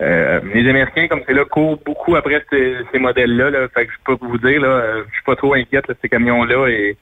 les 0.00 0.68
Américains, 0.68 1.08
comme 1.08 1.22
c'est 1.26 1.34
là, 1.34 1.44
courent 1.44 1.78
beaucoup 1.84 2.16
après 2.16 2.44
ces, 2.50 2.98
modèles-là. 2.98 3.50
Là. 3.50 3.68
Fait 3.68 3.86
que 3.86 3.92
je 3.92 3.98
peux 4.04 4.26
vous 4.26 4.38
dire, 4.38 4.60
là, 4.60 5.02
je 5.06 5.12
suis 5.14 5.24
pas 5.24 5.36
trop 5.36 5.54
inquiète, 5.54 5.88
là, 5.88 5.94
ces 6.02 6.08
camions-là. 6.08 6.68
Et 6.68 6.96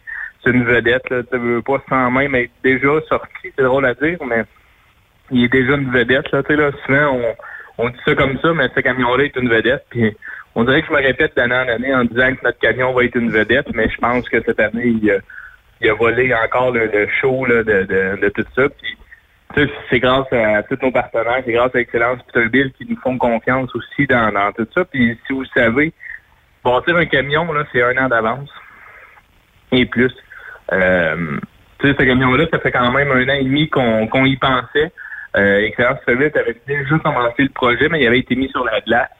c'est 0.44 0.51
une 0.51 0.64
vedette. 0.64 1.09
Là. 1.11 1.22
Tu 1.31 1.38
veux 1.38 1.62
pas 1.62 1.83
sans 1.88 2.11
même 2.11 2.35
être 2.35 2.53
déjà 2.62 3.01
sorti, 3.09 3.53
c'est 3.57 3.64
drôle 3.64 3.87
à 3.87 3.94
dire, 3.94 4.18
mais 4.27 4.44
il 5.31 5.44
est 5.44 5.53
déjà 5.53 5.75
une 5.75 5.90
vedette. 5.90 6.31
Là, 6.31 6.42
là, 6.49 6.70
souvent, 6.85 7.12
on, 7.14 7.35
on 7.79 7.89
dit 7.89 7.99
ça 8.05 8.15
comme 8.15 8.39
ça, 8.41 8.53
mais 8.55 8.69
ce 8.75 8.81
camion-là 8.81 9.25
est 9.25 9.37
une 9.37 9.49
vedette. 9.49 9.85
Puis 9.91 10.17
on 10.55 10.65
dirait 10.65 10.81
que 10.83 10.89
je 10.89 10.93
me 10.93 11.03
répète 11.03 11.37
d'année 11.37 11.55
en 11.55 11.69
année 11.69 11.95
en 11.95 12.05
disant 12.05 12.35
que 12.35 12.45
notre 12.45 12.59
camion 12.59 12.93
va 12.93 13.05
être 13.05 13.17
une 13.17 13.31
vedette, 13.31 13.67
mais 13.75 13.89
je 13.89 13.99
pense 13.99 14.29
que 14.29 14.43
cette 14.43 14.61
année, 14.61 14.95
il 15.81 15.91
a, 15.91 15.95
volé 15.95 16.35
encore 16.35 16.73
le, 16.73 17.09
show 17.21 17.47
de, 17.47 18.29
tout 18.31 18.45
ça. 18.55 18.69
Puis 18.69 19.71
c'est 19.91 20.01
grâce 20.01 20.33
à 20.33 20.62
tous 20.62 20.79
nos 20.83 20.91
partenaires, 20.91 21.43
c'est 21.45 21.53
grâce 21.53 21.75
à 21.75 21.81
Excellence 21.81 22.23
Peterbilt 22.25 22.75
qui 22.77 22.87
nous 22.89 22.97
font 23.01 23.19
confiance 23.19 23.75
aussi 23.75 24.07
dans, 24.07 24.53
tout 24.57 24.67
ça. 24.75 24.85
Puis 24.85 25.19
si 25.27 25.33
vous 25.33 25.45
savez, 25.55 25.93
bâtir 26.65 26.97
un 26.97 27.07
camion, 27.07 27.47
c'est 27.73 27.83
un 27.83 27.97
an 28.05 28.09
d'avance 28.09 28.51
et 29.73 29.85
plus. 29.85 30.12
Euh, 30.73 31.39
ce 31.83 31.93
camion-là, 31.93 32.47
ça 32.51 32.59
fait 32.59 32.73
quand 32.73 32.91
même 32.91 33.11
un 33.11 33.29
an 33.29 33.35
et 33.35 33.45
demi 33.45 33.69
qu'on 33.69 34.25
y 34.25 34.37
pensait. 34.37 34.91
Euh, 35.37 35.66
Excellence 35.66 35.99
Service 36.07 36.35
avait 36.37 36.57
déjà 36.66 36.99
commencé 36.99 37.42
le 37.42 37.51
projet, 37.51 37.88
mais 37.88 38.01
il 38.01 38.07
avait 38.07 38.20
été 38.20 38.35
mis 38.37 38.49
sur 38.49 38.64
la 38.64 38.81
glace. 38.81 39.11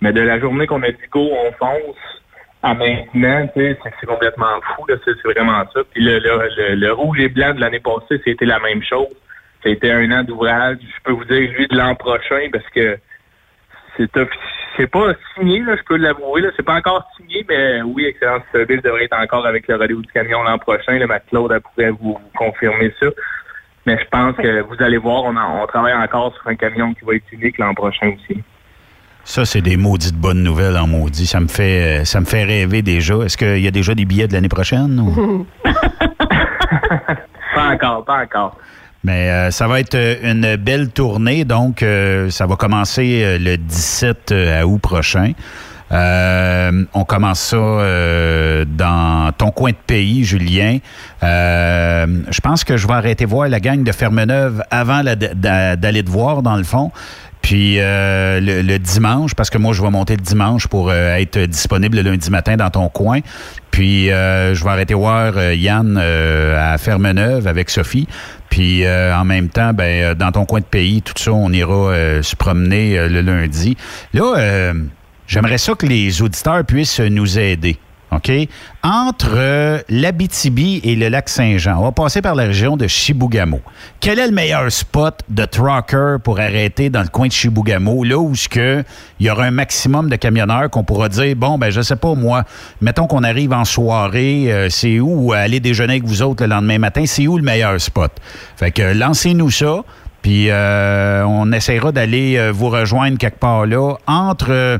Mais 0.00 0.12
de 0.12 0.20
la 0.20 0.40
journée 0.40 0.66
qu'on 0.66 0.82
a 0.82 0.90
dit 0.90 1.06
go, 1.10 1.30
on 1.32 1.52
fonce, 1.52 1.96
à 2.62 2.74
maintenant, 2.74 3.48
c'est 3.54 4.06
complètement 4.06 4.60
fou, 4.62 4.86
c'est 4.88 5.22
vraiment 5.24 5.64
ça. 5.72 5.80
Puis 5.92 6.02
le, 6.02 6.18
le, 6.74 6.92
rouge 6.92 7.20
et 7.20 7.28
blanc 7.28 7.54
de 7.54 7.60
l'année 7.60 7.80
passée, 7.80 8.20
c'était 8.24 8.44
la 8.44 8.58
même 8.60 8.82
chose. 8.82 9.14
C'était 9.62 9.90
un 9.90 10.10
an 10.10 10.24
d'ouvrage. 10.24 10.78
Je 10.80 11.02
peux 11.04 11.12
vous 11.12 11.24
dire, 11.24 11.50
lui, 11.52 11.68
de 11.68 11.76
l'an 11.76 11.94
prochain, 11.94 12.48
parce 12.52 12.68
que 12.70 12.98
c'est 13.96 14.10
c'est 14.76 14.86
pas 14.86 15.12
signé, 15.34 15.62
je 15.66 15.82
peux 15.84 15.96
l'avouer. 15.96 16.42
C'est 16.56 16.64
pas 16.64 16.76
encore 16.76 17.06
signé, 17.16 17.44
mais 17.48 17.82
oui, 17.82 18.06
Excellence 18.06 18.42
Bill 18.54 18.80
devrait 18.80 19.04
être 19.04 19.18
encore 19.18 19.46
avec 19.46 19.68
le 19.68 19.76
rodéo 19.76 20.00
du 20.00 20.08
camion 20.08 20.42
l'an 20.42 20.58
prochain. 20.58 20.98
Le 20.98 21.06
Claude 21.28 21.60
pourrait 21.60 21.90
vous 21.90 22.18
confirmer 22.36 22.92
ça. 22.98 23.08
Mais 23.86 23.98
je 23.98 24.04
pense 24.10 24.36
que 24.36 24.62
vous 24.62 24.76
allez 24.80 24.98
voir, 24.98 25.24
on, 25.24 25.36
on 25.36 25.66
travaille 25.66 25.94
encore 25.94 26.32
sur 26.34 26.46
un 26.46 26.54
camion 26.54 26.94
qui 26.94 27.04
va 27.04 27.14
être 27.14 27.24
unique 27.32 27.58
l'an 27.58 27.74
prochain 27.74 28.14
aussi. 28.14 28.40
Ça, 29.24 29.44
c'est 29.44 29.60
des 29.60 29.76
maudites 29.76 30.16
bonnes 30.16 30.42
nouvelles 30.42 30.76
en 30.76 30.86
maudit. 30.86 31.26
Ça 31.26 31.40
me 31.40 31.48
fait 31.48 32.04
ça 32.04 32.20
me 32.20 32.24
fait 32.24 32.44
rêver 32.44 32.82
déjà. 32.82 33.14
Est-ce 33.22 33.36
qu'il 33.36 33.60
y 33.60 33.68
a 33.68 33.70
déjà 33.70 33.94
des 33.94 34.04
billets 34.04 34.26
de 34.26 34.32
l'année 34.32 34.48
prochaine? 34.48 35.00
pas 37.54 37.68
encore, 37.72 38.04
pas 38.04 38.22
encore. 38.22 38.56
Mais 39.04 39.30
euh, 39.30 39.50
ça 39.50 39.66
va 39.66 39.80
être 39.80 39.96
euh, 39.96 40.14
une 40.22 40.56
belle 40.56 40.90
tournée, 40.90 41.44
donc 41.44 41.82
euh, 41.82 42.30
ça 42.30 42.46
va 42.46 42.56
commencer 42.56 43.38
le 43.38 43.56
17 43.56 44.34
août 44.64 44.78
prochain. 44.80 45.32
Euh, 45.92 46.84
on 46.94 47.04
commence 47.04 47.40
ça 47.40 47.56
euh, 47.56 48.64
dans 48.66 49.32
ton 49.32 49.50
coin 49.50 49.70
de 49.70 49.76
pays, 49.86 50.24
Julien. 50.24 50.78
Euh, 51.22 52.06
je 52.30 52.40
pense 52.40 52.64
que 52.64 52.76
je 52.76 52.86
vais 52.86 52.94
arrêter 52.94 53.24
voir 53.24 53.48
la 53.48 53.60
gang 53.60 53.82
de 53.82 53.92
Fermeneuve 53.92 54.62
avant 54.70 55.02
d'aller 55.04 56.02
te 56.02 56.10
voir, 56.10 56.42
dans 56.42 56.56
le 56.56 56.64
fond. 56.64 56.90
Puis 57.42 57.76
le, 57.76 58.78
dimanche, 58.78 59.34
parce 59.34 59.50
que 59.50 59.58
moi, 59.58 59.72
je 59.72 59.82
vais 59.82 59.90
monter 59.90 60.16
le 60.16 60.22
dimanche 60.22 60.68
pour 60.68 60.92
être 60.92 61.38
disponible 61.40 61.96
le 61.96 62.02
lundi 62.02 62.30
matin 62.30 62.56
dans 62.56 62.70
ton 62.70 62.88
coin. 62.88 63.18
Puis 63.72 64.06
je 64.06 64.64
vais 64.64 64.70
arrêter 64.70 64.94
voir 64.94 65.52
Yann 65.52 65.98
à 65.98 66.78
Fermeneuve 66.78 67.48
avec 67.48 67.68
Sophie. 67.68 68.06
Puis 68.48 68.86
en 68.88 69.24
même 69.24 69.48
temps, 69.48 69.72
ben, 69.74 70.14
dans 70.14 70.30
ton 70.30 70.44
coin 70.44 70.60
de 70.60 70.64
pays, 70.64 71.02
tout 71.02 71.14
ça, 71.16 71.32
on 71.32 71.52
ira 71.52 72.22
se 72.22 72.36
promener 72.36 73.08
le 73.08 73.20
lundi. 73.22 73.76
Là, 74.14 74.72
J'aimerais 75.32 75.56
ça 75.56 75.72
que 75.72 75.86
les 75.86 76.20
auditeurs 76.20 76.62
puissent 76.62 77.00
nous 77.00 77.38
aider. 77.38 77.78
OK? 78.10 78.30
Entre 78.82 79.30
euh, 79.34 79.78
l'Abitibi 79.88 80.82
et 80.84 80.94
le 80.94 81.08
lac 81.08 81.30
Saint-Jean, 81.30 81.78
on 81.78 81.84
va 81.84 81.92
passer 81.92 82.20
par 82.20 82.34
la 82.34 82.42
région 82.42 82.76
de 82.76 82.86
Chibougamau. 82.86 83.62
Quel 83.98 84.18
est 84.18 84.26
le 84.26 84.34
meilleur 84.34 84.70
spot 84.70 85.20
de 85.30 85.46
trucker 85.46 86.16
pour 86.22 86.38
arrêter 86.38 86.90
dans 86.90 87.00
le 87.00 87.08
coin 87.08 87.28
de 87.28 87.32
Chibougamau, 87.32 88.04
là 88.04 88.18
où 88.18 88.34
il 88.44 88.84
y 89.20 89.30
aura 89.30 89.44
un 89.44 89.50
maximum 89.50 90.10
de 90.10 90.16
camionneurs 90.16 90.68
qu'on 90.68 90.84
pourra 90.84 91.08
dire, 91.08 91.34
bon, 91.34 91.56
ben 91.56 91.70
je 91.70 91.80
sais 91.80 91.96
pas, 91.96 92.14
moi, 92.14 92.44
mettons 92.82 93.06
qu'on 93.06 93.22
arrive 93.22 93.54
en 93.54 93.64
soirée, 93.64 94.52
euh, 94.52 94.68
c'est 94.68 95.00
où, 95.00 95.28
ou 95.28 95.32
aller 95.32 95.60
déjeuner 95.60 95.94
avec 95.94 96.04
vous 96.04 96.20
autres 96.20 96.44
le 96.44 96.50
lendemain 96.50 96.76
matin, 96.76 97.04
c'est 97.06 97.26
où 97.26 97.38
le 97.38 97.42
meilleur 97.42 97.80
spot? 97.80 98.12
Fait 98.56 98.70
que 98.70 98.82
lancez-nous 98.82 99.50
ça. 99.50 99.76
Puis 100.20 100.50
euh, 100.50 101.24
on 101.26 101.50
essaiera 101.52 101.90
d'aller 101.90 102.50
vous 102.52 102.68
rejoindre 102.68 103.18
quelque 103.18 103.40
part 103.40 103.66
là 103.66 103.96
entre 104.06 104.78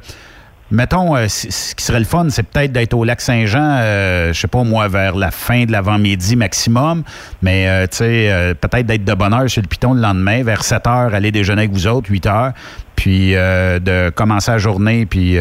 Mettons, 0.73 1.15
euh, 1.15 1.27
ce 1.29 1.75
qui 1.75 1.85
serait 1.85 1.99
le 1.99 2.07
fun, 2.07 2.27
c'est 2.31 2.45
peut-être 2.45 2.73
d'être 2.73 2.95
au 2.95 3.05
lac 3.05 3.21
Saint-Jean, 3.21 3.77
euh, 3.79 4.33
je 4.33 4.41
sais 4.41 4.49
pas 4.49 4.65
moi, 4.65 4.89
vers 4.89 5.17
la 5.17 5.31
fin 5.31 5.67
de 5.67 5.73
l'avant-midi 5.73 6.35
maximum, 6.35 7.03
mais 7.43 7.69
euh, 7.69 7.87
tu 7.87 7.99
sais, 7.99 8.55
peut-être 8.59 8.87
d'être 8.87 9.05
de 9.05 9.13
bonne 9.13 9.35
heure 9.35 9.51
sur 9.51 9.61
le 9.61 9.69
piton 9.69 9.93
le 9.93 10.01
lendemain, 10.01 10.43
vers 10.43 10.65
7 10.65 10.87
heures, 10.87 11.15
aller 11.15 11.31
déjeuner 11.31 11.63
avec 11.63 11.73
vous 11.73 11.87
autres, 11.87 12.11
8 12.11 12.27
heures, 12.27 12.53
puis 12.97 13.33
de 13.33 14.09
commencer 14.11 14.53
la 14.53 14.59
journée, 14.59 15.05
puis 15.05 15.37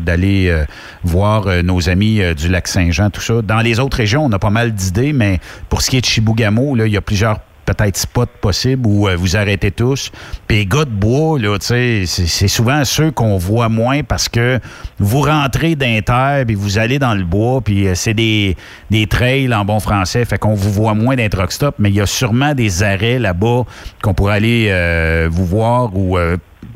d'aller 0.00 0.64
voir 1.04 1.46
nos 1.62 1.88
amis 1.88 2.20
du 2.34 2.48
lac 2.48 2.66
Saint-Jean, 2.66 3.10
tout 3.10 3.20
ça. 3.20 3.40
Dans 3.42 3.60
les 3.60 3.78
autres 3.78 3.98
régions, 3.98 4.24
on 4.24 4.32
a 4.32 4.38
pas 4.38 4.50
mal 4.50 4.72
d'idées, 4.72 5.12
mais 5.12 5.38
pour 5.68 5.82
ce 5.82 5.90
qui 5.90 5.98
est 5.98 6.00
de 6.00 6.06
Chibougamau, 6.06 6.76
il 6.76 6.90
y 6.90 6.96
a 6.96 7.00
plusieurs 7.02 7.38
peut-être 7.64 7.96
spot 7.96 8.28
possible 8.40 8.86
où 8.86 9.08
euh, 9.08 9.16
vous 9.16 9.36
arrêtez 9.36 9.70
tous. 9.70 10.10
Puis 10.46 10.58
les 10.58 10.66
gars 10.66 10.84
de 10.84 10.90
bois, 10.90 11.38
là, 11.38 11.56
c'est 11.60 12.48
souvent 12.48 12.84
ceux 12.84 13.10
qu'on 13.10 13.38
voit 13.38 13.68
moins 13.68 14.02
parce 14.02 14.28
que 14.28 14.58
vous 14.98 15.22
rentrez 15.22 15.74
d'inter, 15.74 16.44
puis 16.46 16.54
vous 16.54 16.78
allez 16.78 16.98
dans 16.98 17.14
le 17.14 17.24
bois, 17.24 17.60
puis 17.60 17.86
euh, 17.86 17.94
c'est 17.94 18.14
des, 18.14 18.56
des 18.90 19.06
trails 19.06 19.52
en 19.54 19.64
bon 19.64 19.80
français, 19.80 20.24
fait 20.24 20.38
qu'on 20.38 20.54
vous 20.54 20.72
voit 20.72 20.94
moins 20.94 21.16
d'un 21.16 21.28
truck 21.28 21.52
stop, 21.52 21.76
mais 21.78 21.90
il 21.90 21.96
y 21.96 22.00
a 22.00 22.06
sûrement 22.06 22.54
des 22.54 22.82
arrêts 22.82 23.18
là-bas 23.18 23.62
qu'on 24.02 24.14
pourrait 24.14 24.34
aller 24.34 24.68
euh, 24.70 25.28
vous 25.30 25.46
voir 25.46 25.94
ou 25.96 26.16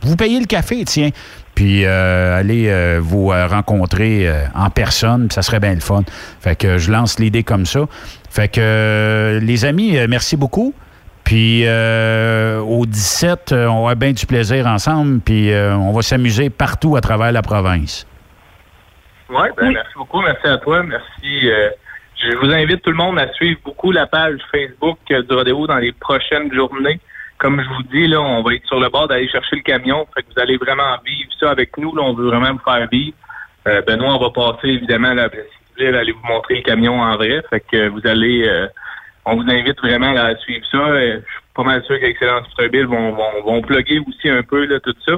vous 0.03 0.17
payer 0.17 0.41
le 0.41 0.47
café, 0.47 0.85
tiens 0.85 1.11
puis 1.55 1.87
aller 1.87 2.99
vous 3.01 3.29
rencontrer 3.29 4.31
en 4.55 4.69
personne, 4.69 5.31
ça 5.31 5.41
serait 5.41 5.59
bien 5.59 5.73
le 5.73 5.81
fun. 5.81 6.03
Fait 6.39 6.55
que 6.55 6.77
je 6.77 6.93
lance 6.93 7.19
l'idée 7.19 7.45
comme 7.45 7.65
ça. 7.65 7.87
Fait 8.37 8.49
que, 8.49 9.39
les 9.43 9.65
amis, 9.65 9.97
euh, 9.97 10.07
merci 10.11 10.37
beaucoup. 10.37 10.75
Puis 11.25 11.63
euh, 11.65 12.59
au 12.59 12.85
17, 12.85 13.53
euh, 13.53 13.67
on 13.67 13.87
va 13.87 13.95
bien 13.95 14.13
du 14.13 14.27
plaisir 14.27 14.67
ensemble, 14.67 15.21
puis 15.21 15.51
on 15.55 15.91
va 15.93 16.03
s'amuser 16.03 16.51
partout 16.51 16.97
à 16.97 17.01
travers 17.01 17.33
la 17.33 17.41
province. 17.41 18.07
Ouais, 19.31 19.49
ben, 19.57 19.73
merci 19.73 19.95
beaucoup, 19.97 20.21
merci 20.21 20.47
à 20.49 20.59
toi, 20.59 20.83
merci. 20.83 21.49
je 22.21 22.37
vous 22.37 22.53
invite 22.53 22.83
tout 22.83 22.91
le 22.91 22.99
monde 22.99 23.19
à 23.19 23.33
suivre 23.33 23.59
beaucoup 23.65 23.91
la 23.91 24.07
page 24.07 24.39
Facebook 24.53 24.99
du 25.09 25.35
Rodéo 25.35 25.67
dans 25.67 25.79
les 25.79 25.93
prochaines 25.93 26.53
journées. 26.53 27.01
Comme 27.39 27.63
je 27.63 27.69
vous 27.69 27.83
dis, 27.85 28.07
là, 28.07 28.21
on 28.21 28.43
va 28.43 28.53
être 28.53 28.67
sur 28.67 28.79
le 28.79 28.91
bord 28.91 29.09
d'aller 29.09 29.29
chercher 29.31 29.57
le 29.57 29.63
camion, 29.63 30.07
fait 30.15 30.25
que 30.25 30.27
vous 30.35 30.41
allez 30.43 30.59
vraiment 30.59 30.99
vivre 31.07 31.31
ça 31.41 31.51
avec 31.53 31.75
nous. 31.79 31.97
Là, 31.97 32.03
on 32.03 32.13
veut 32.13 32.27
vraiment 32.27 32.53
vous 32.53 32.71
faire 32.71 32.87
vivre. 32.93 33.17
Benoît, 33.87 34.15
on 34.15 34.19
va 34.19 34.31
passer 34.31 34.69
évidemment 34.69 35.15
la 35.15 35.29
aller 35.85 36.13
vous 36.13 36.27
montrer 36.27 36.57
le 36.57 36.63
camion 36.63 37.01
en 37.01 37.17
vrai. 37.17 37.43
Fait 37.51 37.61
que 37.61 37.89
vous 37.89 38.01
allez, 38.05 38.47
euh, 38.47 38.67
on 39.25 39.37
vous 39.37 39.49
invite 39.51 39.79
vraiment 39.81 40.15
à 40.15 40.37
suivre 40.37 40.65
ça. 40.71 40.79
Euh, 40.79 41.21
je 41.27 41.33
suis 41.33 41.43
pas 41.55 41.63
mal 41.63 41.83
sûr 41.85 41.99
qu'Excellence 42.01 42.47
Bill 42.71 42.87
vont, 42.87 43.13
vont, 43.13 43.43
vont 43.45 43.63
plugger 43.63 44.01
aussi 44.01 44.29
un 44.29 44.43
peu 44.43 44.65
là, 44.67 44.81
tout 44.81 44.95
ça. 45.07 45.15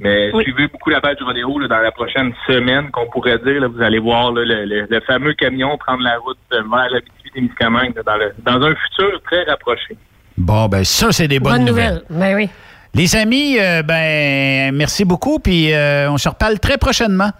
Mais 0.00 0.30
suivez 0.30 0.68
beaucoup 0.68 0.90
la 0.90 1.00
page 1.00 1.16
du 1.16 1.24
rodéo 1.24 1.66
dans 1.66 1.80
la 1.80 1.90
prochaine 1.90 2.32
semaine, 2.46 2.88
qu'on 2.92 3.06
pourrait 3.10 3.38
dire. 3.38 3.68
vous 3.68 3.82
allez 3.82 3.98
voir 3.98 4.30
le, 4.32 5.00
fameux 5.06 5.34
camion 5.34 5.76
prendre 5.76 6.04
la 6.04 6.18
route 6.18 6.38
vers 6.50 6.62
la 6.62 7.00
des 7.34 7.40
Miscamingues 7.42 8.00
dans, 8.06 8.16
dans 8.38 8.64
un 8.64 8.74
futur 8.74 9.20
très 9.24 9.42
rapproché. 9.42 9.96
Bon, 10.36 10.66
ben 10.66 10.84
ça, 10.84 11.10
c'est 11.10 11.26
des 11.28 11.40
bonnes, 11.40 11.64
nouvelles. 11.64 12.02
Ben 12.08 12.36
oui. 12.36 12.48
Les 12.94 13.16
amis, 13.16 13.58
euh, 13.58 13.82
ben 13.82 14.72
merci 14.72 15.04
beaucoup, 15.04 15.40
puis 15.40 15.72
on 16.08 16.16
se 16.16 16.28
reparle 16.28 16.60
très 16.60 16.78
prochainement. 16.78 17.30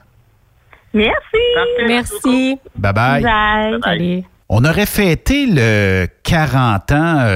Merci. 0.94 1.38
Merci. 1.86 2.58
Bye 2.76 2.92
bye. 2.92 3.22
Bye. 3.22 4.24
On 4.48 4.64
aurait 4.64 4.86
fêté 4.86 5.46
le 5.46 6.06
40 6.22 6.92
ans, 6.92 7.26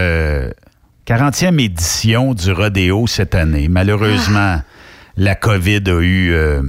40e 1.07 1.55
euh, 1.55 1.59
édition 1.59 2.35
du 2.35 2.53
rodéo 2.53 3.07
cette 3.07 3.35
année. 3.35 3.69
Malheureusement, 3.69 4.57
ah. 4.59 4.65
la 5.17 5.35
COVID 5.35 5.83
a 5.87 6.01
eu 6.01 6.33
euh, 6.33 6.63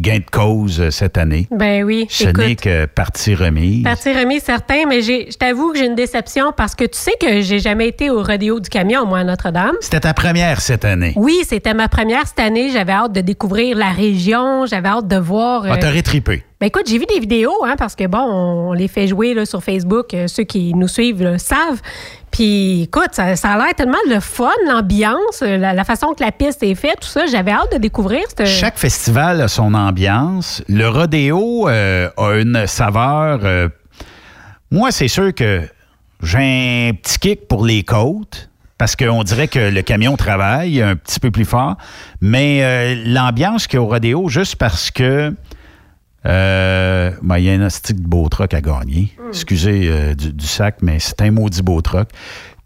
gain 0.00 0.18
de 0.18 0.30
cause 0.30 0.80
euh, 0.80 0.90
cette 0.90 1.18
année. 1.18 1.46
Ben 1.50 1.84
oui. 1.84 2.06
Ce 2.08 2.28
n'est 2.28 2.56
que 2.56 2.86
partie 2.86 3.34
remise. 3.34 3.82
Partie 3.82 4.12
remise, 4.12 4.42
certain, 4.42 4.86
mais 4.86 5.02
je 5.02 5.36
t'avoue 5.36 5.72
que 5.72 5.78
j'ai 5.78 5.86
une 5.86 5.94
déception 5.94 6.52
parce 6.56 6.74
que 6.74 6.84
tu 6.84 6.98
sais 6.98 7.14
que 7.20 7.40
j'ai 7.40 7.58
jamais 7.58 7.88
été 7.88 8.10
au 8.10 8.22
rodéo 8.22 8.60
du 8.60 8.68
camion, 8.68 9.06
moi, 9.06 9.18
à 9.18 9.24
Notre-Dame. 9.24 9.76
C'était 9.80 10.00
ta 10.00 10.14
première 10.14 10.60
cette 10.60 10.84
année. 10.84 11.12
Oui, 11.16 11.40
c'était 11.46 11.74
ma 11.74 11.88
première 11.88 12.26
cette 12.26 12.40
année. 12.40 12.70
J'avais 12.70 12.92
hâte 12.92 13.12
de 13.12 13.20
découvrir 13.20 13.76
la 13.76 13.90
région. 13.90 14.66
J'avais 14.66 14.88
hâte 14.88 15.08
de 15.08 15.16
voir. 15.16 15.64
Ah, 15.68 15.76
t'aurais 15.76 16.02
tripé. 16.02 16.42
Ben 16.60 16.66
écoute, 16.66 16.88
j'ai 16.88 16.98
vu 16.98 17.06
des 17.06 17.20
vidéos, 17.20 17.64
hein, 17.64 17.76
parce 17.78 17.94
que 17.94 18.04
bon, 18.08 18.18
on 18.18 18.72
les 18.72 18.88
fait 18.88 19.06
jouer 19.06 19.32
là, 19.32 19.46
sur 19.46 19.62
Facebook. 19.62 20.12
Euh, 20.12 20.26
ceux 20.26 20.42
qui 20.42 20.74
nous 20.74 20.88
suivent 20.88 21.22
le 21.22 21.38
savent. 21.38 21.80
Puis 22.30 22.82
écoute, 22.82 23.10
ça, 23.12 23.24
a 23.24 23.56
l'air 23.56 23.74
tellement 23.76 23.98
le 24.08 24.20
fun, 24.20 24.50
l'ambiance, 24.66 25.42
euh, 25.42 25.56
la, 25.56 25.84
façon 25.84 26.14
que 26.14 26.22
la 26.22 26.32
piste 26.32 26.62
est 26.62 26.74
faite, 26.74 27.00
tout 27.00 27.08
ça. 27.08 27.26
J'avais 27.26 27.52
hâte 27.52 27.72
de 27.72 27.78
découvrir. 27.78 28.22
Chaque 28.44 28.78
festival 28.78 29.40
a 29.40 29.48
son 29.48 29.74
ambiance. 29.74 30.62
Le 30.68 30.88
rodéo 30.88 31.68
euh, 31.68 32.10
a 32.16 32.34
une 32.34 32.66
saveur. 32.66 33.70
moi, 34.70 34.90
c'est 34.90 35.08
sûr 35.08 35.34
que 35.34 35.62
j'ai 36.22 36.88
un 36.90 36.94
petit 36.94 37.18
kick 37.18 37.48
pour 37.48 37.64
les 37.64 37.82
côtes 37.82 38.50
parce 38.76 38.94
qu'on 38.94 39.24
dirait 39.24 39.48
que 39.48 39.70
le 39.70 39.82
camion 39.82 40.16
travaille 40.16 40.82
un 40.82 40.96
petit 40.96 41.20
peu 41.20 41.30
plus 41.30 41.44
fort. 41.44 41.76
Mais 42.20 42.94
l'ambiance 43.04 43.66
qu'il 43.66 43.78
y 43.78 43.80
a 43.80 43.82
au 43.82 43.88
rodéo, 43.88 44.28
juste 44.28 44.56
parce 44.56 44.90
que 44.90 45.34
euh, 47.22 47.38
il 47.38 47.44
y 47.44 47.50
a 47.50 47.54
un 47.54 47.68
stick 47.68 48.00
de 48.00 48.06
beau 48.06 48.28
truck 48.28 48.54
à 48.54 48.60
gagner. 48.60 49.12
Hmm. 49.18 49.28
Excusez 49.28 49.88
euh, 49.88 50.14
du, 50.14 50.46
sac, 50.46 50.78
mais 50.82 50.98
c'est 50.98 51.20
un 51.22 51.30
maudit 51.30 51.62
beau 51.62 51.80
truck. 51.80 52.08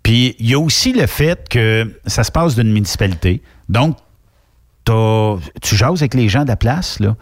Puis 0.03 0.35
il 0.39 0.51
y 0.51 0.55
a 0.55 0.59
aussi 0.59 0.93
le 0.93 1.07
fait 1.07 1.49
que 1.49 1.93
ça 2.07 2.25
se 2.25 2.33
passe 2.33 2.55
d'une 2.57 2.73
municipalité. 2.73 3.43
Donc, 3.69 3.97
tu 4.85 5.77
jases 5.77 6.03
avec 6.03 6.15
les 6.15 6.29
gens 6.29 6.43
de 6.43 6.49
la 6.49 6.57
place, 6.57 6.99
là. 6.99 7.17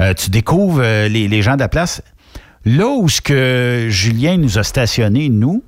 Euh, 0.00 0.14
tu 0.14 0.30
découvres 0.30 0.80
les, 0.80 1.42
gens 1.42 1.54
de 1.56 1.60
la 1.60 1.68
place. 1.68 2.02
Là 2.64 2.86
où 2.86 3.08
ce 3.08 3.20
que 3.20 3.88
Julien 3.90 4.36
nous 4.36 4.58
a 4.58 4.62
stationné, 4.62 5.28
nous, 5.28 5.62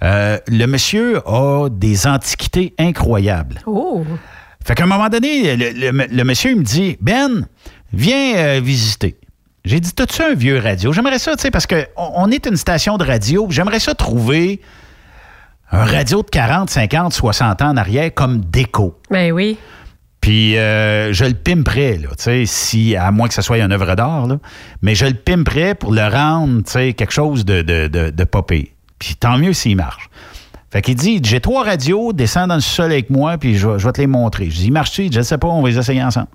le 0.00 0.66
monsieur 0.66 1.20
a 1.26 1.68
des 1.68 2.06
antiquités 2.06 2.74
incroyables. 2.78 3.60
Oh! 3.66 4.04
Fait 4.64 4.74
qu'à 4.74 4.84
un 4.84 4.86
moment 4.86 5.08
donné, 5.08 5.56
le, 5.56 6.24
monsieur 6.24 6.54
me 6.54 6.62
dit 6.62 6.96
Ben, 7.00 7.46
viens 7.92 8.60
visiter. 8.60 9.19
J'ai 9.64 9.80
dit, 9.80 9.92
t'as-tu 9.92 10.22
un 10.22 10.34
vieux 10.34 10.58
radio? 10.58 10.92
J'aimerais 10.92 11.18
ça, 11.18 11.36
tu 11.36 11.42
sais, 11.42 11.50
parce 11.50 11.66
qu'on 11.66 11.84
on 11.96 12.30
est 12.30 12.46
une 12.46 12.56
station 12.56 12.96
de 12.96 13.04
radio. 13.04 13.46
J'aimerais 13.50 13.80
ça 13.80 13.94
trouver 13.94 14.60
un 15.70 15.84
radio 15.84 16.22
de 16.22 16.30
40, 16.30 16.70
50, 16.70 17.12
60 17.12 17.62
ans 17.62 17.70
en 17.70 17.76
arrière 17.76 18.12
comme 18.14 18.40
déco. 18.40 18.98
Ben 19.10 19.32
oui. 19.32 19.58
Puis 20.20 20.58
euh, 20.58 21.12
je 21.12 21.24
le 21.24 21.34
pimperais, 21.34 21.96
là, 21.96 22.08
tu 22.10 22.24
sais, 22.24 22.44
si, 22.46 22.94
à 22.94 23.10
moins 23.10 23.28
que 23.28 23.34
ce 23.34 23.42
soit 23.42 23.58
une 23.58 23.72
œuvre 23.72 23.94
d'art, 23.94 24.26
là, 24.26 24.38
mais 24.82 24.94
je 24.94 25.06
le 25.06 25.14
pimperais 25.14 25.74
pour 25.74 25.92
le 25.92 26.06
rendre, 26.06 26.62
tu 26.64 26.72
sais, 26.72 26.92
quelque 26.92 27.12
chose 27.12 27.44
de, 27.44 27.62
de, 27.62 27.88
de, 27.88 28.24
popé. 28.24 28.74
Puis 28.98 29.14
tant 29.14 29.38
mieux 29.38 29.54
s'il 29.54 29.76
marche. 29.76 30.10
Fait 30.70 30.82
qu'il 30.82 30.94
dit, 30.94 31.20
j'ai 31.24 31.40
trois 31.40 31.64
radios, 31.64 32.12
descends 32.12 32.46
dans 32.46 32.54
le 32.54 32.60
sol 32.60 32.92
avec 32.92 33.08
moi, 33.08 33.38
puis 33.38 33.56
je, 33.56 33.78
je 33.78 33.86
vais 33.86 33.92
te 33.92 34.00
les 34.00 34.06
montrer. 34.06 34.50
Je 34.50 34.56
dis, 34.56 34.70
marche-tu? 34.70 35.08
Je 35.10 35.18
ne 35.18 35.22
sais 35.24 35.38
pas, 35.38 35.48
on 35.48 35.62
va 35.62 35.68
les 35.70 35.78
essayer 35.78 36.02
ensemble. 36.02 36.28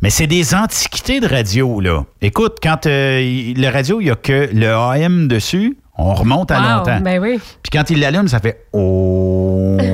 Mais 0.00 0.10
c'est 0.10 0.26
des 0.28 0.54
antiquités 0.54 1.18
de 1.18 1.26
radio, 1.26 1.80
là. 1.80 2.04
Écoute, 2.22 2.58
quand 2.62 2.86
euh, 2.86 3.18
le 3.56 3.68
radio, 3.68 4.00
il 4.00 4.04
n'y 4.04 4.10
a 4.10 4.14
que 4.14 4.48
le 4.52 4.72
AM 4.72 5.26
dessus, 5.26 5.76
on 5.96 6.14
remonte 6.14 6.52
à 6.52 6.60
longtemps. 6.60 7.00
Ben 7.00 7.20
oui. 7.20 7.40
Puis 7.62 7.70
quand 7.72 7.90
il 7.90 7.98
l'allume, 7.98 8.28
ça 8.28 8.38
fait 8.38 8.64
Oh. 8.72 9.76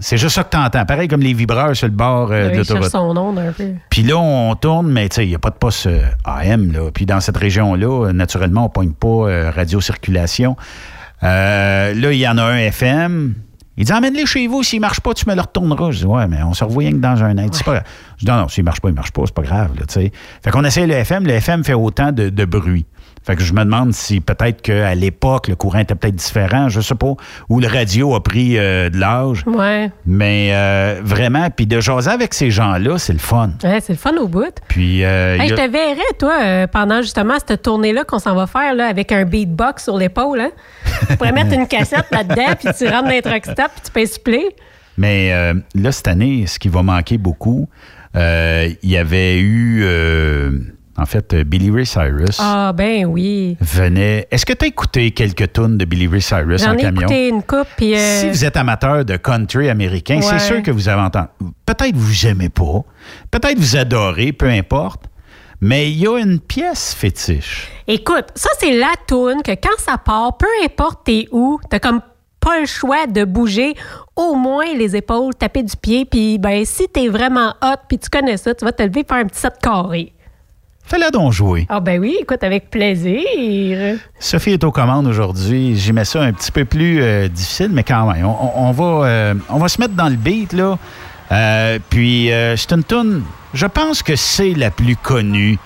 C'est 0.00 0.16
juste 0.16 0.34
ça 0.34 0.42
que 0.44 0.50
tu 0.50 0.56
entends. 0.56 0.84
Pareil 0.84 1.06
comme 1.08 1.20
les 1.20 1.32
vibreurs 1.32 1.74
sur 1.76 1.86
le 1.86 1.92
bord 1.92 2.30
euh, 2.32 2.46
de 2.46 2.50
il 2.50 2.54
cherche 2.56 2.68
l'autoroute. 2.68 2.90
son 2.90 3.16
onde 3.16 3.38
un 3.38 3.52
peu. 3.52 3.70
Puis 3.90 4.02
là, 4.02 4.16
on 4.18 4.54
tourne, 4.56 4.90
mais 4.90 5.08
tu 5.08 5.16
sais, 5.16 5.24
il 5.24 5.28
n'y 5.28 5.34
a 5.34 5.38
pas 5.38 5.50
de 5.50 5.56
poste 5.56 5.86
euh, 5.86 6.00
AM. 6.24 6.72
Là. 6.72 6.90
Puis 6.92 7.06
dans 7.06 7.20
cette 7.20 7.36
région-là, 7.36 8.12
naturellement, 8.12 8.62
on 8.62 8.64
ne 8.64 8.68
pogne 8.70 8.92
pas 8.92 9.30
euh, 9.30 9.50
radiocirculation. 9.54 10.56
Là, 11.22 11.92
il 11.92 12.18
y 12.18 12.28
en 12.28 12.38
a 12.38 12.42
un 12.42 12.56
FM. 12.58 13.34
Il 13.76 13.84
dit 13.84 13.92
Emmène-les 13.92 14.26
chez 14.26 14.46
vous, 14.46 14.62
s'il 14.62 14.78
ne 14.78 14.82
marche 14.82 15.00
pas, 15.00 15.12
tu 15.14 15.28
me 15.28 15.34
le 15.34 15.40
retourneras. 15.40 15.90
Je 15.90 15.98
dis 15.98 16.04
Ouais, 16.06 16.26
mais 16.26 16.42
on 16.42 16.54
se 16.54 16.64
revoit 16.64 16.80
rien 16.82 16.92
que 16.92 16.96
dans 16.96 17.22
un. 17.22 17.34
C'est 17.52 17.64
pas. 17.64 17.82
Je 18.18 18.24
dis 18.24 18.30
Non, 18.30 18.38
non, 18.38 18.48
s'il 18.48 18.62
ne 18.62 18.66
marche 18.66 18.80
pas, 18.80 18.88
il 18.88 18.92
ne 18.92 18.96
marche 18.96 19.12
pas, 19.12 19.22
c'est 19.26 19.34
pas 19.34 19.42
grave. 19.42 19.72
Là, 19.78 19.86
tu 19.86 19.94
sais. 19.94 20.12
fait 20.42 20.50
qu'on 20.50 20.64
essaie 20.64 20.86
le 20.86 20.94
FM. 20.94 21.26
Le 21.26 21.32
FM 21.34 21.64
fait 21.64 21.74
autant 21.74 22.12
de, 22.12 22.28
de 22.30 22.44
bruit. 22.44 22.86
Fait 23.26 23.34
que 23.34 23.42
je 23.42 23.52
me 23.52 23.64
demande 23.64 23.92
si 23.92 24.20
peut-être 24.20 24.62
qu'à 24.62 24.94
l'époque, 24.94 25.48
le 25.48 25.56
courant 25.56 25.80
était 25.80 25.96
peut-être 25.96 26.14
différent, 26.14 26.68
je 26.68 26.80
sais 26.80 26.94
pas, 26.94 27.14
ou 27.48 27.58
le 27.58 27.66
radio 27.66 28.14
a 28.14 28.22
pris 28.22 28.56
euh, 28.56 28.88
de 28.88 28.98
l'âge. 28.98 29.42
Ouais. 29.46 29.90
Mais 30.06 30.50
euh, 30.52 31.00
vraiment, 31.02 31.50
puis 31.50 31.66
de 31.66 31.80
jaser 31.80 32.10
avec 32.10 32.34
ces 32.34 32.52
gens-là, 32.52 32.98
c'est 32.98 33.12
le 33.12 33.18
fun. 33.18 33.50
Ouais, 33.64 33.80
c'est 33.80 33.94
le 33.94 33.98
fun 33.98 34.14
au 34.16 34.28
bout. 34.28 34.54
Puis, 34.68 35.04
euh, 35.04 35.38
Hey, 35.40 35.48
je 35.48 35.54
te 35.54 35.68
verrais, 35.68 36.14
toi, 36.20 36.38
euh, 36.40 36.66
pendant 36.68 37.02
justement 37.02 37.34
cette 37.44 37.62
tournée-là 37.62 38.04
qu'on 38.04 38.20
s'en 38.20 38.36
va 38.36 38.46
faire 38.46 38.74
là, 38.74 38.86
avec 38.86 39.10
un 39.10 39.24
beatbox 39.24 39.82
sur 39.82 39.96
l'épaule. 39.96 40.40
Hein? 40.40 40.50
Tu 41.08 41.16
pourrais 41.16 41.32
mettre 41.32 41.52
une 41.52 41.66
cassette 41.66 42.06
là-dedans, 42.12 42.54
puis 42.58 42.68
tu 42.78 42.86
rentres 42.86 43.04
dans 43.04 43.10
les 43.10 43.22
truck 43.22 43.44
stop, 43.44 43.70
puis 43.74 43.82
tu 43.84 43.90
peux 43.90 44.22
play. 44.22 44.44
Mais 44.96 45.32
euh, 45.32 45.54
là, 45.74 45.90
cette 45.90 46.08
année, 46.08 46.46
ce 46.46 46.58
qui 46.58 46.68
va 46.68 46.82
manquer 46.82 47.18
beaucoup, 47.18 47.68
euh, 48.14 48.68
il 48.82 48.90
y 48.90 48.96
avait 48.96 49.40
eu, 49.40 49.84
en 50.98 51.06
fait, 51.06 51.34
euh, 51.34 51.44
Billy 51.44 51.70
Ray 51.70 51.84
Cyrus 51.86 52.38
Ah, 52.40 52.72
ben 52.74 53.04
oui. 53.06 53.56
venait. 53.60 54.26
Est-ce 54.30 54.46
que 54.46 54.52
tu 54.52 54.64
as 54.64 54.68
écouté 54.68 55.10
quelques 55.10 55.52
tunes 55.52 55.76
de 55.78 55.84
Billy 55.84 56.06
Ray 56.08 56.20
Cyrus 56.22 56.62
J'en 56.62 56.70
en 56.70 56.74
ai 56.74 56.82
camion? 56.82 57.00
écouté 57.02 57.28
une 57.28 57.42
coupe, 57.42 57.68
puis. 57.76 57.94
euh, 57.94 58.20
Si 58.20 58.28
vous 58.30 58.44
êtes 58.44 58.56
amateur 58.56 59.04
de 59.04 59.16
country 59.16 59.68
américain, 59.68 60.16
Ouais. 60.16 60.22
c'est 60.22 60.38
sûr 60.38 60.62
que 60.62 60.70
vous 60.70 60.88
avez 60.88 61.02
entendu. 61.02 61.28
Peut-être 61.66 61.96
vous 61.96 62.26
aimez 62.26 62.48
pas, 62.48 62.82
peut-être 63.30 63.58
vous 63.58 63.76
adorez, 63.76 64.32
peu 64.32 64.48
importe. 64.48 65.04
Mais 65.60 65.90
il 65.90 65.98
y 65.98 66.06
a 66.06 66.18
une 66.18 66.38
pièce 66.38 66.92
fétiche. 66.94 67.68
Écoute, 67.88 68.26
ça, 68.34 68.50
c'est 68.58 68.76
la 68.76 68.92
toune 69.08 69.42
que 69.42 69.52
quand 69.52 69.78
ça 69.78 69.96
part, 69.96 70.36
peu 70.36 70.46
importe 70.62 71.04
t'es 71.06 71.26
où, 71.32 71.58
t'as 71.70 71.78
comme 71.78 72.02
pas 72.40 72.60
le 72.60 72.66
choix 72.66 73.06
de 73.06 73.24
bouger 73.24 73.74
au 74.14 74.34
moins 74.34 74.66
les 74.76 74.94
épaules, 74.94 75.34
taper 75.34 75.62
du 75.62 75.74
pied, 75.76 76.04
puis 76.04 76.38
ben 76.38 76.64
si 76.66 76.86
t'es 76.88 77.08
vraiment 77.08 77.54
hot, 77.62 77.76
puis 77.88 77.98
tu 77.98 78.08
connais 78.10 78.36
ça, 78.36 78.54
tu 78.54 78.64
vas 78.66 78.72
te 78.72 78.82
lever 78.82 79.02
faire 79.08 79.16
un 79.16 79.24
petit 79.24 79.40
set 79.40 79.54
carré. 79.62 80.12
Fais-la 80.86 81.10
donc 81.10 81.32
jouer. 81.32 81.66
Ah 81.68 81.80
ben 81.80 82.00
oui, 82.00 82.16
écoute, 82.20 82.42
avec 82.44 82.70
plaisir. 82.70 83.98
Sophie 84.20 84.52
est 84.52 84.62
aux 84.64 84.70
commandes 84.70 85.06
aujourd'hui. 85.08 85.76
J'y 85.76 85.92
mets 85.92 86.04
ça 86.04 86.22
un 86.22 86.32
petit 86.32 86.52
peu 86.52 86.64
plus 86.64 87.02
euh, 87.02 87.26
difficile, 87.28 87.70
mais 87.72 87.82
quand 87.82 88.10
même. 88.12 88.24
On, 88.24 88.30
on- 88.30 88.68
on 88.68 88.70
va, 88.70 89.06
euh, 89.08 89.34
on 89.48 89.58
va 89.58 89.68
se 89.68 89.80
mettre 89.80 89.94
dans 89.94 90.08
le 90.08 90.14
beat, 90.16 90.52
là. 90.52 90.78
Euh, 91.32 91.78
puis, 91.90 92.30
euh, 92.32 92.56
c'est 92.56 92.72
une 92.72 92.84
tune, 92.84 93.22
je 93.52 93.66
pense 93.66 94.02
que 94.02 94.14
c'est 94.14 94.54
la 94.54 94.70
plus 94.70 94.94
connue 94.94 95.58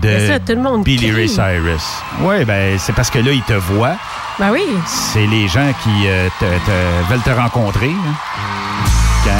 de 0.00 0.08
Mais 0.08 0.26
ça, 0.28 0.38
tout 0.38 0.52
le 0.54 0.62
monde 0.62 0.84
Billy 0.84 1.12
Ray. 1.12 1.28
Cyrus. 1.28 1.84
Oui, 2.22 2.46
ben 2.46 2.78
c'est 2.78 2.94
parce 2.94 3.10
que 3.10 3.18
là, 3.18 3.30
il 3.30 3.42
te 3.42 3.52
voit. 3.52 3.96
Ben 4.38 4.50
oui. 4.52 4.62
C'est 4.86 5.26
les 5.26 5.48
gens 5.48 5.70
qui 5.82 6.06
te- 6.40 6.44
te- 6.46 7.10
veulent 7.10 7.20
te 7.20 7.38
rencontrer. 7.38 7.90
OK. 7.90 9.32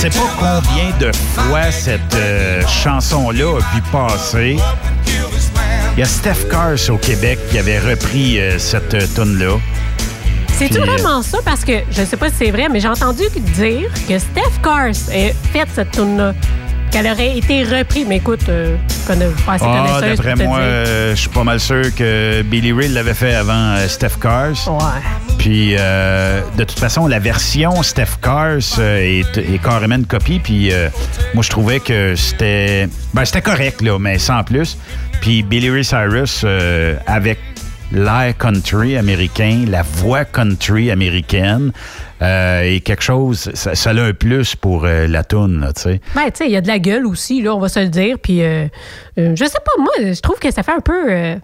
Sais 0.00 0.08
pas 0.10 0.30
combien 0.38 0.96
de 0.98 1.12
fois 1.34 1.70
cette 1.70 2.14
euh, 2.14 2.62
chanson-là 2.66 3.58
a 3.58 3.74
pu 3.74 3.82
passer. 3.92 4.56
Il 5.94 6.00
y 6.00 6.02
a 6.02 6.06
Steph 6.06 6.48
Cars 6.50 6.78
au 6.88 6.96
Québec 6.96 7.38
qui 7.50 7.58
avait 7.58 7.78
repris 7.78 8.40
euh, 8.40 8.58
cette 8.58 8.94
euh, 8.94 9.06
tune-là. 9.14 9.58
C'est-tu 10.56 10.80
Puis, 10.80 10.82
euh, 10.82 10.84
vraiment 10.94 11.20
ça? 11.20 11.38
Parce 11.44 11.66
que 11.66 11.80
je 11.90 12.02
sais 12.02 12.16
pas 12.16 12.30
si 12.30 12.36
c'est 12.38 12.50
vrai, 12.50 12.68
mais 12.70 12.80
j'ai 12.80 12.88
entendu 12.88 13.24
dire 13.54 13.90
que 14.08 14.18
Steph 14.18 14.62
Cars 14.62 14.86
a 14.86 15.32
fait 15.52 15.68
cette 15.74 15.90
tune-là. 15.90 16.32
Qu'elle 16.90 17.06
aurait 17.06 17.36
été 17.36 17.62
reprise. 17.62 18.06
Mais 18.08 18.16
écoute, 18.16 18.48
euh, 18.48 18.76
je 18.88 19.06
connais 19.06 19.26
pas 19.46 19.52
assez 19.52 19.64
Ah, 19.68 20.00
d'après 20.00 20.34
moi, 20.44 20.60
je 21.10 21.14
suis 21.14 21.28
pas 21.28 21.44
mal 21.44 21.60
sûr 21.60 21.94
que 21.94 22.42
Billy 22.42 22.72
Ray 22.72 22.88
l'avait 22.88 23.14
fait 23.14 23.34
avant 23.34 23.76
Steph 23.86 24.18
Cars. 24.20 24.56
Ouais. 24.66 25.00
Puis, 25.40 25.74
euh, 25.78 26.42
de 26.58 26.64
toute 26.64 26.78
façon, 26.78 27.06
la 27.06 27.18
version 27.18 27.82
Steph 27.82 28.18
Cars 28.20 28.58
euh, 28.78 28.98
est, 28.98 29.38
est 29.38 29.62
carrément 29.62 29.94
une 29.94 30.04
copie. 30.04 30.38
Puis, 30.38 30.70
euh, 30.70 30.90
moi, 31.32 31.42
je 31.42 31.48
trouvais 31.48 31.80
que 31.80 32.14
c'était... 32.14 32.86
Ben, 33.14 33.24
c'était 33.24 33.40
correct, 33.40 33.80
là, 33.80 33.98
mais 33.98 34.18
sans 34.18 34.44
plus. 34.44 34.76
Puis, 35.22 35.42
Billy 35.42 35.70
Ray 35.70 35.82
Cyrus, 35.82 36.42
euh, 36.44 36.94
avec 37.06 37.38
l'air 37.90 38.36
country 38.36 38.98
américain, 38.98 39.64
la 39.66 39.80
voix 39.80 40.26
country 40.26 40.90
américaine, 40.90 41.72
euh, 42.20 42.60
est 42.60 42.80
quelque 42.80 43.02
chose... 43.02 43.50
Ça, 43.54 43.74
ça 43.74 43.90
a 43.90 43.94
un 43.94 44.12
plus 44.12 44.54
pour 44.54 44.84
euh, 44.84 45.06
la 45.06 45.24
toune, 45.24 45.60
là, 45.60 45.72
tu 45.72 45.80
sais. 45.80 46.00
Ben, 46.14 46.26
tu 46.26 46.32
sais, 46.34 46.46
il 46.48 46.52
y 46.52 46.56
a 46.56 46.60
de 46.60 46.68
la 46.68 46.78
gueule 46.78 47.06
aussi, 47.06 47.40
là, 47.40 47.54
on 47.54 47.60
va 47.60 47.70
se 47.70 47.80
le 47.80 47.88
dire. 47.88 48.18
Puis, 48.22 48.42
euh, 48.42 48.68
je 49.16 49.42
sais 49.42 49.58
pas, 49.64 49.82
moi, 49.82 50.12
je 50.12 50.20
trouve 50.20 50.38
que 50.38 50.50
ça 50.50 50.62
fait 50.62 50.74
un 50.74 50.80
peu 50.80 51.38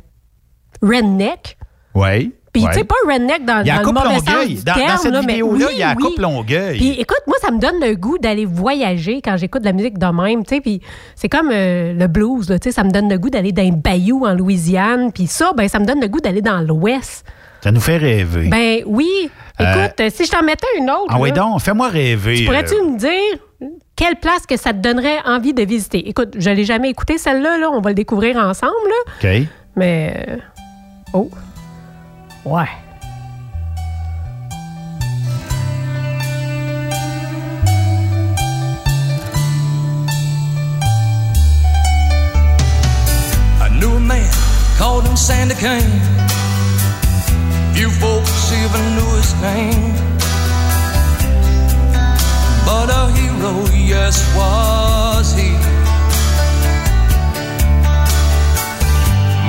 redneck. 0.82 1.57
Oui. 1.94 2.34
Puis, 2.57 2.64
ouais. 2.64 2.72
tu 2.72 2.78
sais, 2.78 2.84
pas 2.84 2.94
redneck 3.07 3.44
dans, 3.44 3.61
Il 3.61 3.66
y 3.66 3.70
a 3.70 3.80
dans 3.80 3.88
le 3.88 3.92
mauvais 3.92 4.14
sens 4.16 4.26
Longueuil. 4.28 4.54
du 4.54 4.64
Dans, 4.64 4.74
cette 4.96 5.12
là, 5.12 5.20
vidéo-là, 5.20 5.66
oui, 5.68 5.72
il 5.74 5.78
y 5.78 5.82
a 5.82 5.94
oui. 5.96 6.02
coupe 6.02 6.18
Longueuil. 6.18 6.78
Puis 6.78 6.90
écoute, 7.00 7.20
moi, 7.26 7.36
ça 7.42 7.50
me 7.50 7.59
donne 7.59 7.80
le 7.80 7.94
goût 7.96 8.18
d'aller 8.18 8.46
voyager 8.46 9.20
quand 9.22 9.36
j'écoute 9.36 9.61
de 9.61 9.66
la 9.66 9.72
musique 9.72 9.98
de 9.98 10.07
même, 10.07 10.44
tu 10.44 10.54
sais. 10.54 10.61
Puis 10.61 10.80
c'est 11.14 11.28
comme 11.28 11.50
euh, 11.52 11.92
le 11.92 12.07
blues, 12.07 12.46
tu 12.46 12.57
sais. 12.62 12.72
Ça 12.72 12.82
me 12.84 12.90
donne 12.90 13.11
le 13.11 13.18
goût 13.18 13.30
d'aller 13.30 13.52
dans 13.52 13.62
un 13.62 13.72
bayou 13.72 14.26
en 14.26 14.34
Louisiane. 14.34 15.12
Puis 15.12 15.26
ça, 15.26 15.52
ben, 15.54 15.68
ça 15.68 15.78
me 15.78 15.84
donne 15.84 16.00
le 16.00 16.09
goût 16.09 16.20
d'aller 16.20 16.42
dans 16.42 16.61
l'Ouest. 16.61 17.24
Ça 17.62 17.72
nous 17.72 17.80
fait 17.80 17.96
rêver. 17.96 18.48
Ben 18.48 18.82
oui. 18.86 19.30
Euh, 19.61 19.64
Écoute, 19.64 20.00
euh, 20.00 20.11
si 20.12 20.24
je 20.26 20.30
t'en 20.30 20.42
mettais 20.42 20.66
une 20.78 20.90
autre, 20.90 21.07
ah 21.09 21.16
oui, 21.18 21.32
donc, 21.32 21.61
fais-moi 21.61 21.88
rêver. 21.88 22.44
pourrais-tu 22.44 22.74
euh, 22.74 22.90
me 22.90 22.98
dire 22.98 23.70
quelle 23.96 24.16
place 24.16 24.46
que 24.46 24.57
ça 24.57 24.72
te 24.72 24.78
donnerait 24.78 25.18
envie 25.24 25.54
de 25.54 25.62
visiter? 25.62 26.09
Écoute, 26.09 26.36
je 26.38 26.50
l'ai 26.50 26.64
jamais 26.64 26.90
écouté 26.90 27.18
celle-là, 27.18 27.59
là. 27.59 27.70
On 27.72 27.80
va 27.80 27.90
le 27.90 27.94
découvrir 27.94 28.36
ensemble, 28.36 28.72
là. 28.88 29.30
OK. 29.30 29.46
Mais. 29.74 30.38
Oh. 31.12 31.30
Ouais. 32.47 32.68
I 43.61 43.68
knew 43.80 43.97
a 43.97 43.99
man 43.99 44.30
called 44.78 45.09
him 45.09 45.16
Sandy 45.16 45.57
Kane. 45.57 45.82
Few 47.74 47.90
folks 47.90 48.53
even 48.53 48.94
knew 48.94 49.11
his 49.16 49.34
name. 49.42 49.92
But 52.64 52.90
a 52.90 53.11
hero, 53.11 53.66
yes, 53.74 54.22
was 54.36 55.34
he. 55.34 55.51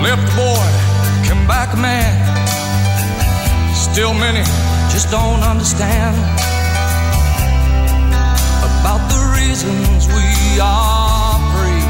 Left 0.02 0.26
boy, 0.36 0.68
came 1.28 1.45
back 1.45 1.76
a 1.76 1.78
man. 1.78 2.37
Still 3.92 4.14
many 4.14 4.44
just 4.92 5.10
don't 5.10 5.44
understand 5.44 6.16
about 8.70 9.02
the 9.10 9.22
reasons 9.40 10.08
we 10.08 10.60
are 10.62 11.40
free. 11.54 11.86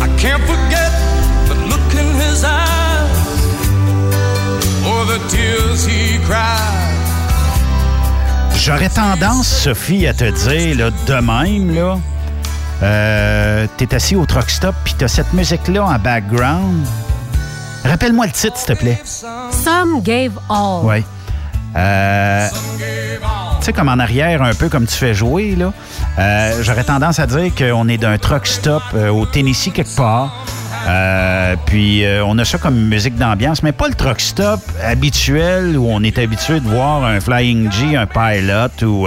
I 0.00 0.08
can't 0.18 0.42
forget 0.42 0.90
the 1.48 1.54
look 1.70 1.94
in 1.94 2.08
his 2.24 2.44
eyes 2.44 3.18
or 4.84 5.04
the 5.04 5.18
tears 5.28 5.84
he 5.86 6.18
cried. 6.24 6.80
J'aurais 8.56 8.90
tendance, 8.90 9.48
Sophie, 9.48 10.06
à 10.06 10.12
te 10.12 10.24
dire, 10.24 10.76
là, 10.76 10.90
de 10.90 11.14
même, 11.14 11.74
là, 11.74 11.98
euh, 12.82 13.66
t'es 13.78 13.94
assis 13.94 14.16
au 14.16 14.26
truck 14.26 14.50
stop, 14.50 14.74
puis 14.84 14.94
t'as 14.98 15.08
cette 15.08 15.32
musique-là 15.32 15.84
en 15.84 15.98
background, 15.98 16.86
Rappelle-moi 17.84 18.26
le 18.26 18.32
titre, 18.32 18.56
s'il 18.56 18.74
te 18.74 18.80
plaît. 18.80 19.00
Some 19.50 20.00
gave 20.02 20.32
all. 20.48 20.84
Oui. 20.84 21.04
Euh, 21.76 22.48
tu 23.60 23.66
sais, 23.66 23.72
comme 23.72 23.88
en 23.88 23.98
arrière, 23.98 24.42
un 24.42 24.54
peu 24.54 24.68
comme 24.68 24.86
tu 24.86 24.94
fais 24.94 25.14
jouer, 25.14 25.54
là, 25.56 25.72
euh, 26.18 26.62
j'aurais 26.62 26.84
tendance 26.84 27.18
à 27.18 27.26
dire 27.26 27.54
qu'on 27.54 27.88
est 27.88 27.98
d'un 27.98 28.18
truck 28.18 28.46
stop 28.46 28.82
euh, 28.94 29.08
au 29.10 29.26
Tennessee 29.26 29.72
quelque 29.72 29.94
part. 29.94 30.44
Puis 31.66 32.04
on 32.24 32.36
a 32.38 32.44
ça 32.44 32.58
comme 32.58 32.74
musique 32.74 33.16
d'ambiance, 33.16 33.62
mais 33.62 33.70
pas 33.70 33.86
le 33.86 33.94
truck 33.94 34.20
stop 34.20 34.60
habituel 34.82 35.78
où 35.78 35.86
on 35.88 36.02
est 36.02 36.18
habitué 36.18 36.58
de 36.58 36.66
voir 36.66 37.04
un 37.04 37.20
Flying 37.20 37.70
G, 37.70 37.96
un 37.96 38.06
Pilot 38.06 38.86
ou. 38.86 39.06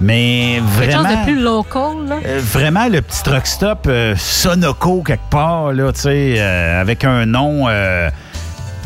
Mais 0.00 0.60
Quelque 0.78 0.92
chose 0.92 1.02
vraiment. 1.02 1.20
de 1.20 1.24
plus 1.24 1.40
local, 1.40 1.92
là? 2.08 2.16
Euh, 2.26 2.40
vraiment 2.42 2.86
le 2.88 3.00
petit 3.02 3.22
truck 3.22 3.46
stop 3.46 3.86
euh, 3.86 4.14
Sonoco 4.16 5.02
quelque 5.02 5.30
part, 5.30 5.72
là, 5.72 5.92
tu 5.92 6.00
sais, 6.00 6.34
euh, 6.38 6.80
avec 6.80 7.04
un 7.04 7.26
nom, 7.26 7.66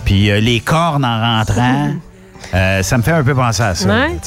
puis 0.05 0.31
les 0.41 0.61
cornes 0.61 1.05
en 1.05 1.21
rentrant. 1.39 1.91
Ça 2.83 2.99
me 2.99 3.03
fait 3.03 3.13
un 3.13 3.23
peu 3.23 3.35
penser 3.35 3.63
à 3.63 3.75
ça. 3.75 3.89
Ouais. 3.89 4.19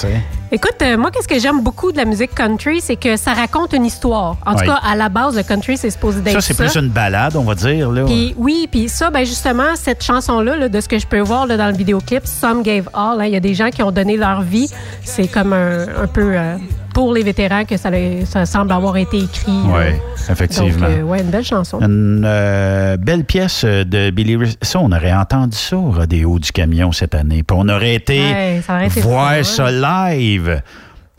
Écoute, 0.55 0.75
euh, 0.83 0.97
moi, 0.97 1.09
qu'est-ce 1.09 1.27
que 1.27 1.39
j'aime 1.39 1.61
beaucoup 1.63 1.91
de 1.91 1.97
la 1.97 2.05
musique 2.05 2.35
country, 2.35 2.79
c'est 2.79 2.95
que 2.95 3.17
ça 3.17 3.33
raconte 3.33 3.73
une 3.73 3.85
histoire. 3.85 4.37
En 4.45 4.53
tout 4.53 4.59
Oui. 4.61 4.67
cas, 4.67 4.79
à 4.87 4.95
la 4.95 5.09
base, 5.09 5.35
le 5.35 5.41
country, 5.41 5.77
c'est 5.77 5.89
supposé 5.89 6.21
d'être 6.21 6.35
Ça, 6.35 6.41
ça. 6.41 6.47
c'est 6.53 6.53
plus 6.63 6.75
une 6.79 6.89
balade, 6.89 7.35
on 7.35 7.41
va 7.41 7.55
dire. 7.55 7.89
Là. 7.89 8.05
Puis 8.05 8.35
oui, 8.37 8.67
puis 8.71 8.87
ça, 8.87 9.09
ben 9.09 9.25
justement, 9.25 9.75
cette 9.75 10.03
chanson-là, 10.03 10.55
là, 10.55 10.69
de 10.69 10.79
ce 10.79 10.87
que 10.87 10.99
je 10.99 11.07
peux 11.07 11.21
voir 11.21 11.47
là, 11.47 11.57
dans 11.57 11.65
le 11.69 11.73
vidéoclip, 11.75 12.27
Some 12.27 12.61
Gave 12.61 12.87
All, 12.93 13.19
hein, 13.19 13.25
il 13.25 13.33
y 13.33 13.35
a 13.35 13.39
des 13.39 13.55
gens 13.55 13.71
qui 13.71 13.81
ont 13.81 13.91
donné 13.91 14.15
leur 14.15 14.43
vie. 14.43 14.69
C'est 15.03 15.27
comme 15.27 15.53
un, 15.53 15.87
un 16.03 16.05
peu 16.07 16.33
euh, 16.37 16.55
pour 16.93 17.13
les 17.13 17.23
vétérans 17.23 17.65
que 17.65 17.75
ça, 17.77 17.89
le- 17.89 18.25
ça 18.25 18.45
semble 18.45 18.71
avoir 18.71 18.95
été 18.97 19.17
écrit. 19.17 19.51
Oui, 19.65 19.71
euh. 19.81 20.31
effectivement. 20.31 20.87
Donc, 20.87 20.97
euh, 20.97 21.01
ouais, 21.01 21.21
une 21.21 21.29
belle 21.29 21.43
chanson. 21.43 21.79
Une 21.81 22.23
euh, 22.25 22.97
belle 22.97 23.23
pièce 23.25 23.65
de 23.65 24.09
Billy 24.11 24.35
Ray- 24.35 24.55
Ça, 24.61 24.79
on 24.79 24.91
aurait 24.91 25.13
entendu 25.13 25.57
ça 25.57 25.75
au 25.77 25.91
Rodéo 25.91 26.39
du 26.39 26.51
Camion 26.51 26.91
cette 26.91 27.15
année. 27.15 27.43
Puis 27.43 27.57
on 27.59 27.67
aurait 27.69 27.95
été 27.95 28.19
Ouais, 28.19 28.61
ça 28.65 28.75
aurait 28.75 28.87
été 28.87 29.01
voir 29.01 29.31
ouais. 29.33 29.43
ça 29.43 29.71
live. 29.71 30.61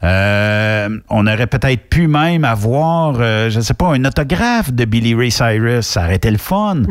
Euh, 0.04 0.88
on 1.08 1.26
aurait 1.26 1.46
peut-être 1.46 1.88
pu 1.88 2.06
même 2.06 2.44
avoir, 2.44 3.14
euh, 3.18 3.48
je 3.50 3.58
ne 3.58 3.62
sais 3.62 3.74
pas, 3.74 3.86
un 3.86 4.04
autographe 4.04 4.72
de 4.72 4.84
Billy 4.84 5.14
Ray 5.14 5.30
Cyrus. 5.30 5.86
Ça 5.86 6.04
aurait 6.04 6.16
été 6.16 6.30
le 6.30 6.38
fun. 6.38 6.82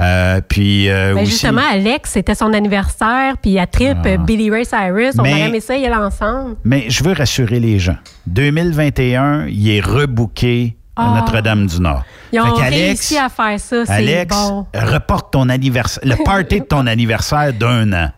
Euh, 0.00 0.40
puis 0.48 0.88
euh, 0.88 1.12
Mm. 1.12 1.14
Ben, 1.16 1.22
aussi- 1.22 1.30
justement, 1.32 1.62
Alex, 1.70 2.10
c'était 2.12 2.34
son 2.34 2.52
anniversaire, 2.52 3.34
puis 3.40 3.58
à 3.58 3.66
trip 3.66 3.96
Ah. 4.04 4.16
Billy 4.16 4.50
Ray 4.50 4.64
Cyrus. 4.64 5.14
On 5.18 5.22
Mais- 5.22 5.32
aurait 5.32 5.40
aimé 5.48 5.60
ça 5.60 5.76
y 5.76 5.84
aller 5.86 5.94
ensemble. 5.94 6.56
Mais 6.64 6.86
je 6.88 7.04
veux 7.04 7.12
rassurer 7.12 7.60
les 7.60 7.78
gens. 7.78 7.96
2021, 8.26 9.46
il 9.48 9.70
est 9.70 9.80
rebooké 9.80 10.76
à 10.96 11.12
Ah. 11.12 11.20
Notre-Dame-du-Nord. 11.20 12.04
Ils 12.32 12.40
ont 12.40 12.52
qu'Alex- 12.54 12.70
réussi 12.76 13.18
à 13.18 13.28
faire 13.28 13.60
ça, 13.60 13.84
c'est 13.86 13.92
Alex, 13.92 14.34
bon. 14.34 14.66
reporte 14.74 15.32
ton 15.32 15.48
anniversaire, 15.48 16.02
le 16.06 16.16
party 16.24 16.60
de 16.60 16.64
ton 16.64 16.86
anniversaire 16.86 17.52
d'un 17.52 17.92
an. 17.92 18.10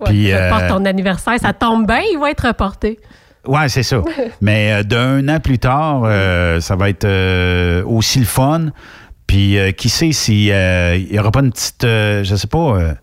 Ouais, 0.00 0.06
Puis, 0.10 0.28
je 0.30 0.34
euh, 0.34 0.48
porte 0.50 0.68
ton 0.68 0.84
anniversaire, 0.86 1.38
ça 1.40 1.52
tombe 1.52 1.86
bien, 1.86 2.00
il 2.12 2.18
va 2.18 2.30
être 2.30 2.46
reporté. 2.48 2.98
Ouais, 3.46 3.68
c'est 3.68 3.82
ça. 3.82 4.02
Mais 4.40 4.72
euh, 4.72 4.82
d'un 4.82 5.28
an 5.28 5.40
plus 5.40 5.58
tard, 5.58 6.02
euh, 6.04 6.60
ça 6.60 6.76
va 6.76 6.88
être 6.88 7.04
euh, 7.04 7.84
aussi 7.84 8.18
le 8.18 8.24
fun. 8.24 8.66
Puis 9.26 9.56
qui 9.78 9.88
sait 9.88 10.12
s'il 10.12 10.52
n'y 11.10 11.18
aura 11.18 11.30
pas 11.30 11.40
une 11.40 11.50
petite, 11.50 11.82
je 11.82 12.34
sais 12.36 12.46
pas, 12.46 12.94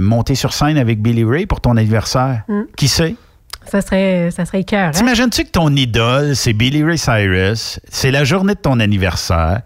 montée 0.00 0.36
sur 0.36 0.52
scène 0.52 0.78
avec 0.78 1.02
Billy 1.02 1.24
Ray 1.24 1.46
pour 1.46 1.60
ton 1.60 1.76
anniversaire? 1.76 2.42
Mm. 2.48 2.62
Qui 2.76 2.86
sait? 2.86 3.16
Ça 3.66 3.80
serait, 3.80 4.30
ça 4.30 4.44
serait 4.44 4.62
cœur. 4.62 4.92
T'imagines-tu 4.92 5.44
que 5.44 5.50
ton 5.50 5.74
idole, 5.74 6.36
c'est 6.36 6.52
Billy 6.52 6.84
Ray 6.84 6.96
Cyrus, 6.96 7.80
c'est 7.90 8.12
la 8.12 8.22
journée 8.22 8.54
de 8.54 8.60
ton 8.60 8.78
anniversaire, 8.78 9.62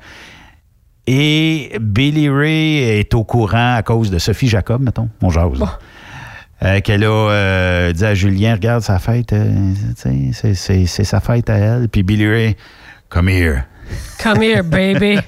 et 1.07 1.77
Billy 1.81 2.29
Ray 2.29 2.79
est 2.79 3.15
au 3.15 3.23
courant 3.23 3.77
à 3.77 3.83
cause 3.83 4.11
de 4.11 4.19
Sophie 4.19 4.49
Jacob, 4.49 4.83
mettons, 4.83 5.09
mon 5.21 5.31
jase. 5.31 5.63
Euh, 6.65 6.81
qu'elle 6.81 7.05
a 7.05 7.09
euh, 7.09 7.93
dit 7.93 8.05
à 8.05 8.15
Julien, 8.15 8.55
regarde 8.55 8.83
sa 8.83 8.99
fête, 8.99 9.33
euh, 9.35 9.73
c'est 9.95 10.87
sa 10.87 11.21
fête 11.21 11.51
à 11.51 11.57
elle. 11.57 11.89
Puis 11.89 12.03
Billy 12.03 12.27
Ray, 12.27 12.57
come 13.11 13.29
here. 13.29 13.65
Come 14.23 14.43
here, 14.43 14.63
baby. 14.63 15.19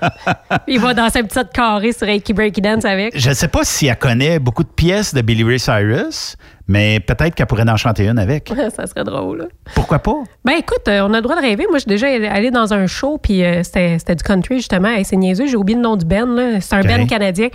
il 0.66 0.80
va 0.80 0.92
danser 0.92 1.20
un 1.20 1.24
petit 1.24 1.38
carré 1.54 1.92
sur 1.92 2.06
Reiki 2.06 2.32
Breaky 2.32 2.60
Dance 2.60 2.84
avec. 2.84 3.18
Je 3.18 3.28
ne 3.30 3.34
sais 3.34 3.48
pas 3.48 3.64
si 3.64 3.86
elle 3.86 3.96
connaît 3.96 4.38
beaucoup 4.38 4.64
de 4.64 4.68
pièces 4.68 5.14
de 5.14 5.22
Billy 5.22 5.44
Ray 5.44 5.58
Cyrus, 5.58 6.36
mais 6.72 7.00
peut-être 7.00 7.34
qu'elle 7.34 7.46
pourrait 7.46 7.68
en 7.68 7.76
chanter 7.76 8.08
une 8.08 8.18
avec. 8.18 8.50
ça 8.74 8.86
serait 8.86 9.04
drôle. 9.04 9.48
Pourquoi 9.74 9.98
pas? 9.98 10.14
Ben 10.42 10.54
écoute, 10.58 10.88
euh, 10.88 11.02
on 11.02 11.12
a 11.12 11.16
le 11.16 11.22
droit 11.22 11.36
de 11.36 11.42
rêver. 11.42 11.66
Moi, 11.68 11.78
suis 11.78 11.86
déjà 11.88 12.06
allé 12.06 12.50
dans 12.50 12.72
un 12.72 12.86
show, 12.86 13.18
puis 13.22 13.44
euh, 13.44 13.62
c'était 13.62 14.14
du 14.14 14.24
country, 14.24 14.56
justement. 14.56 14.88
Hey, 14.88 15.04
c'est 15.04 15.16
niaiseux, 15.16 15.46
j'ai 15.46 15.56
oublié 15.56 15.76
le 15.76 15.82
nom 15.82 15.96
du 15.96 16.06
là. 16.08 16.60
C'est 16.60 16.74
un 16.74 16.80
band 16.80 17.06
canadien. 17.06 17.48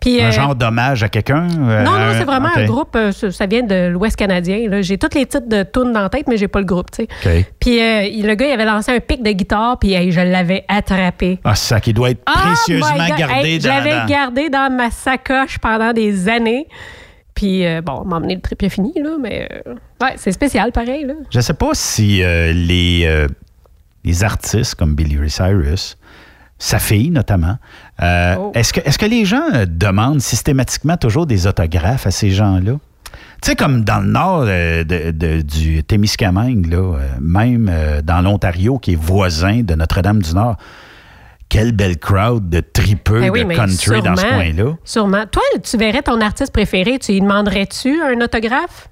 Puis, 0.00 0.22
Un 0.22 0.28
euh, 0.28 0.30
genre 0.30 0.54
d'hommage 0.54 1.02
à 1.02 1.10
quelqu'un? 1.10 1.42
Non, 1.42 1.90
non, 1.90 2.12
c'est 2.16 2.24
vraiment 2.24 2.48
un 2.56 2.64
groupe, 2.64 2.96
ça 3.10 3.46
vient 3.46 3.62
de 3.62 3.88
l'Ouest 3.88 4.16
canadien. 4.16 4.80
J'ai 4.80 4.96
tous 4.96 5.14
les 5.14 5.26
titres 5.26 5.48
de 5.48 5.64
tunes 5.64 5.92
dans 5.92 6.02
la 6.02 6.08
tête, 6.08 6.26
mais 6.26 6.38
j'ai 6.38 6.48
pas 6.48 6.60
le 6.60 6.64
groupe, 6.64 6.90
tu 6.90 7.06
sais. 7.22 7.46
Puis 7.60 7.76
le 7.78 8.34
gars, 8.34 8.46
il 8.46 8.52
avait 8.52 8.64
lancé 8.64 8.90
un 8.90 9.00
pic 9.00 9.22
de 9.22 9.32
guitare, 9.32 9.78
puis 9.78 9.92
hey, 9.92 10.10
je 10.10 10.20
l'avais 10.20 10.64
attrapé. 10.68 11.40
Ah, 11.44 11.54
ça 11.54 11.78
qui 11.78 11.92
doit 11.92 12.10
être 12.10 12.22
Oh 12.26 12.38
précieusement 12.42 13.16
gardé 13.18 13.34
Hey, 13.34 13.60
Je 13.60 13.68
l'avais 13.68 14.06
gardé 14.08 14.48
dans 14.48 14.74
ma 14.74 14.90
sacoche 14.90 15.58
pendant 15.58 15.92
des 15.92 16.28
années. 16.28 16.66
Puis, 17.34 17.64
euh, 17.66 17.80
bon, 17.80 18.04
m'a 18.04 18.16
emmené 18.16 18.34
le 18.34 18.40
trip 18.40 18.62
est 18.62 18.68
fini, 18.68 18.92
là, 18.96 19.16
mais 19.20 19.48
euh, 19.66 19.74
ouais, 20.02 20.14
c'est 20.16 20.32
spécial, 20.32 20.70
pareil. 20.72 21.04
Là. 21.06 21.14
Je 21.30 21.38
ne 21.38 21.42
sais 21.42 21.54
pas 21.54 21.70
si 21.72 22.22
euh, 22.22 22.52
les, 22.52 23.02
euh, 23.06 23.26
les 24.04 24.22
artistes 24.24 24.74
comme 24.74 24.94
Billy 24.94 25.18
Ray 25.18 25.30
Cyrus, 25.30 25.96
sa 26.58 26.78
fille 26.78 27.10
notamment, 27.10 27.56
euh, 28.02 28.36
Oh. 28.38 28.52
est-ce 28.54 28.72
que, 28.72 28.80
est 28.80 28.96
que 28.98 29.06
les 29.06 29.24
gens 29.24 29.42
demandent 29.66 30.20
systématiquement 30.20 30.96
toujours 30.96 31.26
des 31.26 31.46
autographes 31.46 32.06
à 32.06 32.10
ces 32.10 32.30
gens-là? 32.30 32.74
Tu 33.42 33.50
sais, 33.50 33.56
comme 33.56 33.82
dans 33.82 33.98
le 34.00 34.06
nord 34.06 34.44
de- 34.44 35.10
de- 35.10 35.40
du 35.42 35.82
Témiscamingue, 35.82 36.66
là, 36.72 36.96
même 37.20 37.68
dans 38.04 38.20
l'Ontario, 38.20 38.78
qui 38.78 38.92
est 38.92 39.00
voisin 39.00 39.62
de 39.62 39.74
Notre-Dame-du-Nord, 39.74 40.56
quelle 41.52 41.72
belle 41.72 41.98
crowd 41.98 42.48
de 42.48 42.60
tripeux 42.60 43.20
Ben 43.20 43.30
oui, 43.30 43.44
de 43.44 43.52
country 43.52 44.00
dans 44.00 44.16
ce 44.16 44.22
coin-là. 44.22 44.74
Sûrement. 44.84 45.26
Toi, 45.30 45.42
tu 45.62 45.76
verrais 45.76 46.00
ton 46.00 46.18
artiste 46.22 46.50
préféré, 46.50 46.98
tu 46.98 47.12
lui 47.12 47.20
demanderais-tu 47.20 48.00
un 48.00 48.18
autographe? 48.22 48.88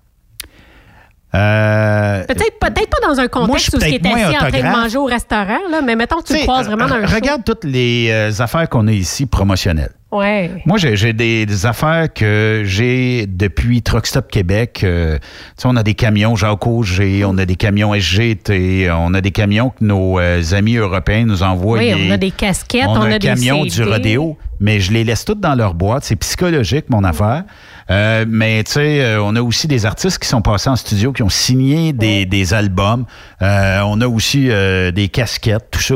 Euh, 1.32 2.24
Peut-être 2.26 2.58
peut-être 2.58 2.90
pas 2.90 3.06
dans 3.06 3.20
un 3.20 3.22
Moi, 3.22 3.28
contexte 3.30 3.74
où 3.74 3.76
est 3.76 3.98
peut-être 4.00 4.04
moins 4.04 4.16
assis 4.16 4.36
en 4.36 4.48
train 4.48 4.58
de 4.58 4.76
manger 4.82 4.98
au 4.98 5.04
restaurant, 5.04 5.60
là, 5.70 5.80
mais 5.80 5.94
mettons 5.94 6.16
que 6.16 6.24
tu 6.24 6.32
le 6.32 6.38
Tu 6.38 6.40
sais, 6.40 6.48
croises 6.48 6.66
vraiment 6.66 6.88
dans 6.88 6.96
un 6.96 7.06
show. 7.06 7.14
Regarde 7.14 7.44
toutes 7.44 7.64
les 7.64 8.08
euh, 8.10 8.30
affaires 8.40 8.68
qu'on 8.68 8.88
a 8.88 8.92
ici 8.92 9.26
promotionnelles. 9.26 9.92
Ouais. 10.10 10.50
Moi, 10.66 10.76
j'ai 10.78 11.12
des, 11.12 11.46
des 11.46 11.66
affaires 11.66 12.12
que 12.12 12.62
j'ai 12.64 13.26
depuis 13.28 13.80
Truck 13.82 14.08
Stop 14.08 14.28
Québec. 14.28 14.80
Euh, 14.82 15.18
tu 15.18 15.22
sais, 15.58 15.68
on 15.70 15.76
a 15.76 15.84
des 15.84 15.94
camions 15.94 16.34
Jacques 16.34 16.66
Auger, 16.66 17.24
on 17.24 17.38
a 17.38 17.46
des 17.46 17.54
camions 17.54 17.94
SGT, 17.94 18.90
on 18.90 19.14
a 19.14 19.20
des 19.20 19.30
camions 19.30 19.70
que 19.70 19.84
nos 19.84 20.18
euh, 20.18 20.42
amis 20.50 20.76
européens 20.76 21.26
nous 21.26 21.44
envoient. 21.44 21.78
Oui, 21.78 21.94
on 22.08 22.10
a 22.10 22.16
des 22.16 22.32
casquettes, 22.32 22.88
on 22.88 22.98
on, 22.98 23.02
a 23.02 23.18
des 23.20 23.28
camion 23.28 23.64
du 23.64 23.84
rodéo, 23.84 24.36
mais 24.58 24.80
je 24.80 24.92
les 24.92 25.04
laisse 25.04 25.24
toutes 25.24 25.40
dans 25.40 25.54
leur 25.54 25.74
boîte. 25.74 26.02
C'est 26.02 26.16
psychologique, 26.16 26.86
mon 26.88 27.04
affaire. 27.04 27.44
Euh, 27.90 28.24
mais 28.28 28.62
tu 28.64 28.72
sais, 28.72 29.04
euh, 29.04 29.22
on 29.22 29.36
a 29.36 29.42
aussi 29.42 29.66
des 29.68 29.86
artistes 29.86 30.18
qui 30.18 30.28
sont 30.28 30.42
passés 30.42 30.68
en 30.70 30.76
studio, 30.76 31.12
qui 31.12 31.22
ont 31.22 31.28
signé 31.28 31.92
des, 31.92 32.26
des 32.26 32.54
albums. 32.54 33.06
Euh, 33.42 33.80
on 33.84 34.00
a 34.00 34.06
aussi 34.08 34.50
euh, 34.50 34.90
des 34.90 35.08
casquettes, 35.08 35.70
tout 35.70 35.80
ça. 35.80 35.94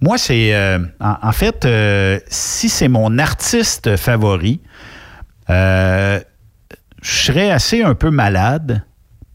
Moi, 0.00 0.18
c'est... 0.18 0.54
en, 1.00 1.16
en 1.22 1.32
fait, 1.32 1.66
si 2.28 2.68
c'est 2.68 2.88
mon 2.88 3.18
artiste 3.18 3.96
favori, 3.96 4.60
je 5.48 6.20
serais 7.02 7.50
assez 7.50 7.82
un 7.82 7.94
peu 7.94 8.10
malade 8.10 8.82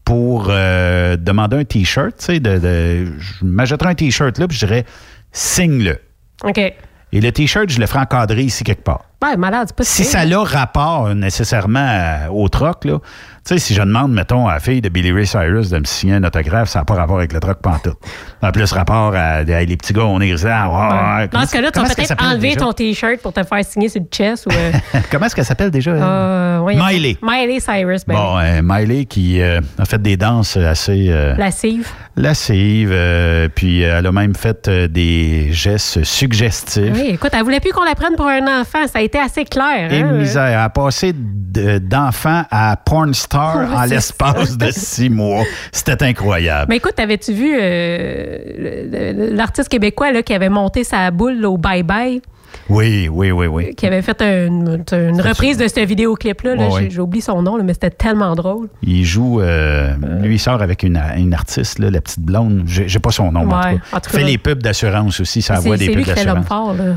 pour 0.04 0.46
demander 0.48 1.56
un 1.56 1.64
T-shirt. 1.64 2.16
tu 2.18 2.24
sais, 2.24 2.40
De, 2.40 2.58
de, 2.58 3.18
je 3.18 3.44
m'achèterais 3.44 3.90
un 3.90 3.94
T-shirt 3.94 4.38
là, 4.38 4.46
puis 4.48 4.56
je 4.58 4.66
dirais 4.66 4.84
signe-le. 5.32 5.98
OK. 6.44 6.58
Et 6.58 7.20
le 7.20 7.32
T-shirt, 7.32 7.68
je 7.68 7.78
le 7.78 7.86
ferai 7.86 8.00
encadrer 8.00 8.42
ici 8.42 8.64
quelque 8.64 8.84
part. 8.84 9.04
Ouais, 9.22 9.36
malade, 9.36 9.68
c'est 9.68 9.76
pas 9.76 9.84
Si 9.84 10.04
ça 10.04 10.20
a 10.20 10.24
rapport 10.42 11.14
nécessairement 11.14 11.78
à- 12.26 12.30
au 12.30 12.48
troc, 12.48 12.84
là, 12.84 12.98
tu 13.44 13.54
sais, 13.54 13.58
si 13.58 13.74
je 13.74 13.82
demande, 13.82 14.12
mettons, 14.12 14.46
à 14.46 14.54
la 14.54 14.60
fille 14.60 14.80
de 14.80 14.88
Billy 14.88 15.10
Ray 15.12 15.26
Cyrus 15.26 15.70
de 15.70 15.78
me 15.78 15.84
signer 15.84 16.14
un 16.14 16.24
autographe, 16.24 16.68
ça 16.68 16.78
n'a 16.80 16.84
pas 16.84 16.94
rapport 16.94 17.18
avec 17.18 17.32
le 17.32 17.40
troc 17.40 17.58
pantoute. 17.60 17.98
A 18.40 18.52
plus 18.52 18.70
rapport 18.72 19.14
à, 19.14 19.38
à 19.38 19.42
les 19.42 19.76
petits 19.76 19.92
gars, 19.92 20.04
on 20.04 20.20
est. 20.20 20.32
Ah, 20.46 21.18
ouais. 21.18 21.28
Dans 21.28 21.44
ce 21.46 21.52
cas-là, 21.52 21.70
tu 21.72 21.80
vas 21.80 21.86
peut-être 21.94 22.24
enlever 22.24 22.54
ton 22.56 22.72
T-shirt 22.72 23.18
pour 23.20 23.32
te 23.32 23.42
faire 23.42 23.64
signer 23.64 23.88
sur 23.88 24.00
le 24.00 24.06
chest 24.10 24.46
ou. 24.46 24.50
euh, 24.52 24.72
Comment 25.10 25.26
est-ce 25.26 25.34
qu'elle 25.36 25.44
s'appelle 25.44 25.70
déjà? 25.70 25.90
euh, 25.90 26.60
Miley. 26.64 27.16
Miley 27.22 27.58
Cyrus, 27.60 28.04
ben, 28.06 28.14
Bon, 28.14 28.38
euh, 28.38 28.60
Miley 28.62 29.04
qui 29.06 29.42
a 29.42 29.60
fait 29.84 30.00
des 30.00 30.16
danses 30.16 30.56
assez 30.56 31.06
lascive. 31.36 31.88
lascives, 32.16 32.90
euh, 32.92 33.48
puis 33.54 33.80
elle 33.82 34.06
a 34.06 34.12
même 34.12 34.34
fait 34.36 34.68
des 34.70 35.48
gestes 35.52 36.04
suggestifs. 36.04 36.92
Oui, 36.94 37.08
écoute, 37.14 37.30
elle 37.32 37.42
voulait 37.42 37.60
plus 37.60 37.72
qu'on 37.72 37.84
la 37.84 37.94
prenne 37.96 38.14
pour 38.16 38.28
un 38.28 38.60
enfant. 38.60 38.86
Ça 38.86 39.00
a 39.00 39.02
été 39.02 39.18
assez 39.18 39.44
clair. 39.44 39.92
Et 39.92 40.00
hein? 40.02 40.12
misère, 40.12 40.44
elle 40.44 40.54
a 40.58 40.68
passé 40.68 41.12
de- 41.14 41.78
d'enfant 41.78 42.44
à 42.50 42.76
porn 42.76 43.12
star 43.14 43.31
En 43.38 43.84
l'espace 43.84 44.56
de 44.56 44.70
six 44.70 45.10
mois. 45.10 45.44
C'était 45.72 46.04
incroyable. 46.04 46.66
Mais 46.68 46.76
écoute, 46.76 46.98
avais 46.98 47.18
tu 47.18 47.32
vu 47.32 47.56
euh, 47.58 49.34
l'artiste 49.34 49.68
québécois 49.68 50.12
là, 50.12 50.22
qui 50.22 50.34
avait 50.34 50.48
monté 50.48 50.84
sa 50.84 51.10
boule 51.10 51.40
là, 51.40 51.50
au 51.50 51.56
Bye 51.56 51.82
Bye? 51.82 52.22
Oui, 52.68 53.08
oui, 53.10 53.30
oui, 53.30 53.46
oui. 53.46 53.74
qui 53.74 53.86
avait 53.86 54.02
fait 54.02 54.20
une, 54.22 54.84
une 54.92 55.20
reprise 55.20 55.56
de 55.58 55.68
ce 55.68 55.80
vidéoclip-là. 55.84 56.54
là. 56.54 56.68
Oublié 57.00 57.22
son 57.22 57.42
nom, 57.42 57.56
là, 57.56 57.62
mais 57.64 57.72
c'était 57.74 57.90
tellement 57.90 58.34
drôle. 58.34 58.68
Il 58.82 59.04
joue, 59.04 59.40
euh, 59.40 59.94
lui, 60.20 60.36
il 60.36 60.38
sort 60.38 60.62
avec 60.62 60.82
une, 60.82 61.00
une 61.16 61.34
artiste, 61.34 61.78
là, 61.78 61.90
la 61.90 62.00
petite 62.00 62.20
blonde. 62.20 62.62
J'ai 62.66 62.98
pas 62.98 63.10
son 63.10 63.32
nom, 63.32 63.40
en 63.40 63.44
tout 63.44 63.50
cas. 63.50 63.70
en 63.96 64.00
tout 64.00 64.10
Il 64.12 64.18
fait 64.18 64.24
les 64.24 64.38
pubs 64.38 64.62
d'assurance 64.62 65.20
aussi, 65.20 65.42
ça 65.42 65.56
C'est 65.56 65.66
voit 65.68 65.76
des 65.76 65.90
pubs 65.90 66.04
d'assurance. 66.04 66.46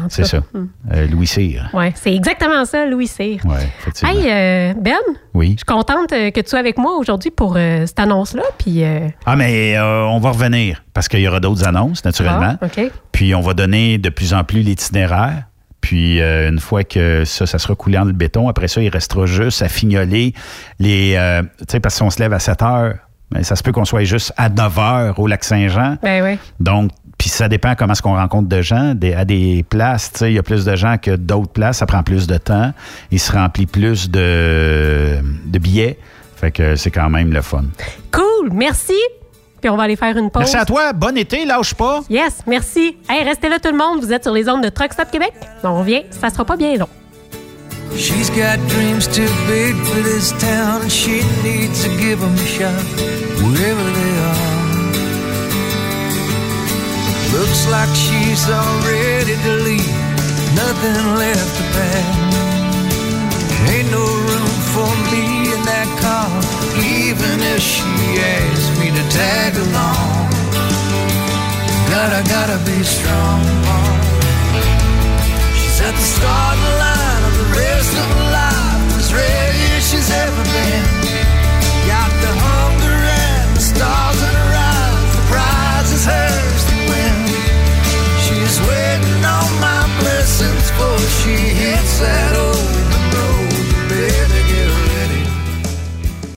C'est 0.09 0.25
ça. 0.25 0.39
Mm. 0.53 0.65
Euh, 0.93 1.07
Louis 1.07 1.27
Cyr. 1.27 1.69
Ouais, 1.73 1.91
c'est 1.95 2.13
exactement 2.13 2.65
ça, 2.65 2.85
Louis 2.85 3.07
Cyr. 3.07 3.39
Oui, 3.45 3.55
effectivement. 3.79 4.13
Hey, 4.13 4.31
euh, 4.31 4.73
Ben, 4.79 4.93
oui. 5.33 5.51
je 5.51 5.57
suis 5.57 5.65
contente 5.65 6.11
euh, 6.13 6.31
que 6.31 6.39
tu 6.41 6.49
sois 6.49 6.59
avec 6.59 6.77
moi 6.77 6.97
aujourd'hui 6.97 7.31
pour 7.31 7.55
euh, 7.57 7.85
cette 7.85 7.99
annonce-là. 7.99 8.43
Puis, 8.57 8.83
euh, 8.83 9.07
Ah, 9.25 9.35
mais 9.35 9.77
euh, 9.77 10.03
on 10.05 10.19
va 10.19 10.31
revenir 10.31 10.83
parce 10.93 11.07
qu'il 11.07 11.19
y 11.19 11.27
aura 11.27 11.39
d'autres 11.39 11.67
annonces, 11.67 12.03
naturellement. 12.05 12.55
ah, 12.61 12.65
OK. 12.65 12.91
Puis 13.15 13.33
on 13.33 13.41
va 13.41 13.53
donner 13.53 13.97
de 13.97 14.09
plus 14.09 14.33
en 14.33 14.43
plus 14.43 14.61
l'itinéraire. 14.61 15.43
Puis 15.81 16.19
euh, 16.21 16.49
une 16.49 16.59
fois 16.59 16.83
que 16.83 17.23
ça, 17.25 17.45
ça 17.45 17.59
sera 17.59 17.75
coulé 17.75 17.97
en 17.97 18.05
le 18.05 18.11
béton, 18.11 18.49
après 18.49 18.67
ça, 18.67 18.81
il 18.81 18.89
restera 18.89 19.25
juste 19.25 19.61
à 19.61 19.69
fignoler 19.69 20.33
les. 20.79 21.13
euh, 21.15 21.41
tu 21.59 21.65
sais, 21.69 21.79
parce 21.79 21.97
qu'on 21.99 22.09
se 22.09 22.19
lève 22.19 22.33
à 22.33 22.39
7 22.39 22.61
heures, 22.63 22.95
mais 23.31 23.43
ça 23.43 23.55
se 23.55 23.63
peut 23.63 23.71
qu'on 23.71 23.85
soit 23.85 24.03
juste 24.03 24.33
à 24.35 24.49
9 24.49 24.79
heures 24.79 25.19
au 25.19 25.27
lac 25.27 25.43
Saint-Jean. 25.43 25.97
Ben 26.03 26.23
oui. 26.23 26.37
Donc, 26.59 26.91
puis 27.17 27.29
ça 27.29 27.47
dépend 27.47 27.75
comment 27.75 27.93
est-ce 27.93 28.01
qu'on 28.01 28.15
rencontre 28.15 28.49
de 28.49 28.61
gens. 28.61 28.93
Des- 28.95 29.13
à 29.13 29.23
des 29.25 29.63
places, 29.69 30.11
tu 30.11 30.19
sais, 30.19 30.31
il 30.31 30.35
y 30.35 30.39
a 30.39 30.43
plus 30.43 30.65
de 30.65 30.75
gens 30.75 30.97
que 30.97 31.15
d'autres 31.15 31.51
places, 31.53 31.77
ça 31.77 31.85
prend 31.85 32.03
plus 32.03 32.27
de 32.27 32.37
temps. 32.37 32.73
Il 33.11 33.19
se 33.19 33.31
remplit 33.31 33.65
plus 33.67 34.09
de, 34.09 35.19
de 35.45 35.59
billets. 35.59 35.97
Fait 36.35 36.51
que 36.51 36.75
c'est 36.75 36.91
quand 36.91 37.09
même 37.09 37.31
le 37.31 37.41
fun. 37.41 37.63
Cool, 38.11 38.49
merci. 38.53 38.93
Puis 39.65 39.71
on 39.71 39.77
va 39.77 39.83
aller 39.85 39.95
faire 39.95 40.15
une 40.15 40.29
pause. 40.29 40.41
Merci 40.41 40.57
à 40.57 40.63
toi. 40.63 40.93
Bon 40.93 41.17
été, 41.17 41.43
lâche 41.43 41.73
pas. 41.73 42.01
Yes, 42.07 42.43
merci. 42.45 42.97
Hey, 43.09 43.23
restez 43.23 43.49
là 43.49 43.57
tout 43.57 43.71
le 43.71 43.75
monde. 43.75 43.99
Vous 43.99 44.13
êtes 44.13 44.21
sur 44.21 44.31
les 44.31 44.47
ondes 44.47 44.63
de 44.63 44.69
Truck 44.69 44.93
Stop 44.93 45.09
Québec. 45.09 45.33
On 45.63 45.79
revient. 45.79 46.03
Ça 46.11 46.29
sera 46.29 46.45
pas 46.45 46.55
bien 46.55 46.77
long. 46.77 46.87
She's 47.97 48.29
got 48.29 48.59
dreams 48.69 49.07
too 49.07 49.25
big 49.47 49.73
for 49.87 50.03
this 50.03 50.33
town, 50.37 50.87
she 50.87 51.23
needs 51.43 51.81
to 51.81 51.89
give 51.97 52.21
'em 52.21 52.35
a 52.35 52.45
shot 52.45 52.85
wherever 53.41 53.85
they 53.97 54.11
are. 54.29 54.45
Looks 57.33 57.65
like 57.67 57.89
she's 57.95 58.47
all 58.47 58.77
ready 58.85 59.33
to 59.33 59.51
leave, 59.65 59.97
nothing 60.53 61.15
left 61.17 61.57
to 61.57 61.63
pack. 61.73 62.05
Ain't 63.73 63.89
no 63.89 64.05
room 64.05 64.51
for 64.75 64.91
me 65.11 65.49
in 65.55 65.65
that 65.65 65.87
car, 65.99 66.29
even 66.77 67.41
if 67.41 67.63
she 67.63 67.81
asks 68.21 68.64
to 68.95 69.09
tag 69.09 69.53
along. 69.57 70.29
Gotta, 71.89 72.21
gotta 72.29 72.57
be 72.65 72.81
strong. 72.83 73.41
She's 75.59 75.81
at 75.81 75.93
the 75.99 76.07
starting 76.17 76.73
line 76.83 77.23
of 77.29 77.33
the 77.41 77.47
rest 77.59 77.91
of 78.01 78.05
her 78.15 78.31
life 78.31 78.95
was 78.95 79.13
ready. 79.13 79.44